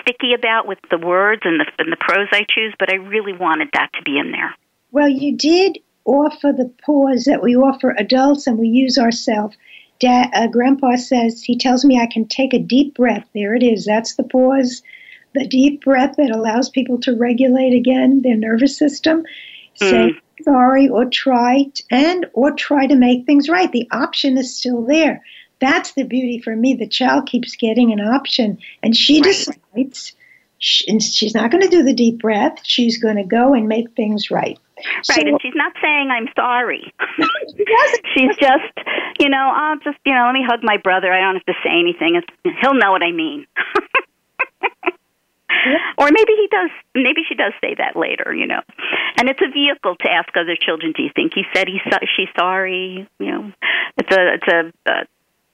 sticky 0.00 0.34
about 0.34 0.66
with 0.66 0.78
the 0.90 0.98
words 0.98 1.42
and 1.44 1.60
the 1.60 1.66
and 1.78 1.92
the 1.92 1.96
prose 1.96 2.28
I 2.32 2.44
choose. 2.48 2.74
But 2.78 2.92
I 2.92 2.96
really 2.96 3.32
wanted 3.32 3.68
that 3.74 3.90
to 3.94 4.02
be 4.02 4.18
in 4.18 4.32
there. 4.32 4.54
Well, 4.90 5.08
you 5.08 5.36
did 5.36 5.78
offer 6.04 6.52
the 6.52 6.72
pause 6.84 7.24
that 7.24 7.42
we 7.42 7.54
offer 7.54 7.94
adults 7.98 8.46
and 8.46 8.58
we 8.58 8.68
use 8.68 8.98
ourselves. 8.98 9.56
Dad, 10.00 10.30
uh, 10.32 10.46
Grandpa 10.46 10.96
says, 10.96 11.42
he 11.42 11.56
tells 11.56 11.84
me 11.84 12.00
I 12.00 12.06
can 12.06 12.26
take 12.26 12.54
a 12.54 12.58
deep 12.58 12.94
breath. 12.94 13.26
There 13.34 13.54
it 13.54 13.62
is. 13.62 13.84
That's 13.84 14.14
the 14.14 14.22
pause, 14.22 14.82
the 15.34 15.46
deep 15.46 15.84
breath 15.84 16.16
that 16.16 16.30
allows 16.30 16.68
people 16.68 16.98
to 17.00 17.16
regulate 17.16 17.74
again 17.74 18.22
their 18.22 18.36
nervous 18.36 18.76
system. 18.76 19.24
Mm. 19.80 19.90
Say 19.90 20.20
sorry 20.44 20.88
or 20.88 21.04
try 21.06 21.64
t- 21.74 21.84
and 21.90 22.26
or 22.32 22.52
try 22.52 22.86
to 22.86 22.94
make 22.94 23.26
things 23.26 23.48
right. 23.48 23.70
The 23.72 23.88
option 23.90 24.38
is 24.38 24.56
still 24.56 24.82
there. 24.84 25.22
That's 25.60 25.92
the 25.92 26.04
beauty 26.04 26.38
for 26.38 26.54
me. 26.54 26.74
The 26.74 26.86
child 26.86 27.26
keeps 27.26 27.56
getting 27.56 27.92
an 27.92 28.00
option, 28.00 28.58
and 28.82 28.96
she 28.96 29.20
decides 29.20 30.14
she, 30.58 30.98
she's 31.00 31.34
not 31.34 31.50
going 31.50 31.62
to 31.62 31.68
do 31.68 31.82
the 31.82 31.94
deep 31.94 32.20
breath. 32.20 32.60
She's 32.62 32.98
going 32.98 33.16
to 33.16 33.24
go 33.24 33.54
and 33.54 33.68
make 33.68 33.90
things 33.92 34.30
right. 34.30 34.58
Right, 35.08 35.22
so, 35.22 35.26
and 35.26 35.38
she's 35.42 35.54
not 35.54 35.72
saying 35.82 36.10
I'm 36.10 36.28
sorry. 36.36 36.92
she's 38.14 38.36
just, 38.36 38.74
you 39.18 39.28
know, 39.28 39.52
I'll 39.54 39.78
just, 39.78 39.98
you 40.04 40.14
know, 40.14 40.24
let 40.26 40.32
me 40.32 40.44
hug 40.46 40.60
my 40.62 40.76
brother. 40.76 41.12
I 41.12 41.20
don't 41.20 41.34
have 41.34 41.46
to 41.46 41.54
say 41.64 41.70
anything. 41.70 42.16
It's, 42.16 42.28
he'll 42.60 42.74
know 42.74 42.92
what 42.92 43.02
I 43.02 43.12
mean. 43.12 43.46
Or 45.98 46.08
maybe 46.10 46.32
he 46.36 46.48
does. 46.50 46.70
Maybe 46.94 47.22
she 47.28 47.34
does 47.34 47.52
say 47.60 47.74
that 47.78 47.96
later, 47.96 48.32
you 48.32 48.46
know. 48.46 48.60
And 49.18 49.28
it's 49.28 49.40
a 49.42 49.50
vehicle 49.50 49.96
to 49.96 50.10
ask 50.10 50.28
other 50.36 50.56
children. 50.56 50.92
Do 50.96 51.02
you 51.02 51.10
think 51.14 51.32
he 51.34 51.42
said 51.52 51.66
he's 51.66 51.82
she's 52.16 52.28
sorry? 52.38 53.08
You 53.18 53.30
know, 53.30 53.52
it's 53.96 54.16
a 54.16 54.34
it's 54.34 54.48
a, 54.48 54.90
a 54.90 55.06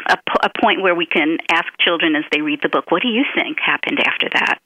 a, 0.06 0.18
a 0.42 0.50
point 0.60 0.82
where 0.82 0.94
we 0.94 1.06
can 1.06 1.38
ask 1.50 1.66
children 1.78 2.14
as 2.16 2.24
they 2.30 2.40
read 2.40 2.60
the 2.62 2.68
book, 2.68 2.90
what 2.90 3.02
do 3.02 3.08
you 3.08 3.24
think 3.34 3.58
happened 3.58 4.00
after 4.00 4.28
that? 4.34 4.58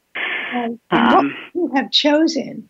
Um, 0.90 1.36
what 1.52 1.70
you 1.70 1.70
have 1.74 1.90
chosen 1.90 2.68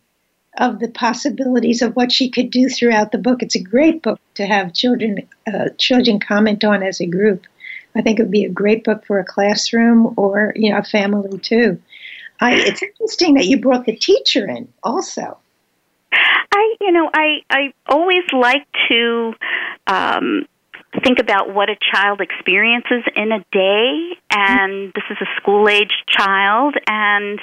of 0.59 0.79
the 0.79 0.89
possibilities 0.89 1.81
of 1.81 1.95
what 1.95 2.11
she 2.11 2.29
could 2.29 2.51
do 2.51 2.69
throughout 2.69 3.11
the 3.11 3.17
book. 3.17 3.41
It's 3.41 3.55
a 3.55 3.63
great 3.63 4.03
book 4.03 4.19
to 4.35 4.45
have 4.45 4.73
children 4.73 5.27
uh, 5.51 5.69
children 5.77 6.19
comment 6.19 6.63
on 6.63 6.83
as 6.83 6.99
a 6.99 7.07
group. 7.07 7.47
I 7.95 8.01
think 8.01 8.19
it 8.19 8.23
would 8.23 8.31
be 8.31 8.45
a 8.45 8.49
great 8.49 8.83
book 8.83 9.05
for 9.05 9.19
a 9.19 9.25
classroom 9.25 10.13
or 10.17 10.53
you 10.55 10.71
know 10.71 10.77
a 10.77 10.83
family 10.83 11.39
too. 11.39 11.81
I, 12.41 12.55
it's 12.55 12.83
interesting 12.83 13.33
that 13.33 13.45
you 13.45 13.59
brought 13.59 13.85
the 13.85 13.95
teacher 13.95 14.47
in 14.47 14.71
also. 14.83 15.37
I 16.11 16.75
you 16.81 16.91
know 16.91 17.09
I 17.13 17.41
I 17.49 17.73
always 17.87 18.25
like 18.33 18.67
to. 18.89 19.33
Um, 19.87 20.45
think 21.03 21.19
about 21.19 21.53
what 21.53 21.69
a 21.69 21.75
child 21.93 22.21
experiences 22.21 23.03
in 23.15 23.31
a 23.31 23.43
day 23.51 24.17
and 24.31 24.91
this 24.93 25.03
is 25.09 25.17
a 25.21 25.41
school 25.41 25.67
age 25.69 25.93
child 26.07 26.75
and 26.87 27.39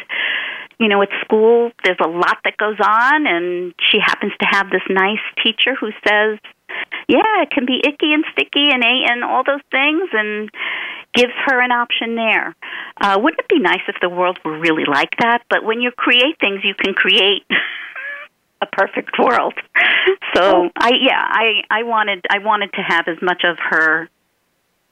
you 0.79 0.89
know, 0.89 1.01
at 1.03 1.09
school, 1.25 1.73
there's 1.85 2.01
a 2.05 2.09
lot 2.09 2.39
that 2.45 2.57
goes 2.59 2.77
on, 2.81 3.27
and 3.27 3.75
she 3.91 3.99
happens 3.99 4.33
to 4.41 4.47
have 4.51 4.71
this 4.71 4.83
nice 4.91 5.25
teacher 5.43 5.75
who 5.75 5.91
says, 6.07 6.39
yeah, 7.09 7.43
it 7.43 7.51
can 7.51 7.65
be 7.65 7.81
icky 7.83 8.13
and 8.13 8.25
sticky 8.33 8.71
and 8.71 8.83
a 8.83 9.11
and 9.11 9.25
all 9.25 9.43
those 9.45 9.65
things, 9.71 10.11
and 10.13 10.51
gives 11.15 11.33
her 11.47 11.63
an 11.63 11.73
option 11.73 12.15
there. 12.15 12.55
Uh, 13.01 13.19
wouldn't 13.23 13.41
it 13.41 13.49
be 13.49 13.59
nice 13.59 13.81
if 13.89 13.97
the 14.03 14.09
world 14.09 14.39
were 14.45 14.59
really 14.59 14.85
like 14.85 15.17
that? 15.19 15.43
But 15.49 15.65
when 15.65 15.81
you 15.81 15.91
create 15.97 16.39
things, 16.41 16.61
you 16.63 16.75
can 16.75 16.93
create 16.93 17.45
a 18.63 18.67
perfect 18.67 19.13
world. 19.19 19.55
So 20.35 20.71
I, 20.77 20.93
yeah, 21.01 21.23
I, 21.23 21.63
I 21.71 21.83
wanted, 21.83 22.25
I 22.31 22.39
wanted 22.39 22.73
to 22.75 22.83
have 22.83 23.09
as 23.09 23.19
much 23.23 23.43
of 23.45 23.57
her, 23.71 24.09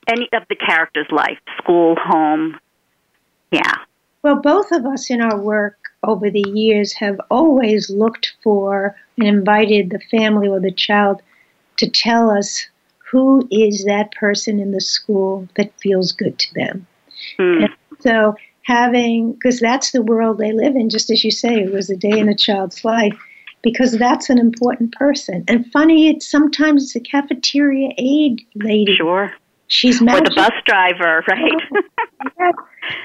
any 0.09 0.29
of 0.33 0.43
the 0.49 0.57
characters' 0.57 1.07
life, 1.11 1.39
school, 1.59 1.97
home. 1.97 2.59
Yeah, 3.51 3.75
well, 4.25 4.37
both 4.37 4.73
of 4.73 4.87
us 4.87 5.11
in 5.11 5.21
our 5.21 5.39
work 5.39 5.77
over 6.03 6.31
the 6.31 6.45
years 6.55 6.95
have 6.95 7.21
always 7.31 7.91
looked 7.91 8.33
for 8.43 8.97
and 9.19 9.29
invited 9.29 9.91
the 9.91 10.01
family 10.11 10.49
or 10.49 10.61
the 10.61 10.73
child 10.73 11.21
to 11.77 11.91
tell 11.91 12.31
us 12.31 12.67
who 13.11 13.47
is 13.51 13.85
that 13.85 14.13
person 14.13 14.59
in 14.59 14.73
the 14.73 14.81
school 14.81 15.47
that 15.57 15.79
feels 15.79 16.13
good 16.13 16.39
to 16.39 16.55
them. 16.55 16.87
Mm. 17.39 17.69
so 18.01 18.35
having, 18.63 19.33
because 19.33 19.61
that's 19.61 19.91
the 19.93 20.03
world 20.03 20.39
they 20.39 20.53
live 20.53 20.75
in, 20.75 20.89
just 20.89 21.11
as 21.11 21.23
you 21.23 21.31
say, 21.31 21.61
it 21.61 21.73
was 21.73 21.91
a 21.91 21.97
day 21.97 22.19
in 22.19 22.31
a 22.31 22.35
child's 22.35 22.83
life, 22.83 23.19
because 23.65 23.93
that's 23.99 24.31
an 24.31 24.39
important 24.39 24.93
person. 24.93 25.43
And 25.49 25.67
funny, 25.73 26.09
it's 26.09 26.31
sometimes 26.31 26.85
it's 26.85 26.95
a 26.95 27.01
cafeteria 27.01 27.91
aide 27.99 28.47
lady. 28.55 28.95
Sure. 28.95 29.33
She's 29.67 30.01
magic. 30.01 30.27
Or 30.27 30.31
the 30.31 30.35
bus 30.37 30.53
driver, 30.67 31.25
right? 31.27 32.55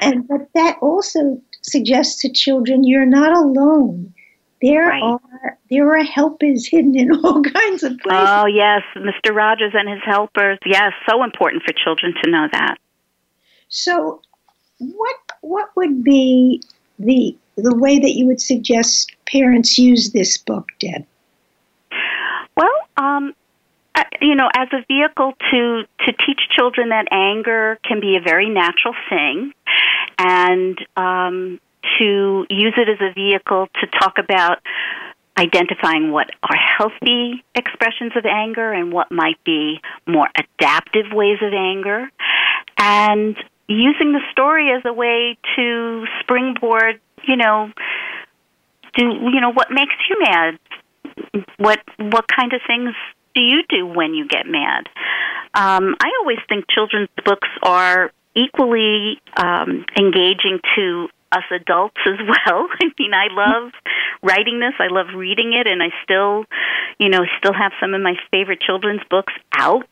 and 0.01 0.27
but 0.27 0.49
that 0.53 0.77
also 0.81 1.41
suggests 1.61 2.21
to 2.21 2.31
children 2.31 2.83
you're 2.83 3.05
not 3.05 3.31
alone. 3.31 4.13
There 4.61 4.87
right. 4.87 5.01
are 5.01 5.57
there 5.69 5.89
are 5.97 6.03
helpers 6.03 6.67
hidden 6.67 6.95
in 6.97 7.13
all 7.23 7.41
kinds 7.55 7.81
of 7.83 7.97
places. 7.99 8.27
Oh 8.29 8.45
yes, 8.45 8.81
Mr. 8.97 9.33
Rogers 9.33 9.71
and 9.73 9.89
his 9.89 10.01
helpers. 10.03 10.59
Yes, 10.65 10.91
so 11.09 11.23
important 11.23 11.63
for 11.63 11.71
children 11.73 12.13
to 12.21 12.29
know 12.29 12.47
that. 12.51 12.77
So, 13.69 14.21
what 14.79 15.15
what 15.39 15.69
would 15.77 16.03
be 16.03 16.61
the 16.99 17.37
the 17.61 17.75
way 17.75 17.99
that 17.99 18.11
you 18.11 18.25
would 18.27 18.41
suggest 18.41 19.15
parents 19.25 19.77
use 19.77 20.11
this 20.11 20.37
book, 20.37 20.67
Deb? 20.79 21.05
Well, 22.55 22.75
um, 22.97 23.33
you 24.21 24.35
know, 24.35 24.49
as 24.53 24.67
a 24.73 24.83
vehicle 24.87 25.33
to 25.51 25.83
to 26.05 26.11
teach 26.25 26.39
children 26.55 26.89
that 26.89 27.07
anger 27.11 27.79
can 27.83 27.99
be 27.99 28.17
a 28.17 28.21
very 28.21 28.49
natural 28.49 28.93
thing, 29.09 29.53
and 30.17 30.77
um, 30.97 31.59
to 31.97 32.45
use 32.49 32.73
it 32.77 32.89
as 32.89 32.99
a 33.01 33.13
vehicle 33.13 33.67
to 33.81 33.87
talk 33.87 34.17
about 34.17 34.59
identifying 35.37 36.11
what 36.11 36.29
are 36.43 36.57
healthy 36.57 37.43
expressions 37.55 38.11
of 38.15 38.25
anger 38.25 38.73
and 38.73 38.91
what 38.91 39.09
might 39.09 39.41
be 39.45 39.79
more 40.05 40.27
adaptive 40.35 41.13
ways 41.13 41.37
of 41.41 41.53
anger, 41.53 42.09
and 42.77 43.37
using 43.67 44.11
the 44.11 44.21
story 44.31 44.71
as 44.71 44.83
a 44.83 44.91
way 44.91 45.37
to 45.55 46.05
springboard, 46.21 46.99
you 47.29 47.37
know, 47.37 47.71
do 48.97 49.05
you 49.05 49.39
know 49.39 49.53
what 49.53 49.69
makes 49.71 49.93
you 50.09 50.17
mad? 50.19 50.59
What 51.57 51.79
what 51.97 52.25
kind 52.27 52.53
of 52.53 52.61
things 52.65 52.95
do 53.35 53.41
you 53.41 53.61
do 53.69 53.85
when 53.85 54.15
you 54.15 54.27
get 54.27 54.47
mad? 54.47 54.89
Um, 55.53 55.95
I 55.99 56.09
always 56.19 56.39
think 56.47 56.65
children's 56.69 57.09
books 57.23 57.47
are 57.63 58.11
equally 58.35 59.21
um, 59.37 59.85
engaging 59.97 60.59
to 60.75 61.07
us 61.31 61.43
adults 61.51 61.97
as 62.05 62.19
well. 62.27 62.67
I 62.81 62.85
mean, 62.97 63.13
I 63.13 63.27
love 63.31 63.71
writing 64.23 64.59
this. 64.59 64.73
I 64.79 64.87
love 64.87 65.07
reading 65.15 65.53
it, 65.53 65.67
and 65.67 65.83
I 65.83 65.89
still, 66.03 66.45
you 66.97 67.09
know, 67.09 67.25
still 67.37 67.53
have 67.53 67.71
some 67.79 67.93
of 67.93 68.01
my 68.01 68.15
favorite 68.31 68.61
children's 68.61 69.01
books 69.09 69.33
out. 69.53 69.87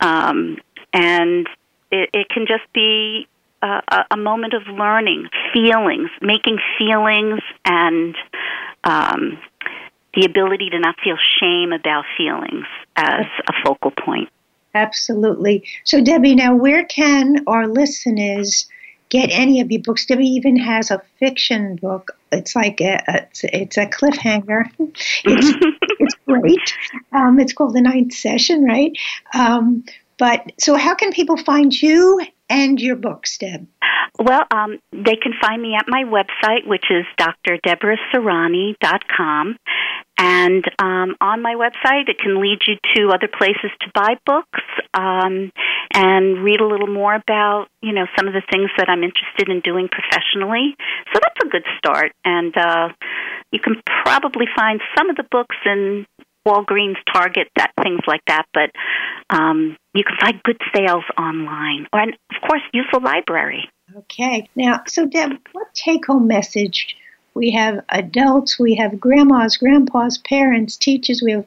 Um, 0.00 0.58
and 0.92 1.46
it, 1.90 2.10
it 2.12 2.28
can 2.28 2.46
just 2.46 2.70
be 2.72 3.28
a, 3.62 4.04
a 4.10 4.16
moment 4.16 4.54
of 4.54 4.62
learning, 4.68 5.28
feelings, 5.52 6.10
making 6.20 6.58
feelings, 6.78 7.40
and 7.64 8.14
um, 8.84 9.38
the 10.14 10.24
ability 10.24 10.70
to 10.70 10.78
not 10.78 10.96
feel 11.02 11.16
shame 11.40 11.72
about 11.72 12.04
feelings 12.16 12.66
as 12.96 13.26
a 13.46 13.52
focal 13.64 13.90
point. 13.90 14.28
Absolutely. 14.74 15.64
So, 15.84 16.02
Debbie, 16.02 16.34
now 16.34 16.54
where 16.54 16.84
can 16.84 17.44
our 17.46 17.66
listeners 17.66 18.66
get 19.08 19.30
any 19.32 19.60
of 19.60 19.70
your 19.70 19.82
books? 19.82 20.06
Debbie 20.06 20.26
even 20.26 20.56
has 20.56 20.90
a 20.90 21.02
fiction 21.18 21.76
book. 21.76 22.16
It's 22.30 22.54
like 22.54 22.80
a, 22.80 23.02
it's, 23.08 23.44
it's 23.44 23.76
a 23.76 23.86
cliffhanger. 23.86 24.70
It's, 25.24 25.52
it's 26.00 26.14
great. 26.26 26.74
Um, 27.12 27.40
it's 27.40 27.52
called 27.52 27.74
The 27.74 27.80
Ninth 27.80 28.12
Session, 28.12 28.64
right? 28.64 28.92
Um, 29.34 29.84
but 30.18 30.52
so, 30.58 30.76
how 30.76 30.94
can 30.94 31.12
people 31.12 31.36
find 31.36 31.72
you 31.72 32.20
and 32.48 32.80
your 32.80 32.96
books, 32.96 33.38
Deb? 33.38 33.68
Well, 34.18 34.42
um, 34.50 34.80
they 34.92 35.16
can 35.16 35.34
find 35.40 35.62
me 35.62 35.76
at 35.78 35.86
my 35.86 36.02
website, 36.04 36.66
which 36.66 36.86
is 36.90 37.04
drdeborahserani.com. 37.18 39.56
And 40.20 40.64
um, 40.80 41.14
on 41.20 41.42
my 41.42 41.54
website, 41.54 42.08
it 42.08 42.18
can 42.18 42.40
lead 42.40 42.58
you 42.66 42.74
to 42.96 43.10
other 43.14 43.28
places 43.28 43.70
to 43.80 43.90
buy 43.94 44.16
books 44.26 44.58
um, 44.92 45.52
and 45.94 46.42
read 46.42 46.60
a 46.60 46.66
little 46.66 46.88
more 46.88 47.14
about, 47.14 47.68
you 47.80 47.92
know, 47.92 48.06
some 48.16 48.26
of 48.26 48.34
the 48.34 48.42
things 48.50 48.68
that 48.78 48.88
I'm 48.88 49.04
interested 49.04 49.48
in 49.48 49.60
doing 49.60 49.88
professionally. 49.88 50.74
So 51.14 51.20
that's 51.22 51.38
a 51.44 51.48
good 51.48 51.62
start. 51.78 52.10
And 52.24 52.52
uh, 52.56 52.88
you 53.52 53.60
can 53.60 53.80
probably 54.04 54.46
find 54.56 54.80
some 54.96 55.08
of 55.08 55.14
the 55.14 55.22
books 55.30 55.54
in 55.64 56.04
Walgreens, 56.48 56.96
Target, 57.12 57.48
that 57.56 57.72
things 57.82 58.00
like 58.06 58.22
that. 58.26 58.46
But 58.54 58.70
um, 59.30 59.76
you 59.94 60.02
can 60.04 60.16
find 60.20 60.42
good 60.42 60.60
sales 60.74 61.04
online, 61.18 61.86
or 61.92 62.00
and 62.00 62.14
of 62.14 62.48
course, 62.48 62.62
use 62.72 62.86
the 62.92 63.00
library. 63.00 63.68
Okay. 63.96 64.48
Now, 64.54 64.82
so 64.86 65.06
Deb, 65.06 65.32
what 65.52 65.74
take-home 65.74 66.26
message? 66.26 66.96
We 67.34 67.50
have 67.52 67.84
adults, 67.90 68.58
we 68.58 68.74
have 68.76 68.98
grandmas, 68.98 69.56
grandpas, 69.56 70.18
parents, 70.18 70.76
teachers. 70.76 71.22
We 71.24 71.32
have 71.32 71.46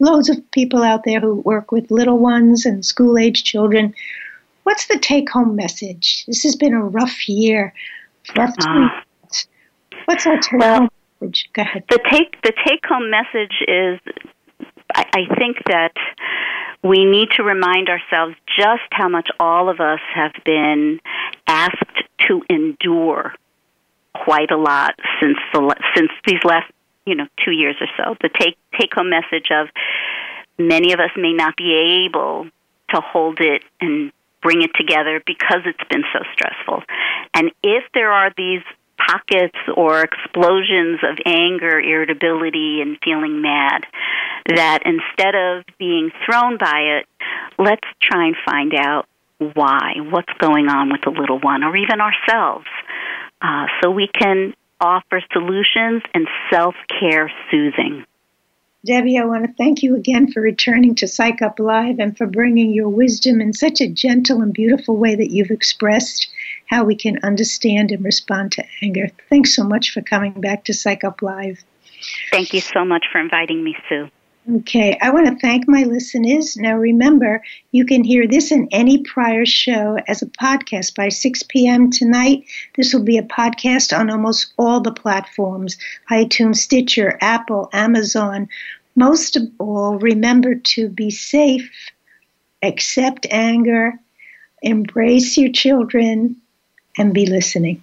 loads 0.00 0.28
of 0.30 0.50
people 0.52 0.82
out 0.82 1.02
there 1.04 1.20
who 1.20 1.36
work 1.36 1.72
with 1.72 1.90
little 1.90 2.18
ones 2.18 2.64
and 2.64 2.84
school-age 2.84 3.44
children. 3.44 3.94
What's 4.62 4.86
the 4.86 4.98
take-home 4.98 5.56
message? 5.56 6.24
This 6.26 6.42
has 6.44 6.56
been 6.56 6.74
a 6.74 6.84
rough 6.84 7.28
year. 7.28 7.74
Rough 8.36 8.54
uh, 8.58 8.88
What's 10.06 10.26
our 10.26 10.38
take-home 10.38 10.60
well, 10.60 10.88
message? 11.24 11.48
Go 11.52 11.62
ahead. 11.62 11.84
The 11.88 12.00
take 12.10 12.40
the 12.42 12.52
take-home 12.66 13.10
message 13.10 13.62
is, 13.66 14.00
I, 14.94 15.04
I 15.12 15.34
think 15.36 15.58
that 15.66 15.92
we 16.82 17.04
need 17.04 17.28
to 17.36 17.42
remind 17.42 17.88
ourselves 17.88 18.34
just 18.58 18.82
how 18.90 19.08
much 19.08 19.28
all 19.40 19.68
of 19.68 19.80
us 19.80 20.00
have 20.14 20.32
been 20.44 21.00
asked 21.46 22.02
to 22.28 22.42
endure 22.50 23.34
quite 24.14 24.50
a 24.50 24.56
lot 24.56 24.94
since 25.20 25.38
the 25.52 25.76
since 25.94 26.10
these 26.26 26.42
last 26.44 26.70
you 27.06 27.14
know 27.14 27.26
two 27.44 27.52
years 27.52 27.76
or 27.80 27.88
so. 27.96 28.16
The 28.20 28.28
take 28.28 28.56
take 28.78 28.94
home 28.94 29.10
message 29.10 29.48
of 29.50 29.68
many 30.58 30.92
of 30.92 31.00
us 31.00 31.10
may 31.16 31.32
not 31.32 31.56
be 31.56 32.06
able 32.06 32.46
to 32.90 33.00
hold 33.00 33.40
it 33.40 33.62
and 33.80 34.12
bring 34.42 34.62
it 34.62 34.70
together 34.74 35.22
because 35.24 35.62
it's 35.64 35.88
been 35.88 36.04
so 36.12 36.20
stressful. 36.34 36.82
And 37.32 37.50
if 37.62 37.84
there 37.94 38.12
are 38.12 38.30
these 38.36 38.60
pockets 38.98 39.56
or 39.76 40.02
explosions 40.02 41.00
of 41.02 41.18
anger, 41.26 41.78
irritability, 41.80 42.80
and 42.80 42.98
feeling 43.02 43.42
mad. 43.42 43.84
That 44.46 44.80
instead 44.84 45.34
of 45.34 45.64
being 45.78 46.10
thrown 46.24 46.58
by 46.58 46.98
it, 47.00 47.06
let's 47.58 47.86
try 48.00 48.26
and 48.26 48.36
find 48.44 48.74
out 48.74 49.06
why, 49.38 49.94
what's 50.10 50.32
going 50.38 50.68
on 50.68 50.90
with 50.90 51.02
the 51.02 51.10
little 51.10 51.40
one, 51.40 51.64
or 51.64 51.76
even 51.76 52.00
ourselves, 52.00 52.66
uh, 53.42 53.66
so 53.82 53.90
we 53.90 54.08
can 54.08 54.54
offer 54.80 55.20
solutions 55.32 56.02
and 56.14 56.28
self 56.50 56.74
care 57.00 57.30
soothing. 57.50 58.04
Debbie, 58.84 59.18
I 59.18 59.24
want 59.24 59.46
to 59.46 59.52
thank 59.54 59.82
you 59.82 59.96
again 59.96 60.30
for 60.30 60.42
returning 60.42 60.94
to 60.96 61.08
Psych 61.08 61.40
Up 61.40 61.58
Live 61.58 61.98
and 61.98 62.16
for 62.16 62.26
bringing 62.26 62.70
your 62.70 62.90
wisdom 62.90 63.40
in 63.40 63.54
such 63.54 63.80
a 63.80 63.88
gentle 63.88 64.42
and 64.42 64.52
beautiful 64.52 64.98
way 64.98 65.14
that 65.14 65.30
you've 65.30 65.50
expressed 65.50 66.28
how 66.66 66.84
we 66.84 66.94
can 66.94 67.18
understand 67.22 67.92
and 67.92 68.04
respond 68.04 68.52
to 68.52 68.64
anger. 68.82 69.08
Thanks 69.30 69.56
so 69.56 69.64
much 69.64 69.90
for 69.90 70.02
coming 70.02 70.38
back 70.38 70.64
to 70.64 70.74
Psych 70.74 71.02
Up 71.02 71.22
Live. 71.22 71.64
Thank 72.30 72.52
you 72.52 72.60
so 72.60 72.84
much 72.84 73.06
for 73.10 73.20
inviting 73.20 73.64
me, 73.64 73.74
Sue. 73.88 74.10
Okay, 74.52 74.98
I 75.00 75.10
want 75.10 75.26
to 75.26 75.36
thank 75.36 75.66
my 75.66 75.84
listeners. 75.84 76.54
Now 76.54 76.76
remember, 76.76 77.42
you 77.72 77.86
can 77.86 78.04
hear 78.04 78.28
this 78.28 78.50
and 78.50 78.68
any 78.72 78.98
prior 78.98 79.46
show 79.46 79.96
as 80.06 80.20
a 80.20 80.26
podcast 80.26 80.94
by 80.94 81.08
6 81.08 81.44
p.m. 81.44 81.90
tonight. 81.90 82.44
This 82.76 82.92
will 82.92 83.04
be 83.04 83.16
a 83.16 83.22
podcast 83.22 83.98
on 83.98 84.10
almost 84.10 84.52
all 84.58 84.82
the 84.82 84.92
platforms 84.92 85.78
iTunes, 86.10 86.56
Stitcher, 86.56 87.16
Apple, 87.22 87.70
Amazon. 87.72 88.48
Most 88.96 89.36
of 89.36 89.44
all, 89.58 89.98
remember 89.98 90.56
to 90.56 90.90
be 90.90 91.10
safe, 91.10 91.70
accept 92.62 93.26
anger, 93.30 93.98
embrace 94.62 95.38
your 95.38 95.52
children, 95.52 96.36
and 96.98 97.14
be 97.14 97.24
listening. 97.24 97.82